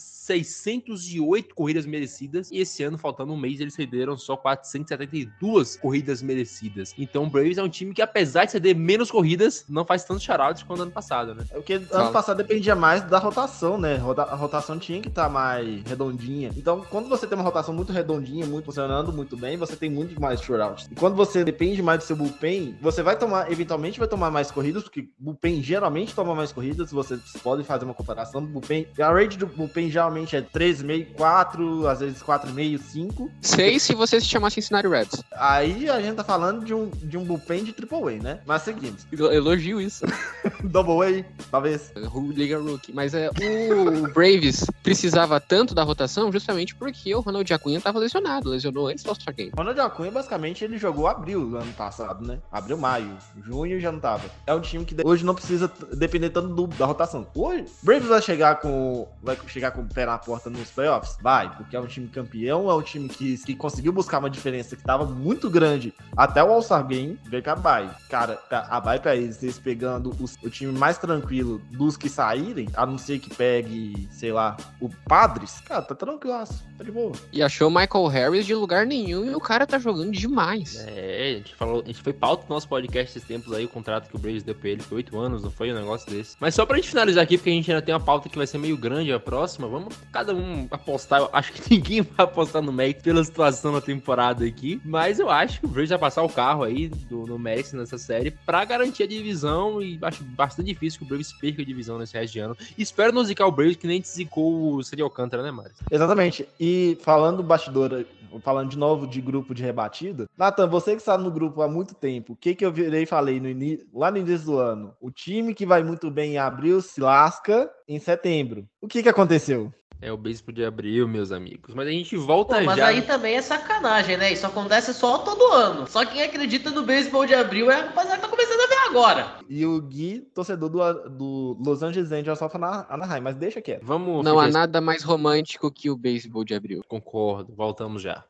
608 0.86 1.56
corridas 1.56 1.86
merecidas 1.86 2.52
e 2.52 2.60
esse 2.60 2.84
ano, 2.84 2.98
faltando 2.98 3.34
um 3.34 3.38
mês, 3.38 3.60
eles 3.60 3.74
cederam 3.74 4.18
só 4.18 4.38
472 4.38 5.78
corridas 5.78 6.22
merecidas. 6.22 6.94
Então 6.98 7.24
o 7.24 7.30
Braves 7.30 7.58
é 7.58 7.64
um 7.64 7.70
time 7.70 7.94
que, 7.94 8.02
apesar 8.02 8.46
de 8.46 8.52
ceder 8.52 8.76
menos 8.76 9.10
corridas, 9.10 9.66
não 9.68 9.86
faz 9.86 10.04
tantos 10.04 10.24
shoutouts 10.24 10.64
quanto 10.64 10.84
ano 10.84 10.92
passado, 10.92 11.34
né? 11.34 11.46
É 11.50 11.56
porque 11.56 11.80
Fala. 11.80 12.04
ano 12.04 12.12
passado 12.12 12.38
dependia 12.38 12.76
mais 12.76 13.04
da 13.04 13.20
rotação, 13.20 13.78
né? 13.78 13.96
A 13.96 14.36
rotação 14.36 14.78
tinha 14.78 15.02
que 15.02 15.08
estar 15.08 15.30
mais 15.30 15.84
redondinha. 15.84 16.52
Então, 16.56 16.86
quando 16.90 17.10
você 17.10 17.26
tem 17.26 17.38
uma 17.38 17.44
rotação 17.44 17.74
muito 17.74 17.92
redondinha, 17.92 18.46
muito 18.46 18.66
funcionando 18.66 19.12
muito 19.12 19.38
bem, 19.38 19.58
você 19.58 19.76
tem 19.76 19.90
muito 19.90 20.20
mais 20.20 20.42
shutouts. 20.42 20.88
E 20.92 20.96
quando 20.96 21.16
você 21.16 21.44
depende 21.44 21.82
mais 21.82 22.00
do 22.00 22.04
seu 22.06 22.16
bullpen, 22.16 22.78
você 22.82 23.02
vai 23.02 23.18
tomar, 23.18 23.52
eventualmente 23.52 24.00
vai 24.00 24.08
tomar 24.08 24.30
mais 24.30 24.52
corridas, 24.52 24.84
porque 24.84 25.10
bullpen 25.18 25.62
geralmente 25.62 26.14
toma 26.14 26.36
mais 26.36 26.52
corridas. 26.52 26.92
Você 26.92 27.20
pode 27.42 27.64
fazer 27.64 27.86
uma 27.86 27.94
comparação 27.94 28.42
do 28.42 28.48
bullpen. 28.48 28.88
A 29.00 29.12
rate 29.12 29.38
do 29.38 29.48
bullpen 29.48 29.90
geralmente 29.90 30.36
é 30.36 30.42
3,5, 30.84 31.14
4, 31.16 31.88
às 31.88 32.00
vezes 32.00 32.22
4,5, 32.22 32.78
5. 32.80 33.32
Seis 33.42 33.84
se 33.84 33.94
você 33.96 34.20
se 34.20 34.28
chamar 34.28 34.50
Cincinnati 34.50 34.88
Reds. 34.88 35.24
Aí 35.34 35.90
a 35.90 36.02
gente 36.02 36.16
tá 36.16 36.24
falando 36.24 36.64
de 36.66 36.74
um, 36.74 36.90
de 36.90 37.18
um 37.18 37.24
bullpen 37.24 37.64
de 37.64 37.72
AAA, 37.74 38.22
né? 38.22 38.40
Mas 38.46 38.64
seguimos. 38.64 39.06
Elogio 39.12 39.80
isso. 39.82 40.06
Double 40.64 41.22
A, 41.22 41.24
talvez. 41.52 41.92
Liga 42.34 42.58
Rookie. 42.60 42.94
Mas 42.94 43.14
é, 43.14 43.30
o 43.30 44.12
Braves 44.14 44.66
precisava 44.84 45.40
tanto 45.40 45.74
da 45.76 45.84
rotação 45.84 46.32
justamente 46.32 46.76
porque 46.76 47.14
o 47.16 47.20
Ronald 47.20 47.52
Acunha 47.54 47.80
tava 47.82 48.00
lesionado. 48.00 48.50
Lesionou 48.50 48.88
antes 48.88 49.04
do 49.04 49.10
All-Star 49.10 49.34
Game. 49.36 49.52
Ronald 49.56 49.80
Acunha, 49.80 50.12
basicamente, 50.12 50.64
ele 50.64 50.78
jogou 50.78 51.08
abril 51.08 51.50
do 51.50 51.58
ano 51.58 51.74
passado, 51.74 52.26
né? 52.26 52.40
Abril, 52.52 52.78
maio. 52.78 53.16
Junho 53.44 53.80
já 53.80 53.92
não 53.92 54.00
tava. 54.00 54.24
É 54.46 54.54
um 54.54 54.62
time 54.62 54.86
que 54.86 54.96
hoje 55.04 55.24
não 55.26 55.36
precisa 55.36 55.72
depender 55.94 56.30
tanto 56.30 56.50
do- 56.50 56.68
da 56.68 56.86
rotação. 56.86 57.28
Hoje, 57.36 57.66
Braves 57.84 58.08
vai 58.08 58.22
chegar 58.22 58.60
com 58.60 59.08
vai 59.22 59.38
chegar 59.48 59.72
com 59.72 59.82
o 59.82 59.88
pé 59.88 60.06
na 60.06 60.18
porta 60.18 60.50
nos 60.56 60.70
playoffs? 60.72 61.18
Vai, 61.22 61.50
porque 61.56 61.76
é 61.76 61.80
um 61.80 61.86
time 61.88 62.08
campeão, 62.08 62.70
é 62.70 62.74
um 62.76 62.82
time 62.82 63.08
que, 63.10 63.38
que 63.38 63.56
conseguiu 63.56 63.92
buscar 63.94 64.20
uma 64.20 64.30
diferença 64.30 64.76
que 64.76 64.84
tava 64.84 65.06
muito 65.06 65.50
grande 65.50 65.94
até 66.16 66.44
o 66.44 66.52
All-Star 66.52 66.86
Game, 66.86 67.20
veio 67.26 67.44
com 67.44 67.50
a 67.52 67.56
bye. 67.56 67.90
Cara, 68.10 68.40
a 68.50 68.80
bye 68.80 69.00
pra 69.00 69.16
eles, 69.16 69.42
eles 69.44 69.58
pegando 69.60 70.10
os- 70.20 70.36
o 70.44 70.50
time 70.50 70.72
mais 70.78 70.98
tranquilo 70.98 71.62
dos 71.72 71.98
que 71.98 72.10
saírem, 72.10 72.68
a 72.76 72.86
não 72.86 72.98
ser 72.98 73.20
que 73.20 73.34
pegue, 73.34 74.08
sei 74.12 74.32
lá, 74.32 74.56
o 74.80 74.90
Padres, 75.08 75.60
cara, 75.66 75.82
tá 75.82 75.96
tranquilaço, 75.96 76.64
tá 76.78 76.84
de 76.84 76.92
boa. 76.92 77.12
E 77.32 77.42
achou 77.44 77.68
o 77.70 77.72
Michael 77.72 78.08
Harris 78.08 78.46
de 78.46 78.56
lugar 78.56 78.86
nenhum 78.86 79.26
e 79.26 79.36
o 79.36 79.40
cara 79.40 79.66
tá 79.68 79.78
jogando 79.80 80.12
demais. 80.12 80.76
É, 80.88 81.32
a 81.34 81.38
gente 81.38 81.56
falou, 81.56 81.82
a 81.84 81.88
gente 81.88 82.02
foi 82.02 82.14
pauta 82.14 82.46
do 82.46 82.50
nosso 82.54 82.68
podcast 82.68 83.18
esses 83.18 83.28
tempos 83.28 83.52
aí, 83.54 83.66
o 83.66 83.70
contrato 83.70 84.10
que 84.10 84.16
o 84.16 84.20
Braves 84.20 84.44
deu 84.44 84.56
pra 84.56 84.70
ele 84.70 84.82
foi 84.82 84.98
oito 84.98 85.18
anos, 85.20 85.44
não 85.44 85.52
foi 85.52 85.72
um 85.72 85.76
negócio 85.76 86.10
desse. 86.10 86.36
Mas 86.40 86.56
só 86.56 86.66
pra 86.66 86.76
gente 86.78 86.90
finalizar 86.90 87.24
aqui, 87.24 87.38
porque 87.38 87.50
a 87.50 87.54
gente 87.54 87.72
ainda 87.72 87.82
tem 87.82 87.94
uma 87.94 88.00
pauta 88.02 88.30
que 88.30 88.38
vai 88.38 88.48
ser 88.48 88.58
meio 88.58 88.78
grande 88.78 89.12
a 89.12 89.20
próxima, 89.20 89.68
vamos 89.68 89.94
cada 90.12 90.34
um 90.34 90.45
apostar. 90.72 91.22
Eu 91.22 91.30
acho 91.34 91.54
que 91.54 91.62
ninguém 91.76 92.02
vai 92.02 92.26
apostar 92.26 92.62
no 92.62 92.72
Max 92.72 93.02
pela 93.02 93.24
situação 93.24 93.74
da 93.74 93.82
temporada 93.82 94.46
aqui, 94.46 94.80
mas 94.86 95.20
eu 95.20 95.30
acho 95.30 95.60
que 95.60 95.66
o 95.66 95.70
Braves 95.70 95.90
vai 95.90 96.00
passar 96.00 96.24
o 96.24 96.30
carro 96.30 96.64
aí 96.64 96.88
do, 96.88 97.26
no 97.26 97.38
Max 97.40 97.74
nessa 97.74 97.98
série 97.98 98.32
pra 98.32 98.64
garantir 98.66 99.04
a 99.04 99.08
divisão 99.08 99.82
e 99.82 99.98
acho 100.02 100.24
bastante 100.24 100.68
difícil 100.68 101.00
que 101.00 101.06
o 101.06 101.08
Braves 101.08 101.34
perca 101.34 101.62
a 101.62 101.66
divisão 101.66 101.98
nesse 101.98 102.14
resto 102.18 102.34
de 102.34 102.40
ano. 102.40 102.58
Espero 102.78 103.12
não 103.14 103.24
zicar 103.24 103.46
o 103.48 103.52
Braves 103.52 103.76
que 103.78 103.88
nem 103.88 104.02
te 104.02 104.08
zicou 104.08 104.76
o 104.76 104.84
Cedi 104.84 105.02
Alcântara, 105.02 105.44
né, 105.44 105.52
Mário? 105.52 105.72
Exatamente. 105.92 106.48
E 106.60 106.98
falando 107.02 107.42
bastidor, 107.44 108.06
falando 108.44 108.70
de 108.70 108.78
novo 108.78 109.08
de 109.08 109.22
grupo 109.22 109.54
de 109.56 109.64
rebatida, 109.64 110.26
Nathan, 110.38 110.68
você 110.68 110.92
que 110.92 110.98
está 111.02 111.18
no 111.18 111.32
grupo 111.32 111.62
há 111.62 111.68
muito 111.68 111.94
tempo, 111.96 112.34
o 112.34 112.36
que, 112.36 112.54
que 112.54 112.66
eu 112.66 112.72
virei 112.72 113.04
e 113.04 113.08
falei 113.08 113.40
no 113.40 113.48
ini- 113.50 113.80
lá 113.94 114.12
no 114.12 114.18
início 114.18 114.46
do 114.48 114.58
ano? 114.60 114.94
O 115.00 115.10
time 115.10 115.54
que 115.54 115.66
vai 115.66 115.84
muito 115.84 116.12
bem 116.12 116.34
em 116.34 116.38
abril 116.38 116.82
se 116.82 117.00
lasca 117.00 117.70
em 117.88 118.00
setembro. 118.00 118.66
O 118.82 118.88
que, 118.88 119.02
que 119.04 119.10
aconteceu? 119.10 119.72
É 120.06 120.12
o 120.12 120.18
beisebol 120.18 120.54
de 120.54 120.64
abril, 120.64 121.08
meus 121.08 121.32
amigos. 121.32 121.74
Mas 121.74 121.88
a 121.88 121.90
gente 121.90 122.16
volta 122.16 122.60
Pô, 122.60 122.64
mas 122.64 122.78
já. 122.78 122.86
aí 122.90 123.02
também 123.02 123.38
é 123.38 123.42
sacanagem, 123.42 124.18
né? 124.18 124.32
Isso 124.32 124.46
acontece 124.46 124.94
só 124.94 125.18
todo 125.18 125.52
ano. 125.52 125.88
Só 125.88 126.06
quem 126.06 126.22
acredita 126.22 126.70
no 126.70 126.84
beisebol 126.84 127.26
de 127.26 127.34
abril 127.34 127.72
é 127.72 127.80
a 127.82 127.86
rapaziada 127.88 128.18
que 128.18 128.22
tá 128.22 128.28
começando 128.28 128.60
a 128.62 128.68
ver 128.68 128.90
agora. 128.90 129.36
E 129.50 129.66
o 129.66 129.82
Gui, 129.82 130.20
torcedor 130.36 130.70
do, 130.70 131.10
do 131.10 131.58
Los 131.66 131.82
Angeles 131.82 132.12
Angels 132.12 132.40
of 132.40 132.56
Ana- 132.56 132.86
Anaheim, 132.88 133.22
mas 133.22 133.36
deixa 133.36 133.60
quieto. 133.64 133.84
Vamos. 133.84 134.24
Não 134.24 134.40
há 134.40 134.48
nada 134.48 134.80
mais 134.80 135.02
romântico 135.02 135.72
que 135.72 135.90
o 135.90 135.98
beisebol 135.98 136.44
de 136.46 136.54
abril. 136.54 136.82
Concordo, 136.88 137.52
voltamos 137.56 138.04
já. 138.04 138.24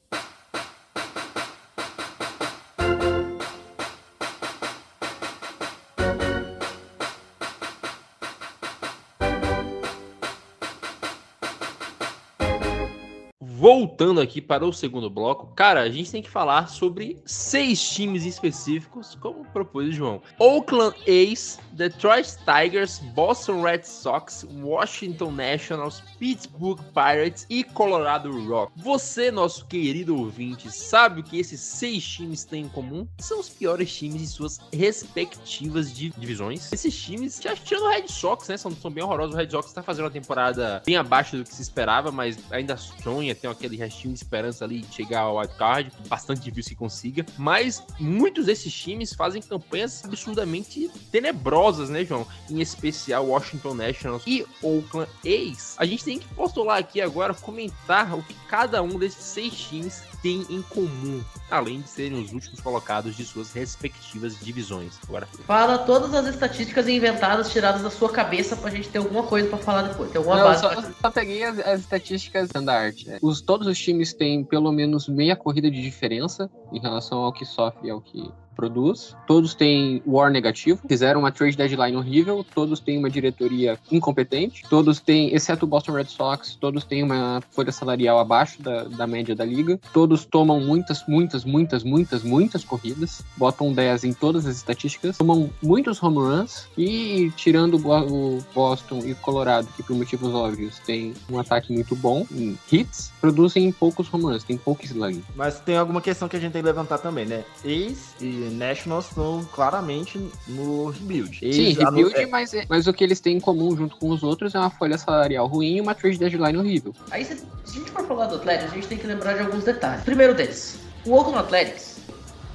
Voltando 13.66 14.22
aqui 14.22 14.42
para 14.42 14.64
o 14.64 14.72
segundo 14.72 15.10
bloco, 15.10 15.48
cara, 15.56 15.82
a 15.82 15.90
gente 15.90 16.12
tem 16.12 16.22
que 16.22 16.30
falar 16.30 16.70
sobre 16.70 17.18
seis 17.26 17.82
times 17.82 18.24
específicos, 18.24 19.18
como 19.20 19.44
propôs 19.46 19.90
o 19.90 19.92
João: 19.92 20.22
Oakland 20.38 20.96
A's, 21.08 21.60
Detroit 21.72 22.28
Tigers, 22.46 23.00
Boston 23.16 23.64
Red 23.64 23.82
Sox, 23.82 24.46
Washington 24.62 25.32
Nationals, 25.32 26.04
Pittsburgh 26.20 26.80
Pirates 26.94 27.48
e 27.50 27.64
Colorado 27.64 28.32
Rock. 28.48 28.72
Você, 28.76 29.32
nosso 29.32 29.66
querido 29.66 30.16
ouvinte, 30.16 30.70
sabe 30.72 31.22
o 31.22 31.24
que 31.24 31.40
esses 31.40 31.60
seis 31.60 32.06
times 32.06 32.46
têm 32.46 32.66
em 32.66 32.70
comum? 32.70 33.08
São 33.18 33.40
os 33.40 33.50
piores 33.50 33.92
times 33.92 34.22
em 34.22 34.28
suas 34.28 34.60
respectivas 34.72 35.92
di- 35.92 36.14
divisões. 36.16 36.72
Esses 36.72 36.96
times, 36.96 37.42
já 37.42 37.56
tirando 37.56 37.86
o 37.86 37.90
Red 37.90 38.10
Sox, 38.10 38.48
né? 38.48 38.58
São, 38.58 38.70
são 38.70 38.92
bem 38.92 39.04
horrorosos. 39.04 39.34
O 39.34 39.38
Red 39.40 39.50
Sox 39.50 39.74
tá 39.74 39.82
fazendo 39.82 40.06
uma 40.06 40.12
temporada 40.12 40.84
bem 40.86 40.98
abaixo 40.98 41.36
do 41.36 41.44
que 41.44 41.52
se 41.56 41.64
esperava, 41.64 42.12
mas 42.12 42.38
ainda 42.52 42.78
sonha, 42.78 43.34
tem 43.34 43.55
aquele 43.56 43.78
restinho 43.78 44.14
de 44.14 44.20
esperança 44.20 44.64
ali 44.66 44.82
de 44.82 44.94
chegar 44.94 45.22
ao 45.22 45.38
wild 45.38 45.54
card. 45.56 45.92
Bastante 46.08 46.42
difícil 46.42 46.72
que 46.72 46.76
consiga. 46.78 47.26
Mas 47.38 47.84
muitos 48.00 48.46
desses 48.46 48.74
times 48.74 49.14
fazem 49.14 49.42
campanhas 49.42 50.04
absurdamente 50.06 50.90
tenebrosas, 51.12 51.90
né, 51.90 52.04
João? 52.06 52.28
Em 52.50 52.62
especial 52.62 53.26
Washington 53.26 53.74
Nationals 53.74 54.24
e 54.28 54.46
Oakland 54.62 55.10
A's. 55.26 55.76
A 55.78 55.86
gente 55.86 56.04
tem 56.04 56.20
que 56.20 56.28
postular 56.30 56.78
aqui 56.78 57.02
agora, 57.02 57.34
comentar 57.34 58.14
o 58.18 58.22
que 58.24 58.34
cada 58.48 58.82
um 58.84 58.98
desses 59.00 59.24
seis 59.24 59.54
times 59.54 60.04
tem 60.22 60.46
em 60.50 60.62
comum, 60.64 61.24
além 61.52 61.82
de 61.82 61.90
serem 61.90 62.22
os 62.22 62.34
últimos 62.34 62.60
colocados 62.60 63.16
de 63.16 63.24
suas 63.24 63.52
respectivas 63.54 64.40
divisões. 64.40 64.94
Agora, 65.08 65.28
Fala 65.46 65.78
todas 65.80 66.14
as 66.14 66.28
estatísticas 66.28 66.88
inventadas, 66.88 67.52
tiradas 67.52 67.82
da 67.84 67.90
sua 67.92 68.10
cabeça 68.10 68.56
pra 68.56 68.70
gente 68.72 68.90
ter 68.90 68.98
alguma 68.98 69.24
coisa 69.24 69.48
pra 69.50 69.58
falar 69.58 69.84
depois. 69.84 70.10
Tem 70.12 70.18
alguma 70.18 70.38
Não, 70.38 70.44
base 70.46 70.62
só, 70.62 70.92
só 71.02 71.12
peguei 71.12 71.44
as, 71.44 71.60
as 71.60 71.80
estatísticas 71.82 72.46
standard. 72.48 73.08
né? 73.08 73.20
Os, 73.22 73.42
todos 73.46 73.68
os 73.68 73.78
times 73.78 74.14
têm 74.14 74.44
pelo 74.44 74.72
menos 74.72 75.08
meia 75.08 75.36
corrida 75.36 75.70
de 75.70 75.82
diferença 75.82 76.50
em 76.72 76.80
relação 76.80 77.20
ao 77.20 77.34
que 77.34 77.46
sofre 77.46 77.88
e 77.88 77.92
ao 77.92 78.02
que 78.02 78.32
produz. 78.56 79.16
Todos 79.28 79.54
têm 79.54 80.02
war 80.06 80.32
negativo, 80.32 80.80
fizeram 80.88 81.20
uma 81.22 81.32
trade 81.32 81.58
deadline 81.58 81.98
horrível, 81.98 82.46
todos 82.56 82.80
têm 82.80 82.98
uma 82.98 83.10
diretoria 83.10 83.78
incompetente, 83.92 84.64
todos 84.70 85.00
têm, 85.00 85.34
exceto 85.36 85.66
o 85.66 85.68
Boston 85.68 85.94
Red 85.94 86.06
Sox, 86.06 86.56
todos 86.60 86.84
têm 86.84 87.04
uma 87.04 87.42
folha 87.52 87.72
salarial 87.72 88.20
abaixo 88.20 88.62
da, 88.62 88.84
da 88.86 89.06
média 89.08 89.36
da 89.36 89.44
liga, 89.46 89.80
todos 89.94 90.26
tomam 90.26 90.60
muitas, 90.60 91.04
muitas, 91.08 91.44
muitas, 91.44 91.84
muitas, 91.84 92.24
muitas 92.24 92.64
corridas, 92.64 93.22
botam 93.38 93.74
10 93.74 94.04
em 94.06 94.14
todas 94.14 94.46
as 94.46 94.56
estatísticas, 94.58 95.18
tomam 95.18 95.50
muitos 95.62 96.02
home 96.02 96.18
runs. 96.18 96.68
E 96.78 97.32
tirando 97.36 97.76
o 97.76 97.80
Bo- 97.80 98.06
o 98.06 98.44
Boston 98.54 99.00
e 99.06 99.14
Colorado, 99.16 99.68
que 99.76 99.84
por 99.84 99.96
motivos 99.96 100.34
óbvios 100.34 100.80
tem 100.80 101.14
um 101.30 101.40
ataque 101.40 101.74
muito 101.74 101.96
bom 101.96 102.26
em 102.32 102.58
hits, 102.72 103.12
produzem 103.20 103.72
poucos 103.72 104.12
home 104.14 104.26
runs, 104.26 104.44
tem 104.44 104.58
pouco 104.58 104.84
slugging. 104.86 105.24
Mas 105.36 105.60
tem 105.60 105.76
alguma 105.78 106.02
questão 106.02 106.28
que 106.28 106.36
a 106.36 106.40
gente 106.40 106.52
tem 106.54 106.62
que 106.62 106.66
levantar 106.68 106.98
também, 107.00 107.26
né? 107.26 107.44
Ace 107.64 108.16
e 108.22 108.45
Nationals 108.50 109.08
estão 109.10 109.48
claramente 109.54 110.20
no 110.48 110.90
rebuild. 110.90 111.40
Ace, 111.42 111.54
Sim, 111.54 111.74
rebuild, 111.74 112.16
é, 112.16 112.26
mas, 112.28 112.54
é- 112.54 112.66
mas 112.70 112.88
o 112.88 112.94
que 112.94 113.04
eles 113.04 113.20
têm 113.20 113.38
em 113.38 113.40
comum 113.40 113.76
junto 113.76 113.96
com 113.98 114.10
os 114.10 114.24
outros 114.24 114.54
é 114.56 114.60
uma 114.60 114.70
folha 114.70 114.98
salarial 114.98 115.48
ruim 115.48 115.78
e 115.78 115.82
uma 115.82 115.94
trade 115.96 116.18
deadline 116.18 116.58
horrível. 116.58 116.94
Aí, 117.12 117.24
se, 117.26 117.38
se 117.38 117.46
a 117.68 117.72
gente 117.72 117.92
for 117.92 118.06
falar 118.06 118.28
do 118.28 118.36
Athletics, 118.36 118.72
a 118.72 118.76
gente 118.76 118.88
tem 118.88 118.98
que 118.98 119.08
lembrar 119.08 119.34
de 119.34 119.42
alguns 119.42 119.64
detalhes. 119.64 120.04
Primeiro 120.04 120.34
deles, 120.34 120.78
o 121.06 121.14
Oakland 121.14 121.40
Athletics, 121.40 121.96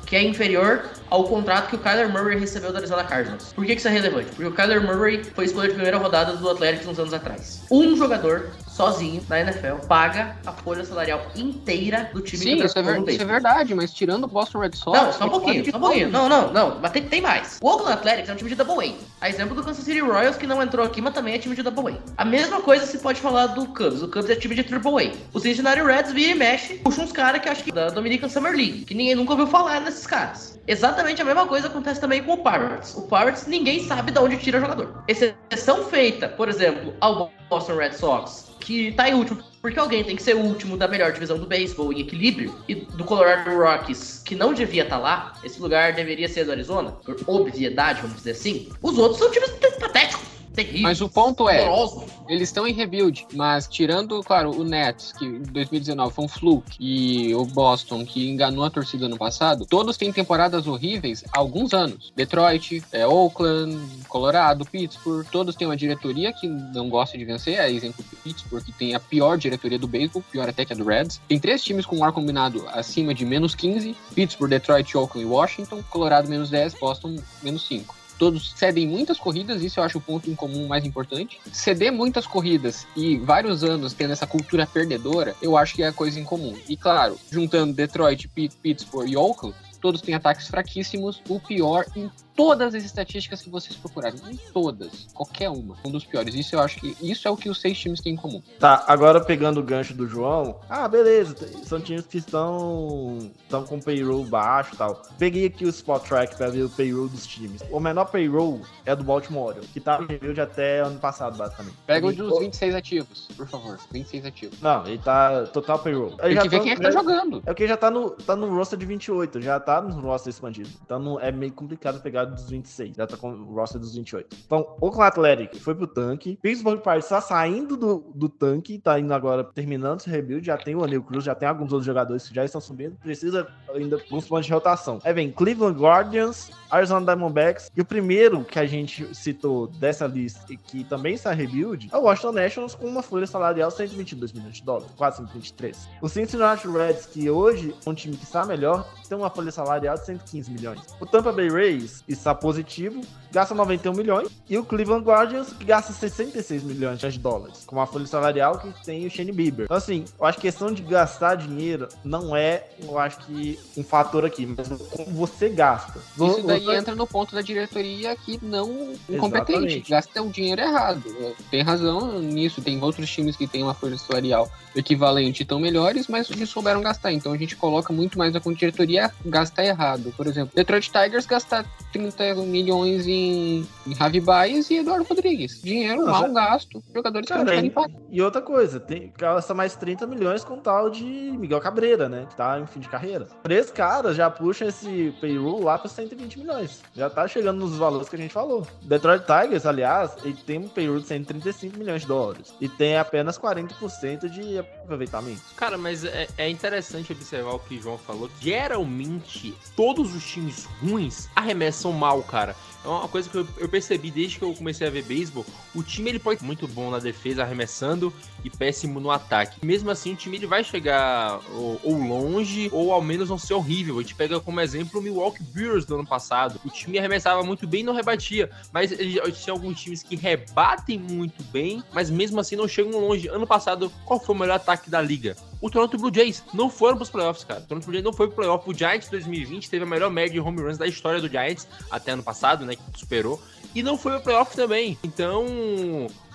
que 0.07 0.17
é 0.17 0.23
inferior 0.25 0.83
ao 1.09 1.23
contrato 1.25 1.71
que 1.71 1.77
o 1.77 1.79
Kyler 1.79 2.09
Murray 2.09 2.37
recebeu 2.39 2.73
do 2.73 2.79
Arizona 2.79 3.05
Cardinals. 3.05 3.53
Por 3.53 3.65
que 3.65 3.75
que 3.75 3.79
isso 3.79 3.87
é 3.87 3.93
relevante? 3.93 4.27
Porque 4.31 4.45
o 4.45 4.53
Kyler 4.53 4.83
Murray 4.83 5.23
foi 5.23 5.45
escolha 5.45 5.69
de 5.69 5.75
primeira 5.75 5.99
rodada 5.99 6.35
do 6.37 6.51
Athletics 6.51 6.87
uns 6.89 6.99
anos 6.99 7.15
atrás. 7.15 7.63
Um 7.71 7.97
jogador, 7.97 8.51
sozinho, 8.71 9.23
na 9.29 9.41
NFL, 9.41 9.87
paga 9.87 10.37
a 10.47 10.53
folha 10.53 10.85
salarial 10.85 11.21
inteira 11.35 12.11
do 12.13 12.21
time 12.21 12.43
Sim, 12.43 12.65
isso 12.65 12.79
é, 12.79 12.83
ver- 12.83 13.09
isso 13.09 13.23
é 13.23 13.25
verdade, 13.25 13.75
mas 13.75 13.93
tirando 13.93 14.25
o 14.25 14.27
Boston 14.27 14.61
Red 14.61 14.73
Sox. 14.75 14.99
Não, 14.99 15.13
só 15.13 15.25
um 15.27 15.31
pouquinho, 15.31 15.71
só 15.71 15.77
um 15.77 15.81
pouquinho. 15.81 16.11
Não, 16.11 16.29
não, 16.29 16.53
não. 16.53 16.79
Mas 16.81 16.93
tem, 16.93 17.03
tem 17.03 17.21
mais. 17.21 17.59
O 17.61 17.69
Oakland 17.69 17.93
Athletics 17.95 18.29
é 18.31 18.33
um 18.33 18.37
time 18.37 18.51
de 18.51 18.57
Double 18.57 18.89
A. 19.21 19.25
A 19.25 19.29
exemplo 19.29 19.55
do 19.55 19.63
Kansas 19.63 19.85
City 19.85 20.01
Royals, 20.01 20.37
que 20.37 20.47
não 20.47 20.63
entrou 20.63 20.85
aqui, 20.87 21.01
mas 21.01 21.13
também 21.13 21.35
é 21.35 21.39
time 21.39 21.55
de 21.55 21.63
Double 21.63 21.95
A. 21.95 22.23
A 22.23 22.25
mesma 22.25 22.61
coisa 22.61 22.87
se 22.87 22.99
pode 22.99 23.21
falar 23.21 23.49
do 23.49 23.67
Cubs. 23.67 24.03
O 24.03 24.09
Cubs 24.09 24.31
é 24.31 24.37
time 24.37 24.55
de 24.55 24.63
Triple 24.65 25.09
A. 25.09 25.13
O 25.37 25.41
Cincinnati 25.41 25.83
Reds 25.83 26.13
vira 26.13 26.31
e 26.33 26.35
mexe, 26.35 26.75
puxa 26.75 27.03
uns 27.03 27.13
caras 27.13 27.43
que 27.43 27.49
acho 27.49 27.65
que 27.65 27.73
da 27.73 27.89
Dominican 27.89 28.29
Summer 28.29 28.53
League, 28.53 28.85
que 28.85 28.95
ninguém 28.95 29.15
nunca 29.15 29.33
ouviu 29.33 29.47
falar 29.47 29.81
nesses 29.81 30.07
caras. 30.07 30.59
Exatamente 30.67 31.21
a 31.21 31.25
mesma 31.25 31.47
coisa 31.47 31.67
acontece 31.67 32.01
também 32.01 32.23
com 32.23 32.35
o 32.35 32.39
Pirates. 32.39 32.95
O 32.95 33.03
Pirates 33.03 33.47
ninguém 33.47 33.87
sabe 33.87 34.13
de 34.13 34.19
onde 34.19 34.37
tira 34.37 34.61
jogador. 34.61 35.03
Exceção 35.09 35.85
feita, 35.85 36.29
por 36.29 36.49
exemplo, 36.49 36.95
ao 37.01 37.33
Boston 37.51 37.77
Red 37.77 37.93
Sox, 37.93 38.53
que 38.61 38.93
tá 38.93 39.09
em 39.11 39.15
último 39.15 39.43
porque 39.61 39.79
alguém 39.79 40.03
tem 40.03 40.17
que 40.17 40.23
ser 40.23 40.35
o 40.35 40.41
último 40.41 40.77
da 40.77 40.89
melhor 40.89 41.13
divisão 41.13 41.39
do 41.39 41.47
beisebol 41.47 41.93
em 41.93 42.01
equilíbrio, 42.01 42.55
e 42.67 42.75
do 42.75 43.05
Colorado 43.05 43.51
Rockies, 43.51 44.23
que 44.25 44.35
não 44.35 44.55
devia 44.55 44.85
estar 44.85 44.99
lá, 44.99 45.35
esse 45.45 45.61
lugar 45.61 45.93
deveria 45.93 46.29
ser 46.29 46.45
do 46.45 46.53
Arizona, 46.53 46.93
por 46.93 47.17
obviedade, 47.27 48.01
vamos 48.01 48.17
dizer 48.17 48.31
assim. 48.31 48.71
Os 48.81 48.97
outros 48.97 49.19
são 49.19 49.31
times 49.31 49.51
patéticos, 49.79 50.30
terríveis. 50.53 50.83
Mas 50.83 51.01
o 51.01 51.09
ponto 51.09 51.49
é, 51.49 51.69
horrorosos. 51.69 52.11
eles 52.29 52.49
estão 52.49 52.67
em 52.67 52.73
rebuild, 52.73 53.27
mas 53.35 53.67
tirando, 53.67 54.23
claro, 54.23 54.51
o 54.51 54.65
Nets, 54.65 55.13
que 55.13 55.25
em 55.25 55.43
2019 55.43 56.15
foi 56.15 56.25
um 56.25 56.29
fluke, 56.29 56.77
e 56.79 57.35
o 57.35 57.45
Boston, 57.45 58.05
que 58.05 58.29
enganou 58.29 58.65
a 58.65 58.71
torcida 58.71 59.09
no 59.09 59.17
passado, 59.17 59.67
todos 59.67 59.97
têm 59.97 60.13
temporadas 60.13 60.67
horríveis 60.67 61.25
há 61.33 61.39
alguns 61.39 61.73
anos. 61.73 62.13
Detroit, 62.15 62.83
é, 62.93 63.07
Oakland, 63.07 63.79
Colorado, 64.09 64.65
Pittsburgh, 64.65 65.27
todos 65.31 65.55
têm 65.55 65.67
uma 65.67 65.77
diretoria 65.77 66.33
que 66.33 66.47
não 66.47 66.89
gosta 66.89 67.17
de 67.17 67.25
vencer, 67.25 67.59
é 67.59 67.71
exemplo 67.71 68.05
do 68.09 68.17
Pittsburgh, 68.17 68.65
que 68.65 68.73
tem 68.73 68.95
a 68.95 69.01
pior 69.01 69.37
diretoria 69.37 69.79
do 69.79 69.87
beisebol, 69.87 70.23
pior 70.31 70.49
até 70.49 70.65
que 70.65 70.73
a 70.73 70.77
do 70.77 70.85
Reds. 70.85 71.21
Tem 71.29 71.39
três 71.39 71.63
times 71.63 71.87
com 71.87 71.97
um 71.97 72.05
ar 72.05 72.13
combinado 72.13 72.67
acima 72.69 73.15
de 73.15 73.25
menos 73.25 73.55
15, 73.55 73.97
Pittsburgh, 74.15 74.51
Detroit, 74.51 74.97
Oakland 74.97 75.27
e 75.27 75.31
Washington, 75.31 75.83
Colorado 75.91 76.29
menos 76.29 76.51
10, 76.51 76.75
Boston 76.75 77.17
menos 77.43 77.67
5 77.67 78.00
todos 78.21 78.53
cedem 78.55 78.87
muitas 78.87 79.17
corridas, 79.19 79.63
isso 79.63 79.81
eu 79.81 79.85
acho 79.85 79.97
o 79.97 80.01
ponto 80.01 80.31
em 80.31 80.35
comum 80.35 80.69
mais 80.69 80.85
importante. 80.85 81.41
Ceder 81.51 81.91
muitas 81.91 82.27
corridas 82.27 82.87
e 82.95 83.17
vários 83.17 83.65
anos 83.65 83.95
tendo 83.95 84.13
essa 84.13 84.27
cultura 84.27 84.67
perdedora, 84.67 85.35
eu 85.41 85.57
acho 85.57 85.75
que 85.75 85.83
é 85.83 85.87
a 85.87 85.93
coisa 85.93 86.21
em 86.21 86.25
comum. 86.25 86.55
E 86.69 86.77
claro, 86.77 87.19
juntando 87.31 87.73
Detroit, 87.73 88.29
Pitt- 88.29 88.55
Pittsburgh 88.63 89.09
e 89.09 89.17
Oakland, 89.17 89.57
todos 89.81 90.03
têm 90.03 90.15
ataques 90.15 90.49
fraquíssimos, 90.49 91.23
o 91.31 91.41
pior 91.41 91.87
em 91.97 92.11
todas 92.41 92.75
as 92.75 92.85
estatísticas 92.85 93.43
que 93.43 93.51
vocês 93.51 93.77
procurarem. 93.77 94.19
Em 94.31 94.37
todas. 94.53 95.07
Qualquer 95.15 95.51
uma. 95.51 95.77
Um 95.85 95.91
dos 95.91 96.05
piores. 96.05 96.35
Isso 96.35 96.55
eu 96.55 96.61
acho 96.61 96.79
que 96.81 96.97
isso 97.01 97.27
é 97.27 97.31
o 97.31 97.37
que 97.37 97.49
os 97.49 97.61
seis 97.61 97.79
times 97.79 98.01
têm 98.01 98.15
em 98.15 98.17
comum. 98.17 98.43
Tá, 98.59 98.85
agora 98.87 99.21
pegando 99.21 99.61
o 99.61 99.63
gancho 99.63 99.95
do 99.95 100.07
João. 100.07 100.61
Ah, 100.69 100.89
beleza. 100.89 101.37
São 101.65 101.81
times 101.81 102.07
que 102.07 102.19
estão, 102.19 103.19
estão 103.43 103.65
com 103.65 103.81
payroll 103.81 104.25
baixo 104.25 104.75
e 104.75 104.77
tal. 104.79 105.03
Peguei 105.19 105.47
aqui 105.47 105.65
o 105.65 105.69
Spot 105.69 106.03
Track 106.03 106.37
pra 106.37 106.49
ver 106.49 106.65
o 106.65 106.71
payroll 106.71 107.09
dos 107.09 107.27
times. 107.27 107.63
O 107.71 107.81
menor 107.81 108.07
payroll 108.07 108.61
é 108.85 108.95
do 108.97 109.05
Baltimore 109.05 109.55
que 109.73 109.81
tá 109.81 110.01
no 110.01 110.07
rebuild 110.07 110.41
até 110.41 110.81
ano 110.81 110.99
passado, 110.99 111.37
basicamente. 111.37 111.77
Pega 111.87 112.07
o 112.07 112.11
Peguei- 112.11 112.27
dos 112.29 112.39
26 112.39 112.75
ativos, 112.75 113.29
por 113.37 113.47
favor. 113.47 113.79
26 113.93 114.25
ativos. 114.25 114.61
Não, 114.61 114.87
ele 114.87 114.99
tá 114.99 115.45
total 115.47 115.79
payroll. 115.79 116.13
Tem 116.13 116.37
que 116.39 116.49
ver 116.49 116.61
quem 116.61 116.73
é 116.73 116.77
que 116.77 116.83
tá 116.83 116.91
jogando. 116.91 117.39
É 117.45 117.51
porque 117.51 117.67
já 117.67 117.77
tá 117.77 117.91
no, 117.91 118.11
tá 118.11 118.35
no 118.37 118.55
roster 118.55 118.79
de 118.79 118.87
28, 118.87 119.41
já 119.41 119.59
tá 119.61 119.81
no 119.81 120.01
roster 120.01 120.31
expandido. 120.31 120.71
Então 120.85 120.99
não, 120.99 121.21
é 121.21 121.31
meio 121.33 121.53
complicado 121.53 122.01
pegar 122.01 122.25
dos 122.31 122.49
26, 122.49 122.97
já 122.97 123.07
tá 123.07 123.17
com 123.17 123.31
o 123.31 123.55
roster 123.55 123.81
dos 123.81 123.95
28. 123.95 124.37
Então, 124.47 124.77
Oakland 124.81 125.09
Athletic 125.09 125.57
foi 125.61 125.75
pro 125.75 125.87
tanque. 125.87 126.39
Pittsburgh 126.41 126.81
Pirates 126.81 127.09
tá 127.09 127.21
saindo 127.21 127.77
do, 127.77 128.13
do 128.15 128.29
tanque, 128.29 128.79
tá 128.79 128.99
indo 128.99 129.13
agora, 129.13 129.45
terminando 129.45 130.01
esse 130.01 130.11
rebuild. 130.11 130.47
Já 130.47 130.57
tem 130.57 130.75
o 130.75 130.85
Anil 130.85 131.03
Cruz, 131.03 131.25
já 131.25 131.35
tem 131.35 131.49
alguns 131.49 131.73
outros 131.73 131.87
jogadores 131.87 132.29
que 132.29 132.35
já 132.35 132.45
estão 132.45 132.61
subindo. 132.61 132.97
Precisa 132.97 133.47
ainda 133.75 133.97
alguns 133.97 134.27
pontos 134.27 134.47
de 134.47 134.53
rotação. 134.53 134.99
Aí 135.05 135.13
vem 135.13 135.31
Cleveland 135.31 135.79
Guardians, 135.79 136.51
Arizona 136.71 137.05
Diamondbacks. 137.07 137.71
E 137.77 137.81
o 137.81 137.85
primeiro 137.85 138.45
que 138.45 138.59
a 138.59 138.67
gente 138.67 139.15
citou 139.15 139.67
dessa 139.67 140.07
lista 140.07 140.41
e 140.53 140.57
que 140.57 140.85
também 140.85 141.15
está 141.15 141.33
rebuild 141.33 141.89
é 141.93 141.97
o 141.97 142.03
Washington 142.03 142.33
Nationals 142.33 142.75
com 142.75 142.87
uma 142.87 143.03
folha 143.03 143.27
salarial 143.27 143.71
de 143.71 143.77
122 143.77 144.33
milhões 144.33 144.57
de 144.57 144.63
dólares, 144.63 144.91
quase 144.97 145.17
123. 145.19 145.89
O 146.01 146.09
Cincinnati 146.09 146.69
Reds, 146.69 147.07
que 147.07 147.31
hoje 147.31 147.75
é 147.85 147.91
um 147.91 147.95
time 147.95 148.17
que 148.17 148.25
está 148.25 148.45
melhor, 148.45 148.87
tem 149.09 149.17
uma 149.17 149.31
folha 149.31 149.51
salarial 149.51 149.97
de 149.97 150.07
115 150.07 150.51
milhões. 150.51 150.81
O 151.01 151.07
Tampa 151.07 151.33
Bay 151.33 151.49
Rays 151.49 152.05
está 152.07 152.35
positivo, 152.35 153.01
gasta 153.33 153.55
91 153.55 153.93
milhões. 153.93 154.29
E 154.49 154.59
o 154.59 154.65
Cleveland 154.65 155.05
Guardians, 155.05 155.53
que 155.53 155.65
gasta 155.65 155.93
66 155.93 156.63
milhões 156.63 156.99
de 157.01 157.19
dólares, 157.19 157.65
com 157.67 157.77
uma 157.77 157.87
folha 157.87 158.07
salarial 158.07 158.59
que 158.59 158.85
tem 158.85 159.07
o 159.07 159.11
Shane 159.11 159.33
Bieber. 159.33 159.65
Então, 159.65 159.77
assim, 159.77 160.05
eu 160.19 160.27
acho 160.27 160.39
que 160.39 160.51
questão 160.51 160.73
de 160.73 160.83
gastar 160.83 161.37
dinheiro 161.37 161.89
não 162.05 162.35
é, 162.35 162.65
eu 162.83 162.99
acho 162.99 163.19
que, 163.19 163.59
um 163.77 163.85
fator 163.85 164.25
aqui, 164.25 164.47
mas 164.47 164.69
como 164.69 165.11
você 165.13 165.49
gasta. 165.49 166.01
Isso 166.19 166.43
daí 166.45 166.60
Você- 166.65 166.77
entra 166.77 166.95
no 166.95 167.07
ponto 167.07 167.35
da 167.35 167.43
diretoria 167.43 168.15
que 168.17 168.39
não 168.43 168.93
incompetente, 169.09 169.53
Exatamente. 169.59 169.91
gasta 169.91 170.23
o 170.23 170.31
dinheiro 170.31 170.61
errado. 170.61 171.03
Tem 171.51 171.63
razão 171.63 172.21
nisso, 172.21 172.63
tem 172.63 172.81
outros 172.83 173.09
times 173.11 173.37
que 173.37 173.47
têm 173.47 173.63
uma 173.63 173.75
folha 173.75 173.97
salarial 173.99 174.51
equivalente 174.75 175.43
e 175.43 175.47
tão 175.47 175.59
melhores, 175.59 176.07
mas 176.09 176.31
eles 176.31 176.49
souberam 176.49 176.81
gastar. 176.81 177.13
Então 177.13 177.33
a 177.33 177.37
gente 177.37 177.57
coloca 177.57 177.93
muito 177.93 178.17
mais 178.19 178.35
a 178.35 178.41
diretoria 178.41 179.11
gastar 179.25 179.65
errado. 179.65 180.13
Por 180.17 180.27
exemplo, 180.27 180.53
Detroit 180.55 180.91
Tigers 180.91 181.27
gastar 181.27 181.65
30 181.93 182.35
milhões 182.37 183.07
em, 183.07 183.67
em 183.87 183.95
Javi 183.95 184.21
Baez 184.21 184.71
e 184.71 184.77
Eduardo 184.79 185.05
Rodrigues. 185.05 185.61
Dinheiro 185.63 186.01
Não, 186.05 186.13
mal 186.13 186.23
já- 186.23 186.29
gasto. 186.29 186.83
Jogadores 186.95 187.27
que 187.27 187.33
Cara, 187.33 187.45
não 187.45 187.53
querem 187.53 187.71
e-. 188.11 188.17
E 188.17 188.23
outra 188.23 188.41
coisa, 188.41 188.79
tem 188.81 189.13
gasta 189.19 189.53
mais 189.55 189.75
30 189.77 190.07
milhões 190.07 190.45
com 190.45 190.55
o 190.55 190.59
tal 190.59 190.89
de 190.91 191.05
Miguel 191.05 191.61
Cabreira, 191.61 192.09
né? 192.09 192.27
Que 192.29 192.37
tá 192.37 192.59
em 192.61 192.67
fim 192.67 192.81
de 192.81 192.89
carreira. 192.89 193.27
Três 193.43 193.71
caras 193.71 194.17
já 194.17 194.31
puxam 194.31 194.69
esse 194.69 195.13
payroll 195.21 195.63
lá 195.65 195.79
para 195.79 195.89
120 195.89 196.39
milhões. 196.39 196.50
Já 196.95 197.09
tá 197.09 197.27
chegando 197.29 197.59
nos 197.59 197.77
valores 197.77 198.09
que 198.09 198.17
a 198.17 198.19
gente 198.19 198.33
falou. 198.33 198.67
Detroit 198.83 199.25
Tigers, 199.25 199.67
aliás, 199.67 200.13
ele 200.25 200.35
tem 200.35 200.59
um 200.59 200.69
payroll 200.69 201.01
de 201.01 201.07
135 201.07 201.79
milhões 201.79 202.03
de 202.03 202.09
dólares. 202.09 202.55
E 202.61 202.69
tem 202.69 202.97
apenas 202.97 203.39
40% 203.39 204.29
de 204.29 204.59
aproveitamento. 204.59 205.43
Cara, 205.57 205.79
mas 205.79 206.05
é, 206.05 206.29
é 206.37 206.49
interessante 206.49 207.13
observar 207.13 207.55
o 207.55 207.59
que 207.59 207.77
o 207.77 207.83
João 207.83 207.99
falou. 207.99 208.31
Geralmente, 208.41 209.55
todos 209.77 210.15
os 210.15 210.25
times 210.27 210.67
ruins 210.83 211.29
arremessam 211.35 211.93
mal, 211.93 212.23
cara. 212.23 212.55
É 212.83 212.89
uma 212.89 213.09
coisa 213.09 213.29
que 213.29 213.37
eu, 213.37 213.47
eu 213.59 213.69
percebi 213.69 214.11
desde 214.11 214.39
que 214.39 214.45
eu 214.45 214.55
comecei 214.55 214.87
a 214.87 214.91
ver 214.91 215.03
beisebol. 215.05 215.45
O 215.75 215.83
time 215.83 216.09
ele 216.09 216.19
pode 216.19 216.41
ser 216.41 216.47
muito 216.47 216.67
bom 216.67 216.91
na 216.91 216.99
defesa 216.99 217.43
arremessando 217.43 218.11
e 218.43 218.49
péssimo 218.49 218.99
no 218.99 219.11
ataque. 219.11 219.65
Mesmo 219.65 219.91
assim, 219.91 220.15
o 220.15 220.17
time 220.17 220.39
ele 220.39 220.47
vai 220.47 220.65
chegar 220.65 221.41
ou, 221.53 221.79
ou 221.85 221.99
longe 221.99 222.71
ou 222.73 222.91
ao 222.93 223.03
menos 223.03 223.29
não 223.29 223.37
ser 223.37 223.53
horrível. 223.53 223.99
A 223.99 224.03
gente 224.03 224.15
pega 224.15 224.41
como 224.41 224.61
exemplo 224.61 224.99
o 224.99 225.03
Milwaukee 225.03 225.43
Brewers 225.43 225.85
do 225.85 225.97
ano 225.97 226.07
passado. 226.07 226.59
O 226.65 226.71
time 226.71 226.99
arremessava 226.99 227.43
muito 227.43 227.67
bem 227.67 227.81
e 227.81 227.85
não 227.85 227.93
rebatia. 227.95 228.51
Mas 228.73 228.93
ele- 228.93 229.21
tinha 229.33 229.53
alguns 229.53 229.79
times 229.79 230.03
que 230.03 230.17
rebatem 230.17 230.99
muito 230.99 231.45
bem, 231.45 231.83
mas 231.93 232.09
mesmo 232.09 232.41
assim 232.41 232.57
não 232.57 232.67
chegam 232.67 232.99
longe. 232.99 233.29
Ano 233.29 233.47
passado, 233.47 233.93
qual 234.07 234.19
foi 234.19 234.35
o 234.35 234.39
melhor 234.39 234.55
ataque 234.55 234.89
da 234.89 235.03
liga? 235.03 235.37
O 235.61 235.69
Toronto 235.69 235.99
Blue 235.99 236.11
Jays 236.13 236.43
não 236.55 236.71
foram 236.71 236.97
pros 236.97 237.11
playoffs, 237.11 237.45
cara. 237.45 237.61
O 237.61 237.65
Toronto 237.65 237.85
Blue 237.85 237.93
Jays 237.93 238.05
não 238.05 238.13
foi 238.13 238.27
pro 238.29 238.37
playoff. 238.37 238.69
O 238.69 238.75
Giants 238.75 239.09
2020 239.11 239.69
teve 239.69 239.85
a 239.85 239.87
melhor 239.87 240.11
média 240.11 240.33
de 240.33 240.41
home 240.41 240.61
runs 240.63 240.79
da 240.79 240.87
história 240.87 241.21
do 241.21 241.29
Giants, 241.29 241.69
até 241.91 242.13
ano 242.13 242.23
passado, 242.23 242.65
né? 242.65 242.77
Que 242.77 242.99
superou. 242.99 243.41
E 243.75 243.83
não 243.83 243.97
foi 243.97 244.13
pro 244.13 244.23
playoff 244.23 244.57
também. 244.57 244.99
Então, 245.05 245.45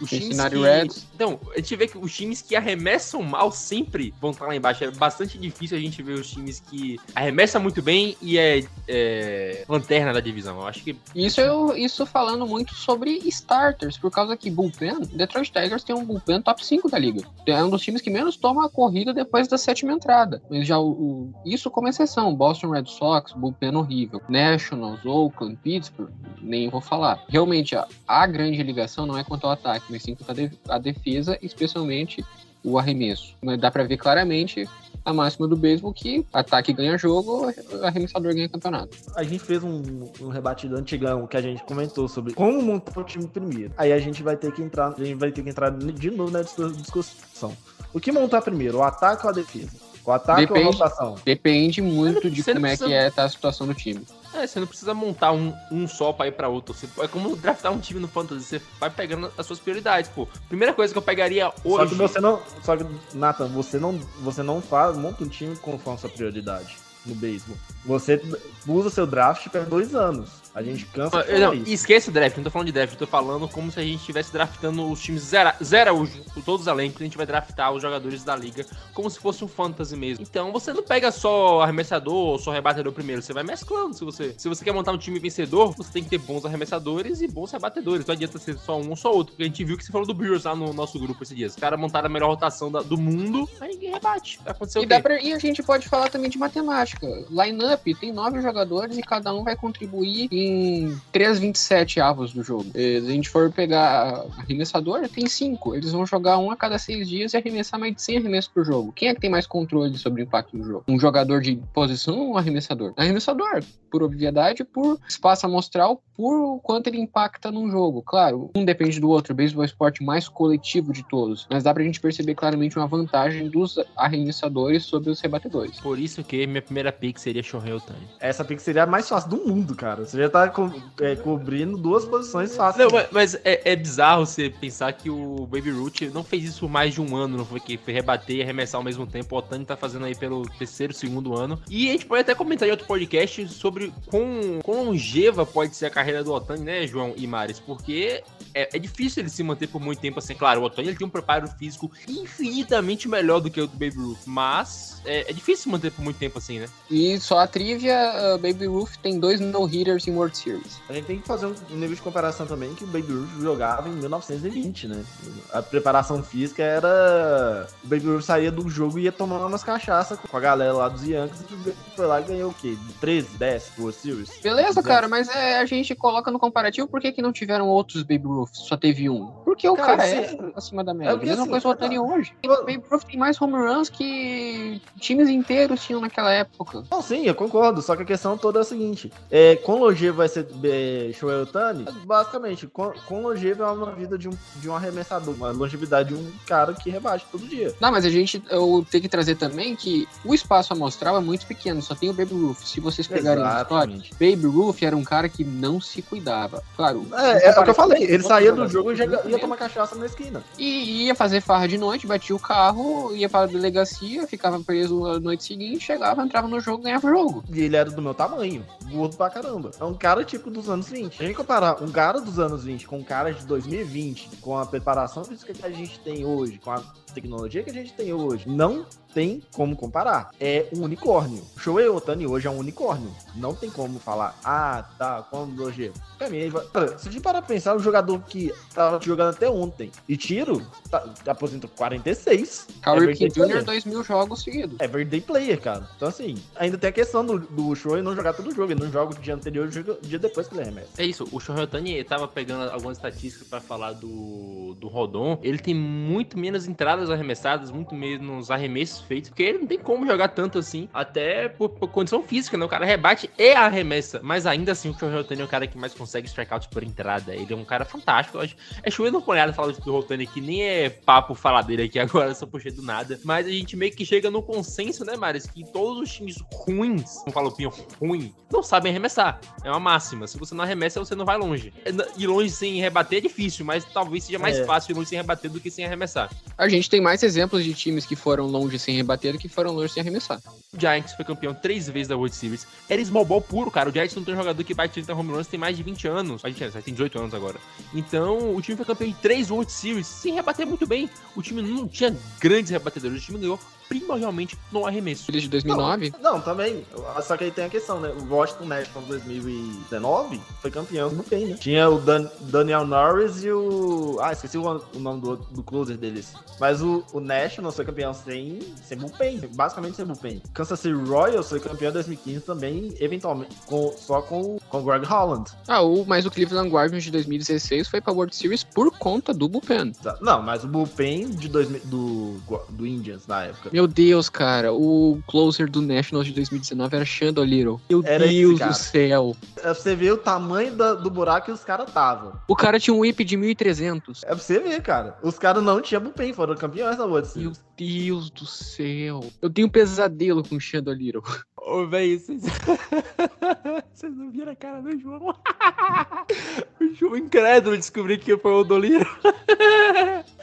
os 0.01 0.09
times 0.09 0.39
que... 0.41 0.57
Reds. 0.57 1.07
Então, 1.13 1.39
a 1.53 1.57
gente 1.57 1.75
vê 1.75 1.87
que 1.87 1.97
os 1.97 2.15
times 2.15 2.41
que 2.41 2.55
arremessam 2.55 3.21
mal 3.21 3.51
sempre 3.51 4.13
vão 4.21 4.31
estar 4.31 4.45
lá 4.47 4.55
embaixo. 4.55 4.83
É 4.83 4.91
bastante 4.91 5.37
difícil 5.37 5.77
a 5.77 5.79
gente 5.79 6.01
ver 6.01 6.13
os 6.13 6.29
times 6.29 6.59
que 6.59 6.97
arremessam 7.13 7.61
muito 7.61 7.81
bem 7.81 8.15
e 8.21 8.37
é, 8.37 8.63
é 8.87 9.65
lanterna 9.67 10.13
da 10.13 10.19
divisão. 10.19 10.59
Eu 10.59 10.67
acho 10.67 10.83
que 10.83 10.95
Isso 11.13 11.41
eu 11.41 11.75
isso 11.75 12.05
falando 12.05 12.45
muito 12.47 12.73
sobre 12.73 13.11
starters, 13.25 13.97
por 13.97 14.11
causa 14.11 14.37
que 14.37 14.49
bullpen, 14.49 15.01
Detroit 15.13 15.51
Tigers 15.51 15.83
tem 15.83 15.95
um 15.95 16.05
bullpen 16.05 16.41
top 16.41 16.65
5 16.65 16.89
da 16.89 16.97
liga. 16.97 17.21
É 17.45 17.63
um 17.63 17.69
dos 17.69 17.81
times 17.81 18.01
que 18.01 18.09
menos 18.09 18.37
toma 18.37 18.65
a 18.65 18.69
corrida 18.69 19.13
depois 19.13 19.47
da 19.47 19.57
sétima 19.57 19.91
entrada. 19.93 20.41
Mas 20.49 20.67
já 20.67 20.77
o, 20.79 20.89
o- 20.91 21.33
isso 21.45 21.69
como 21.69 21.87
exceção, 21.87 22.33
Boston 22.35 22.69
Red 22.69 22.85
Sox, 22.85 23.33
bullpen 23.33 23.75
horrível. 23.75 24.21
Nationals, 24.29 25.05
Oakland, 25.05 25.57
Pittsburgh, 25.63 26.09
nem 26.41 26.69
vou 26.69 26.81
falar. 26.81 27.24
Realmente, 27.27 27.75
a, 27.75 27.87
a 28.07 28.25
grande 28.27 28.61
ligação 28.61 29.05
não 29.05 29.17
é 29.17 29.23
quanto 29.23 29.45
ao 29.45 29.51
ataque, 29.51 29.85
mas 29.89 30.03
sim 30.03 30.15
quanto 30.15 30.29
à 30.69 30.77
de- 30.77 30.93
defesa, 30.93 31.37
especialmente 31.41 32.23
o 32.63 32.77
arremesso. 32.79 33.33
Mas 33.41 33.59
dá 33.59 33.69
pra 33.71 33.83
ver 33.83 33.97
claramente 33.97 34.67
a 35.03 35.13
máxima 35.13 35.47
do 35.47 35.55
beisebol 35.55 35.93
que 35.93 36.25
ataque 36.33 36.73
ganha 36.73 36.97
jogo, 36.97 37.53
arremessador 37.83 38.33
ganha 38.33 38.49
campeonato. 38.49 38.97
A 39.15 39.23
gente 39.23 39.39
fez 39.39 39.63
um, 39.63 40.09
um 40.19 40.29
rebatido 40.29 40.75
antigão 40.75 41.27
que 41.27 41.37
a 41.37 41.41
gente 41.41 41.61
comentou 41.63 42.07
sobre 42.07 42.33
como 42.33 42.59
montar 42.61 42.99
o 42.99 43.03
time 43.03 43.27
primeiro. 43.27 43.71
Aí 43.77 43.93
a 43.93 43.99
gente 43.99 44.23
vai 44.23 44.35
ter 44.35 44.51
que 44.51 44.63
entrar, 44.63 44.93
a 44.97 45.03
gente 45.03 45.15
vai 45.15 45.31
ter 45.31 45.43
que 45.43 45.49
entrar 45.49 45.69
de 45.71 46.09
novo 46.11 46.31
na 46.31 46.41
dis- 46.41 46.55
discussão. 46.77 47.55
O 47.93 47.99
que 47.99 48.11
montar 48.11 48.41
primeiro, 48.41 48.79
o 48.79 48.83
ataque 48.83 49.23
ou 49.25 49.29
a 49.29 49.33
defesa? 49.33 49.69
O 50.03 50.11
ataque 50.11 50.41
ou 50.41 50.47
Depende. 50.47 50.67
a 50.67 50.71
rotação? 50.71 51.15
Depende 51.23 51.81
muito 51.81 52.29
de 52.29 52.43
como 52.43 52.65
é 52.65 52.75
que 52.77 52.91
é 52.93 53.09
tá 53.11 53.23
a 53.25 53.29
situação 53.29 53.65
do 53.67 53.73
time. 53.73 54.01
É, 54.35 54.45
você 54.45 54.59
não 54.59 54.67
precisa 54.67 54.93
montar 54.93 55.31
um, 55.31 55.53
um 55.71 55.87
só 55.87 56.11
pra 56.11 56.27
ir 56.27 56.33
pra 56.33 56.49
outro. 56.49 56.73
Você, 56.73 56.87
é 56.99 57.07
como 57.07 57.35
draftar 57.35 57.71
um 57.71 57.79
time 57.79 57.99
no 57.99 58.07
Fantasy. 58.07 58.43
Você 58.43 58.61
vai 58.79 58.89
pegando 58.89 59.31
as 59.37 59.45
suas 59.45 59.59
prioridades, 59.59 60.11
pô. 60.13 60.27
Primeira 60.49 60.73
coisa 60.73 60.93
que 60.93 60.97
eu 60.97 61.01
pegaria 61.01 61.45
Só 61.63 61.69
hoje. 61.69 61.91
que 61.91 61.95
você 61.95 62.19
não. 62.19 62.41
Só 62.61 62.75
que, 62.75 62.85
Nathan, 63.13 63.47
você 63.47 63.79
não, 63.79 63.97
você 64.19 64.43
não 64.43 64.61
faz, 64.61 64.97
monta 64.97 65.23
um 65.23 65.29
time 65.29 65.55
conforme 65.55 65.99
sua 65.99 66.09
prioridade 66.09 66.75
no 67.05 67.15
beisebol. 67.15 67.55
Você 67.85 68.21
usa 68.67 68.89
seu 68.89 69.05
draft 69.05 69.47
para 69.49 69.61
dois 69.61 69.93
anos. 69.93 70.43
A 70.55 70.63
gente 70.63 70.85
cansa 70.85 71.21
de 71.21 71.31
Ah, 71.31 71.33
Não, 71.33 71.39
falar 71.49 71.55
isso. 71.55 71.69
esquece 71.71 72.09
o 72.09 72.11
draft, 72.13 72.37
não 72.37 72.45
tô 72.45 72.49
falando 72.49 72.67
de 72.67 72.71
draft, 72.71 72.93
eu 72.93 72.97
tô 72.99 73.05
falando 73.05 73.45
como 73.49 73.69
se 73.69 73.77
a 73.77 73.83
gente 73.83 73.99
estivesse 73.99 74.31
draftando 74.31 74.89
os 74.89 75.01
times 75.01 75.21
zero, 75.23 75.51
zero 75.61 75.93
os, 76.01 76.09
todos 76.45 76.61
os 76.61 76.67
elencos, 76.67 77.01
a 77.01 77.03
gente 77.03 77.17
vai 77.17 77.25
draftar 77.25 77.73
os 77.73 77.81
jogadores 77.81 78.23
da 78.23 78.33
liga 78.37 78.65
como 78.93 79.09
se 79.09 79.19
fosse 79.19 79.43
um 79.43 79.49
fantasy 79.49 79.97
mesmo. 79.97 80.23
Então 80.27 80.53
você 80.53 80.71
não 80.71 80.81
pega 80.81 81.11
só 81.11 81.59
arremessador 81.61 82.13
ou 82.13 82.39
só 82.39 82.51
rebatedor 82.51 82.93
primeiro, 82.93 83.21
você 83.21 83.33
vai 83.33 83.43
mesclando. 83.43 83.93
Se 83.95 84.05
você, 84.05 84.33
se 84.37 84.47
você 84.47 84.63
quer 84.63 84.71
montar 84.71 84.93
um 84.93 84.97
time 84.97 85.19
vencedor, 85.19 85.73
você 85.75 85.91
tem 85.91 86.03
que 86.05 86.09
ter 86.09 86.19
bons 86.19 86.45
arremessadores 86.45 87.19
e 87.21 87.27
bons 87.27 87.51
rebatedores. 87.51 88.05
Não 88.05 88.13
adianta 88.13 88.39
ser 88.39 88.57
só 88.57 88.79
um 88.79 88.89
ou 88.91 88.95
só 88.95 89.11
outro, 89.13 89.33
porque 89.33 89.43
a 89.43 89.47
gente 89.47 89.61
viu 89.65 89.77
que 89.77 89.83
você 89.83 89.91
falou 89.91 90.07
do 90.07 90.13
Brewers 90.13 90.45
lá 90.45 90.55
no 90.55 90.71
nosso 90.73 90.97
grupo 90.97 91.21
esses 91.21 91.35
dias. 91.35 91.51
Os 91.53 91.59
caras 91.59 91.77
montaram 91.77 92.05
a 92.05 92.09
melhor 92.09 92.29
rotação 92.29 92.71
da- 92.71 92.81
do 92.81 92.97
mundo, 92.97 93.47
aí 93.59 93.73
ninguém 93.73 93.91
rebate. 93.91 94.39
Vai 94.41 94.53
acontecer 94.53 94.79
E, 94.79 94.83
o 94.83 94.83
quê? 94.83 94.87
dá 94.87 95.01
pra- 95.01 95.21
e 95.21 95.33
a 95.33 95.37
gente 95.39 95.61
pode 95.61 95.89
falar 95.89 96.09
também 96.09 96.29
de 96.29 96.37
matemática. 96.37 97.05
Line-up 97.29 97.74
tem 97.77 98.13
nove 98.13 98.41
jogadores 98.41 98.97
e 98.97 99.01
cada 99.01 99.33
um 99.33 99.43
vai 99.43 99.55
contribuir 99.55 100.27
em 100.31 100.89
3,27 101.13 101.99
avos 102.01 102.33
do 102.33 102.43
jogo. 102.43 102.65
Eh, 102.73 103.01
Se 103.01 103.07
a 103.07 103.11
gente 103.11 103.29
for 103.29 103.51
pegar 103.51 104.25
arremessador, 104.37 105.07
tem 105.09 105.27
cinco. 105.27 105.75
Eles 105.75 105.91
vão 105.91 106.05
jogar 106.05 106.37
um 106.37 106.51
a 106.51 106.55
cada 106.55 106.77
seis 106.77 107.09
dias 107.09 107.33
e 107.33 107.37
arremessar 107.37 107.79
mais 107.79 107.95
de 107.95 108.01
100 108.01 108.17
arremessos 108.17 108.51
por 108.51 108.65
jogo. 108.65 108.91
Quem 108.93 109.09
é 109.09 109.15
que 109.15 109.21
tem 109.21 109.29
mais 109.29 109.45
controle 109.45 109.97
sobre 109.97 110.21
o 110.21 110.23
impacto 110.23 110.57
do 110.57 110.63
jogo? 110.63 110.83
Um 110.87 110.99
jogador 110.99 111.41
de 111.41 111.55
posição 111.73 112.17
ou 112.19 112.33
um 112.33 112.37
arremessador? 112.37 112.93
Arremessador, 112.95 113.63
por 113.91 114.03
obviedade, 114.03 114.63
por 114.63 114.99
espaço 115.07 115.45
amostral, 115.45 116.01
por 116.15 116.59
quanto 116.61 116.87
ele 116.87 116.99
impacta 116.99 117.51
num 117.51 117.69
jogo. 117.69 118.01
Claro, 118.01 118.51
um 118.55 118.63
depende 118.63 118.99
do 118.99 119.09
outro. 119.09 119.33
O 119.33 119.35
beisebol 119.35 119.63
é 119.63 119.65
o 119.65 119.67
esporte 119.67 120.03
mais 120.03 120.29
coletivo 120.29 120.93
de 120.93 121.03
todos. 121.03 121.45
Mas 121.49 121.63
dá 121.63 121.73
pra 121.73 121.83
gente 121.83 121.99
perceber 121.99 122.35
claramente 122.35 122.77
uma 122.77 122.87
vantagem 122.87 123.49
dos 123.49 123.77
arremessadores 123.97 124.85
sobre 124.85 125.09
os 125.09 125.19
rebatedores. 125.19 125.79
Por 125.79 125.99
isso 125.99 126.23
que 126.23 126.45
minha 126.47 126.61
primeira 126.61 126.85
primeira 126.85 126.91
pick 126.91 127.17
seria 127.17 127.41
Shohei 127.41 127.64
Otani. 127.73 128.07
Essa 128.19 128.43
pick 128.43 128.59
seria 128.59 128.83
a 128.83 128.85
mais 128.85 129.07
fácil 129.07 129.29
do 129.29 129.37
mundo, 129.37 129.75
cara. 129.75 130.05
Você 130.05 130.17
já 130.17 130.29
tá 130.29 130.47
co 130.49 130.71
é, 130.99 131.15
cobrindo 131.15 131.77
duas 131.77 132.05
posições 132.05 132.55
fáceis. 132.55 132.91
Não, 132.91 132.99
mas, 132.99 133.07
mas 133.11 133.35
é, 133.43 133.71
é 133.71 133.75
bizarro 133.75 134.25
você 134.25 134.49
pensar 134.49 134.91
que 134.93 135.09
o 135.09 135.47
Baby 135.47 135.71
Root 135.71 136.09
não 136.09 136.23
fez 136.23 136.43
isso 136.43 136.61
por 136.61 136.69
mais 136.69 136.93
de 136.93 137.01
um 137.01 137.15
ano, 137.15 137.37
não 137.37 137.45
foi 137.45 137.59
que 137.59 137.77
foi 137.77 137.93
rebater 137.93 138.37
e 138.37 138.41
arremessar 138.41 138.79
ao 138.79 138.83
mesmo 138.83 139.05
tempo. 139.05 139.35
O 139.35 139.39
Otani 139.39 139.65
tá 139.65 139.75
fazendo 139.75 140.05
aí 140.05 140.15
pelo 140.15 140.43
terceiro, 140.49 140.93
segundo 140.93 141.35
ano. 141.35 141.59
E 141.69 141.89
a 141.89 141.91
gente 141.91 142.05
pode 142.05 142.21
até 142.21 142.35
comentar 142.35 142.67
em 142.67 142.71
outro 142.71 142.87
podcast 142.87 143.47
sobre 143.49 143.93
quão, 144.07 144.59
quão 144.63 144.85
longeva 144.85 145.45
pode 145.45 145.75
ser 145.75 145.85
a 145.85 145.89
carreira 145.89 146.23
do 146.23 146.33
Otani, 146.33 146.63
né, 146.63 146.87
João 146.87 147.13
e 147.15 147.27
Maris? 147.27 147.59
Porque 147.59 148.23
é, 148.53 148.69
é 148.73 148.79
difícil 148.79 149.21
ele 149.21 149.29
se 149.29 149.43
manter 149.43 149.67
por 149.67 149.81
muito 149.81 149.99
tempo 149.99 150.19
assim. 150.19 150.33
Claro, 150.33 150.61
o 150.61 150.63
Otani 150.63 150.89
ele 150.89 150.97
tem 150.97 151.05
um 151.05 151.09
preparo 151.09 151.47
físico 151.47 151.91
infinitamente 152.07 153.07
melhor 153.07 153.39
do 153.39 153.49
que 153.49 153.59
o 153.61 153.67
do 153.67 153.73
Baby 153.73 153.97
Ruth, 153.97 154.19
mas 154.25 155.01
é, 155.05 155.29
é 155.29 155.33
difícil 155.33 155.63
se 155.63 155.69
manter 155.69 155.91
por 155.91 156.01
muito 156.01 156.17
tempo 156.17 156.37
assim, 156.37 156.59
né? 156.59 156.67
E 156.89 157.19
só 157.19 157.39
a 157.39 157.47
trivia, 157.55 158.11
uh, 158.35 158.37
Baby 158.37 158.65
Ruth 158.65 158.97
tem 159.01 159.17
dois 159.17 159.39
no-hitters 159.39 160.05
em 160.09 160.11
World 160.11 160.37
Series. 160.37 160.81
A 160.89 160.93
gente 160.93 161.05
tem 161.05 161.19
que 161.21 161.25
fazer 161.25 161.45
um 161.45 161.53
nível 161.71 161.95
de 161.95 162.01
comparação 162.01 162.45
também 162.45 162.75
que 162.75 162.83
o 162.83 162.87
Baby 162.87 163.13
Ruth 163.13 163.39
jogava 163.39 163.87
em 163.87 163.93
1920, 163.93 164.89
né? 164.89 165.05
A 165.53 165.61
preparação 165.61 166.21
física 166.21 166.61
era... 166.61 167.65
O 167.81 167.87
Baby 167.87 168.07
Ruth 168.07 168.23
saía 168.23 168.51
do 168.51 168.67
jogo 168.67 168.99
e 168.99 169.03
ia 169.03 169.11
tomar 169.11 169.37
umas 169.45 169.63
cachaças 169.63 170.19
com 170.19 170.35
a 170.35 170.39
galera 170.41 170.73
lá 170.73 170.89
dos 170.89 171.07
Yankees 171.07 171.45
e 171.49 171.71
foi 171.95 172.05
lá 172.05 172.19
e 172.19 172.25
ganhou 172.25 172.51
o 172.51 172.53
quê? 172.53 172.77
13, 172.99 173.37
10 173.37 173.71
World 173.79 173.97
Series? 173.97 174.29
Beleza, 174.43 174.83
cara, 174.83 175.07
mas 175.07 175.29
é, 175.29 175.57
a 175.59 175.65
gente 175.65 175.95
coloca 175.95 176.29
no 176.29 176.37
comparativo 176.37 176.89
por 176.89 176.99
que, 176.99 177.13
que 177.13 177.21
não 177.21 177.31
tiveram 177.31 177.69
outros 177.69 178.03
Baby 178.03 178.27
Ruth? 178.27 178.49
Só 178.51 178.75
teve 178.75 179.09
um. 179.09 179.27
Porque 179.45 179.69
o 179.69 179.77
cara, 179.77 179.95
Cara, 179.95 180.09
é 180.09 180.25
assim, 180.25 180.51
acima 180.57 180.83
da 180.83 180.91
é 180.91 180.95
média. 180.95 181.13
porque, 181.13 181.27
Mesma 181.27 181.43
assim, 181.43 181.51
coisa 181.51 181.67
o 181.69 181.71
Otani 181.71 181.99
hoje. 181.99 182.33
O 182.43 182.49
Baby 182.49 182.83
Ruth 182.91 183.03
tem 183.05 183.17
mais 183.17 183.41
home 183.41 183.53
runs 183.53 183.89
que 183.89 184.81
times 184.99 185.29
inteiros 185.29 185.81
tinham 185.85 186.01
naquela 186.01 186.33
época. 186.33 186.83
Não, 186.91 187.01
sim, 187.01 187.23
eu 187.23 187.44
concordo. 187.45 187.81
Só 187.81 187.95
que 187.95 188.03
a 188.03 188.05
questão 188.05 188.37
toda 188.37 188.59
é 188.59 188.61
a 188.61 188.65
seguinte: 188.65 189.11
é, 189.29 189.55
com 189.57 189.79
longevo 189.79 190.17
vai 190.17 190.27
ser 190.27 190.47
é, 190.63 191.11
Shohei 191.13 191.41
Otani? 191.41 191.85
Basicamente, 192.05 192.67
com, 192.67 192.91
com 193.05 193.31
é 193.35 193.71
uma 193.71 193.91
vida 193.91 194.17
de 194.17 194.29
um, 194.29 194.33
de 194.57 194.69
um 194.69 194.75
arremessador, 194.75 195.33
uma 195.33 195.51
longevidade 195.51 196.09
de 196.09 196.15
um 196.15 196.31
cara 196.45 196.73
que 196.73 196.89
rebate 196.89 197.25
todo 197.31 197.47
dia. 197.47 197.73
Não, 197.79 197.91
mas 197.91 198.05
a 198.05 198.09
gente 198.09 198.41
eu 198.49 198.85
tenho 198.89 199.01
que 199.01 199.09
trazer 199.09 199.35
também 199.35 199.75
que 199.75 200.07
o 200.23 200.33
espaço 200.33 200.73
amostral 200.73 201.17
é 201.17 201.19
muito 201.19 201.45
pequeno, 201.45 201.81
só 201.81 201.95
tem 201.95 202.09
o 202.09 202.13
Baby 202.13 202.33
Ruth. 202.33 202.59
Se 202.59 202.79
vocês 202.79 203.07
pegarem 203.07 203.43
a 203.43 203.61
história, 203.61 203.95
Exatamente. 203.95 204.11
Baby 204.13 204.47
Ruth 204.47 204.83
era 204.83 204.95
um 204.95 205.03
cara 205.03 205.29
que 205.29 205.43
não 205.43 205.79
se 205.79 206.01
cuidava. 206.01 206.63
Claro. 206.75 207.05
É, 207.13 207.49
é, 207.49 207.59
o 207.59 207.63
que 207.63 207.69
eu 207.69 207.75
falei, 207.75 208.03
ele 208.03 208.23
saía 208.23 208.51
do 208.51 208.67
jogo 208.67 208.91
e 208.91 208.95
já 208.95 209.05
ia 209.05 209.39
tomar 209.39 209.57
cachaça 209.57 209.95
na 209.95 210.05
esquina. 210.05 210.43
E 210.57 211.05
ia 211.05 211.15
fazer 211.15 211.41
farra 211.41 211.67
de 211.67 211.77
noite, 211.77 212.07
batia 212.07 212.35
o 212.35 212.39
carro, 212.39 213.15
ia 213.15 213.29
pra 213.29 213.45
delegacia, 213.45 214.27
ficava 214.27 214.59
preso 214.59 214.99
na 215.01 215.19
noite 215.19 215.43
seguinte, 215.43 215.85
chegava, 215.85 216.23
entrava 216.23 216.47
no 216.47 216.59
jogo, 216.59 216.83
ganhava 216.83 217.07
o 217.07 217.09
jogo. 217.09 217.24
E 217.51 217.61
ele 217.61 217.75
era 217.75 217.89
do 217.89 218.01
meu 218.01 218.13
tamanho, 218.13 218.65
gordo 218.91 219.15
pra 219.15 219.29
caramba. 219.29 219.71
É 219.79 219.83
um 219.83 219.93
cara 219.93 220.23
tipo 220.23 220.49
dos 220.49 220.69
anos 220.69 220.89
20. 220.89 221.17
Se 221.17 221.23
a 221.23 221.25
gente 221.25 221.35
comparar 221.35 221.81
um 221.83 221.91
cara 221.91 222.19
dos 222.19 222.39
anos 222.39 222.63
20 222.63 222.87
com 222.87 222.97
um 222.97 223.03
cara 223.03 223.33
de 223.33 223.45
2020, 223.45 224.37
com 224.41 224.57
a 224.57 224.65
preparação 224.65 225.23
física 225.23 225.53
que 225.53 225.65
a 225.65 225.69
gente 225.69 225.99
tem 225.99 226.25
hoje, 226.25 226.59
com 226.59 226.71
a 226.71 226.81
tecnologia 227.13 227.63
que 227.63 227.69
a 227.69 227.73
gente 227.73 227.93
tem 227.93 228.13
hoje, 228.13 228.47
não 228.47 228.85
tem 229.15 229.41
como 229.53 229.77
comparar. 229.77 230.29
É 230.41 230.67
um 230.75 230.81
unicórnio. 230.83 231.41
O 231.55 231.59
Shohei 231.59 231.87
Otani 231.87 232.27
hoje 232.27 232.47
é 232.47 232.51
um 232.51 232.57
unicórnio. 232.59 233.09
Não 233.33 233.55
tem 233.55 233.69
como 233.69 233.97
falar, 233.97 234.37
ah, 234.43 234.83
tá, 234.97 235.25
como 235.31 235.55
longevo. 235.55 235.95
Pra 236.17 236.29
mim, 236.29 236.37
ele 236.37 236.49
vai- 236.49 236.65
Cara, 236.67 236.97
se 236.97 237.07
a 237.07 237.11
gente 237.11 237.21
parar 237.23 237.41
pra 237.41 237.47
pensar, 237.47 237.75
o 237.75 237.79
jogador 237.79 238.19
que 238.21 238.53
tava 238.73 238.99
jogando 239.01 239.33
até 239.33 239.49
ontem 239.49 239.89
e 240.07 240.17
tiro, 240.17 240.61
tá, 240.91 241.03
aposentou 241.27 241.69
46. 241.77 242.67
Kyrie 242.83 243.15
King 243.15 243.29
Jr., 243.33 243.45
player. 243.45 243.63
2 243.63 243.85
mil 243.85 244.03
jogos 244.03 244.43
seguidos. 244.43 244.77
É 244.79 244.85
everyday 244.85 245.21
player, 245.21 245.59
cara. 245.61 245.87
Então, 245.95 246.07
assim, 246.09 246.35
ainda 246.55 246.77
tem 246.77 246.89
a 246.89 246.93
questão 246.93 247.25
do, 247.25 247.39
do 247.39 247.73
show 247.75 247.97
e 247.97 248.01
não 248.01 248.13
jogar 248.15 248.33
todo 248.33 248.53
jogo. 248.53 248.71
Ele 248.73 248.81
não 248.83 248.91
joga 248.91 249.15
o 249.15 249.19
dia 249.19 249.33
anterior, 249.33 249.71
joga 249.71 249.93
o 249.93 250.01
dia 250.05 250.19
depois 250.19 250.47
que 250.47 250.55
ele 250.55 250.63
arremessa. 250.63 250.89
É 250.97 251.05
isso, 251.05 251.25
o 251.31 251.39
Shohei 251.39 251.63
Otani 251.63 252.03
tava 252.03 252.27
pegando 252.27 252.69
algumas 252.69 252.97
estatísticas 252.97 253.47
pra 253.47 253.61
falar 253.61 253.93
do, 253.93 254.75
do 254.79 254.87
Rodon. 254.87 255.39
Ele 255.41 255.57
tem 255.57 255.73
muito 255.73 256.37
menos 256.37 256.67
entradas 256.67 257.09
arremessadas, 257.09 257.71
muito 257.71 257.95
menos 257.95 258.51
arremessos 258.51 259.04
feitos, 259.05 259.29
porque 259.29 259.43
ele 259.43 259.59
não 259.59 259.67
tem 259.67 259.77
como 259.79 260.05
jogar 260.05 260.29
tanto 260.29 260.57
assim, 260.59 260.89
até 260.93 261.47
por, 261.49 261.69
por 261.69 261.87
condição 261.89 262.21
física, 262.23 262.57
né? 262.57 262.65
O 262.65 262.69
cara 262.69 262.85
rebate 262.85 263.29
e 263.37 263.51
arremessa, 263.53 264.19
mas 264.23 264.45
ainda 264.45 264.71
assim 264.71 264.89
o 264.89 264.97
Shohei 264.97 265.19
Otani 265.19 265.41
é 265.41 265.45
o 265.45 265.47
cara 265.47 265.67
que 265.67 265.77
mais 265.77 265.93
consegue 265.93 266.27
strikeouts 266.27 266.67
por 266.67 266.83
entrada. 266.83 267.33
Ele 267.35 267.53
é 267.53 267.55
um 267.55 267.65
cara 267.65 267.85
fantástico. 267.85 268.37
eu 268.37 268.41
acho. 268.41 268.55
É 268.83 268.89
chovendo 268.91 269.17
uma 269.19 269.29
olhada 269.29 269.53
falar 269.53 269.71
do 269.71 269.95
Otani 269.95 270.25
que 270.27 270.41
nem 270.41 270.63
é 270.63 270.89
papo 270.89 271.33
falar 271.35 271.61
dele 271.61 271.83
aqui 271.83 271.99
agora, 271.99 272.33
só 272.33 272.45
puxei 272.45 272.71
do 272.71 272.81
nada. 272.81 273.19
Mas 273.23 273.45
a 273.47 273.49
gente 273.51 273.75
meio 273.75 273.91
que 273.95 274.05
chega 274.05 274.29
no 274.31 274.41
consenso, 274.41 275.05
né, 275.05 275.15
Maris, 275.15 275.45
que 275.45 275.63
todos 275.71 275.99
os 275.99 276.11
times 276.13 276.37
ruins, 276.53 277.23
não 277.25 277.33
falo 277.33 277.49
opinião 277.49 277.71
ruim, 277.99 278.33
não 278.51 278.63
sabem 278.63 278.91
arremessar. 278.91 279.39
É 279.63 279.69
uma 279.69 279.79
máxima. 279.79 280.27
Se 280.27 280.37
você 280.37 280.55
não 280.55 280.63
arremessa, 280.63 280.99
você 280.99 281.15
não 281.15 281.25
vai 281.25 281.37
longe. 281.37 281.73
E 282.17 282.27
longe 282.27 282.49
sem 282.49 282.79
rebater 282.79 283.19
é 283.19 283.21
difícil, 283.21 283.65
mas 283.65 283.85
talvez 283.85 284.23
seja 284.23 284.39
mais 284.39 284.57
É. 284.57 284.65
fácil 284.65 284.91
ir 284.91 284.95
longe 284.95 285.09
sem 285.09 285.17
rebater 285.17 285.49
do 285.51 285.59
que 285.59 285.69
sem 285.69 285.85
arremessar. 285.85 286.29
A 286.57 286.67
gente 286.69 286.89
tem 286.89 287.01
mais 287.01 287.21
exemplos 287.23 287.63
de 287.63 287.73
times 287.73 288.05
que 288.05 288.15
foram 288.15 288.45
longe 288.45 288.79
sem 288.79 288.94
rebater 288.95 289.33
do 289.33 289.39
que 289.39 289.47
foram 289.47 289.71
longe 289.71 289.93
sem 289.93 290.01
arremessar. 290.01 290.41
O 290.73 290.79
Giants 290.79 291.13
foi 291.13 291.25
campeão 291.25 291.53
três 291.53 291.87
vezes 291.87 292.07
da 292.07 292.15
World 292.15 292.35
Series. 292.35 292.67
Era 292.89 293.03
small 293.03 293.25
ball 293.25 293.41
puro, 293.41 293.71
cara. 293.71 293.89
O 293.89 293.93
Giants 293.93 294.15
não 294.15 294.23
tem 294.23 294.33
um 294.33 294.37
jogador 294.37 294.63
que 294.63 294.73
bate 294.73 294.93
30 294.93 295.13
home 295.13 295.31
runs, 295.31 295.47
tem 295.47 295.59
mais 295.59 295.77
de 295.77 295.83
20 295.83 296.07
anos. 296.07 296.45
A 296.45 296.49
gente 296.49 296.81
tem 296.81 296.93
18 296.93 297.19
anos 297.19 297.33
agora. 297.33 297.59
Então, 297.93 298.55
o 298.55 298.61
time 298.61 298.77
foi 298.77 298.85
campeão 298.85 299.09
em 299.09 299.13
três 299.13 299.49
World 299.49 299.71
Series, 299.71 300.07
sem 300.07 300.33
rebater 300.33 300.65
muito 300.65 300.85
bem. 300.85 301.09
O 301.35 301.41
time 301.41 301.61
não 301.61 301.87
tinha 301.87 302.15
grandes 302.39 302.71
rebatedores. 302.71 303.21
O 303.21 303.25
time 303.25 303.39
ganhou 303.39 303.59
primordialmente 303.87 304.57
no 304.71 304.85
arremesso. 304.85 305.29
Eles 305.29 305.43
de 305.43 305.49
2009, 305.49 306.13
Não, 306.21 306.33
não, 306.33 306.41
também. 306.41 306.85
Só 307.23 307.35
que 307.37 307.45
aí 307.45 307.51
tem 307.51 307.65
a 307.65 307.69
questão, 307.69 307.99
né? 307.99 308.09
O 308.09 308.33
Washington 308.33 308.65
Nationals 308.65 309.07
2019 309.07 310.41
foi 310.61 310.71
campeão 310.71 311.09
do 311.09 311.23
bem, 311.23 311.45
né? 311.47 311.57
Tinha 311.59 311.89
o 311.89 311.99
Dan- 311.99 312.29
Daniel 312.41 312.85
Norris 312.85 313.43
e 313.43 313.51
o. 313.51 314.17
Ah, 314.21 314.31
esqueci 314.31 314.57
o, 314.57 314.63
o 314.93 314.99
nome 314.99 315.21
do, 315.21 315.35
do 315.37 315.63
closer 315.63 315.97
deles. 315.97 316.33
Mas 316.59 316.81
o, 316.81 317.03
o 317.13 317.19
Nationals 317.19 317.75
foi 317.75 317.85
campeão 317.85 318.13
sem, 318.13 318.59
sem 318.83 318.97
bullpen, 318.97 319.39
basicamente 319.53 319.95
sem 319.95 320.05
bullpen. 320.05 320.41
Kansas 320.53 320.79
City 320.79 320.93
Royals 320.95 321.49
foi 321.49 321.59
campeão 321.59 321.89
em 321.89 321.93
2015 321.93 322.41
também, 322.41 322.93
eventualmente, 322.99 323.55
com, 323.65 323.91
só 323.97 324.21
com, 324.21 324.57
com 324.69 324.79
o 324.79 324.83
Greg 324.83 325.05
Holland. 325.05 325.51
ah, 325.67 325.81
o, 325.81 326.05
mas 326.05 326.25
o 326.25 326.31
Cleveland 326.31 326.69
Guardians 326.69 327.03
de 327.03 327.11
2016 327.11 327.87
foi 327.87 328.01
pra 328.01 328.13
World 328.13 328.35
Series 328.35 328.63
por 328.63 328.91
conta 328.97 329.33
do 329.33 329.47
bullpen. 329.47 329.93
Não, 330.21 330.41
mas 330.41 330.63
o 330.63 330.67
bullpen 330.67 331.29
de 331.29 331.47
2000, 331.49 331.81
do, 331.85 332.39
do 332.69 332.87
Indians 332.87 333.27
na 333.27 333.43
época. 333.45 333.69
Meu 333.75 333.87
Deus, 333.87 334.29
cara, 334.29 334.71
o 334.71 335.21
closer 335.27 335.69
do 335.69 335.81
Nationals 335.81 336.27
de 336.27 336.33
2019 336.33 336.95
era 336.95 337.03
Chandler. 337.03 337.65
Meu 337.89 338.01
Era 338.05 338.23
esse 338.25 338.33
Deus 338.33 338.57
cara. 338.59 338.71
do 338.71 338.77
céu. 338.77 339.35
É 339.57 339.61
pra 339.63 339.73
você 339.73 339.93
ver 339.93 340.13
o 340.13 340.17
tamanho 340.17 340.73
da- 340.73 340.93
do 340.93 341.09
buraco 341.09 341.47
que 341.47 341.51
os 341.51 341.61
caras 341.61 341.89
estavam. 341.89 342.39
O 342.47 342.55
cara 342.55 342.79
tinha 342.79 342.93
um 342.93 342.99
whip 342.99 343.21
de 343.25 343.35
1.300. 343.35 344.21
É 344.23 344.27
pra 344.27 344.37
você 344.37 344.59
ver, 344.59 344.81
cara. 344.81 345.17
Os 345.21 345.37
caras 345.37 345.61
não 345.61 345.81
tinham 345.81 346.01
bullpen, 346.01 346.31
foram 346.31 346.55
campeões 346.55 346.95
da 346.95 347.03
World 347.05 347.27
Meu 347.35 347.53
Series. 347.53 347.65
Deus 347.75 348.29
do 348.29 348.45
céu. 348.45 349.19
Eu 349.41 349.49
tenho 349.49 349.67
um 349.67 349.69
pesadelo 349.69 350.41
com 350.41 350.55
o 350.55 350.59
Chandler. 350.61 351.19
Ô, 351.57 351.85
velho, 351.85 352.17
vocês... 352.17 352.43
vocês 353.93 354.15
não 354.15 354.31
viram 354.31 354.53
a 354.53 354.55
cara 354.55 354.81
do 354.81 354.97
João? 354.97 355.35
o 356.79 356.93
João 356.93 357.17
incrédulo 357.17 357.77
descobrir 357.77 358.19
que 358.19 358.37
foi 358.37 358.51
o 358.53 358.63
Doliro. 358.63 359.05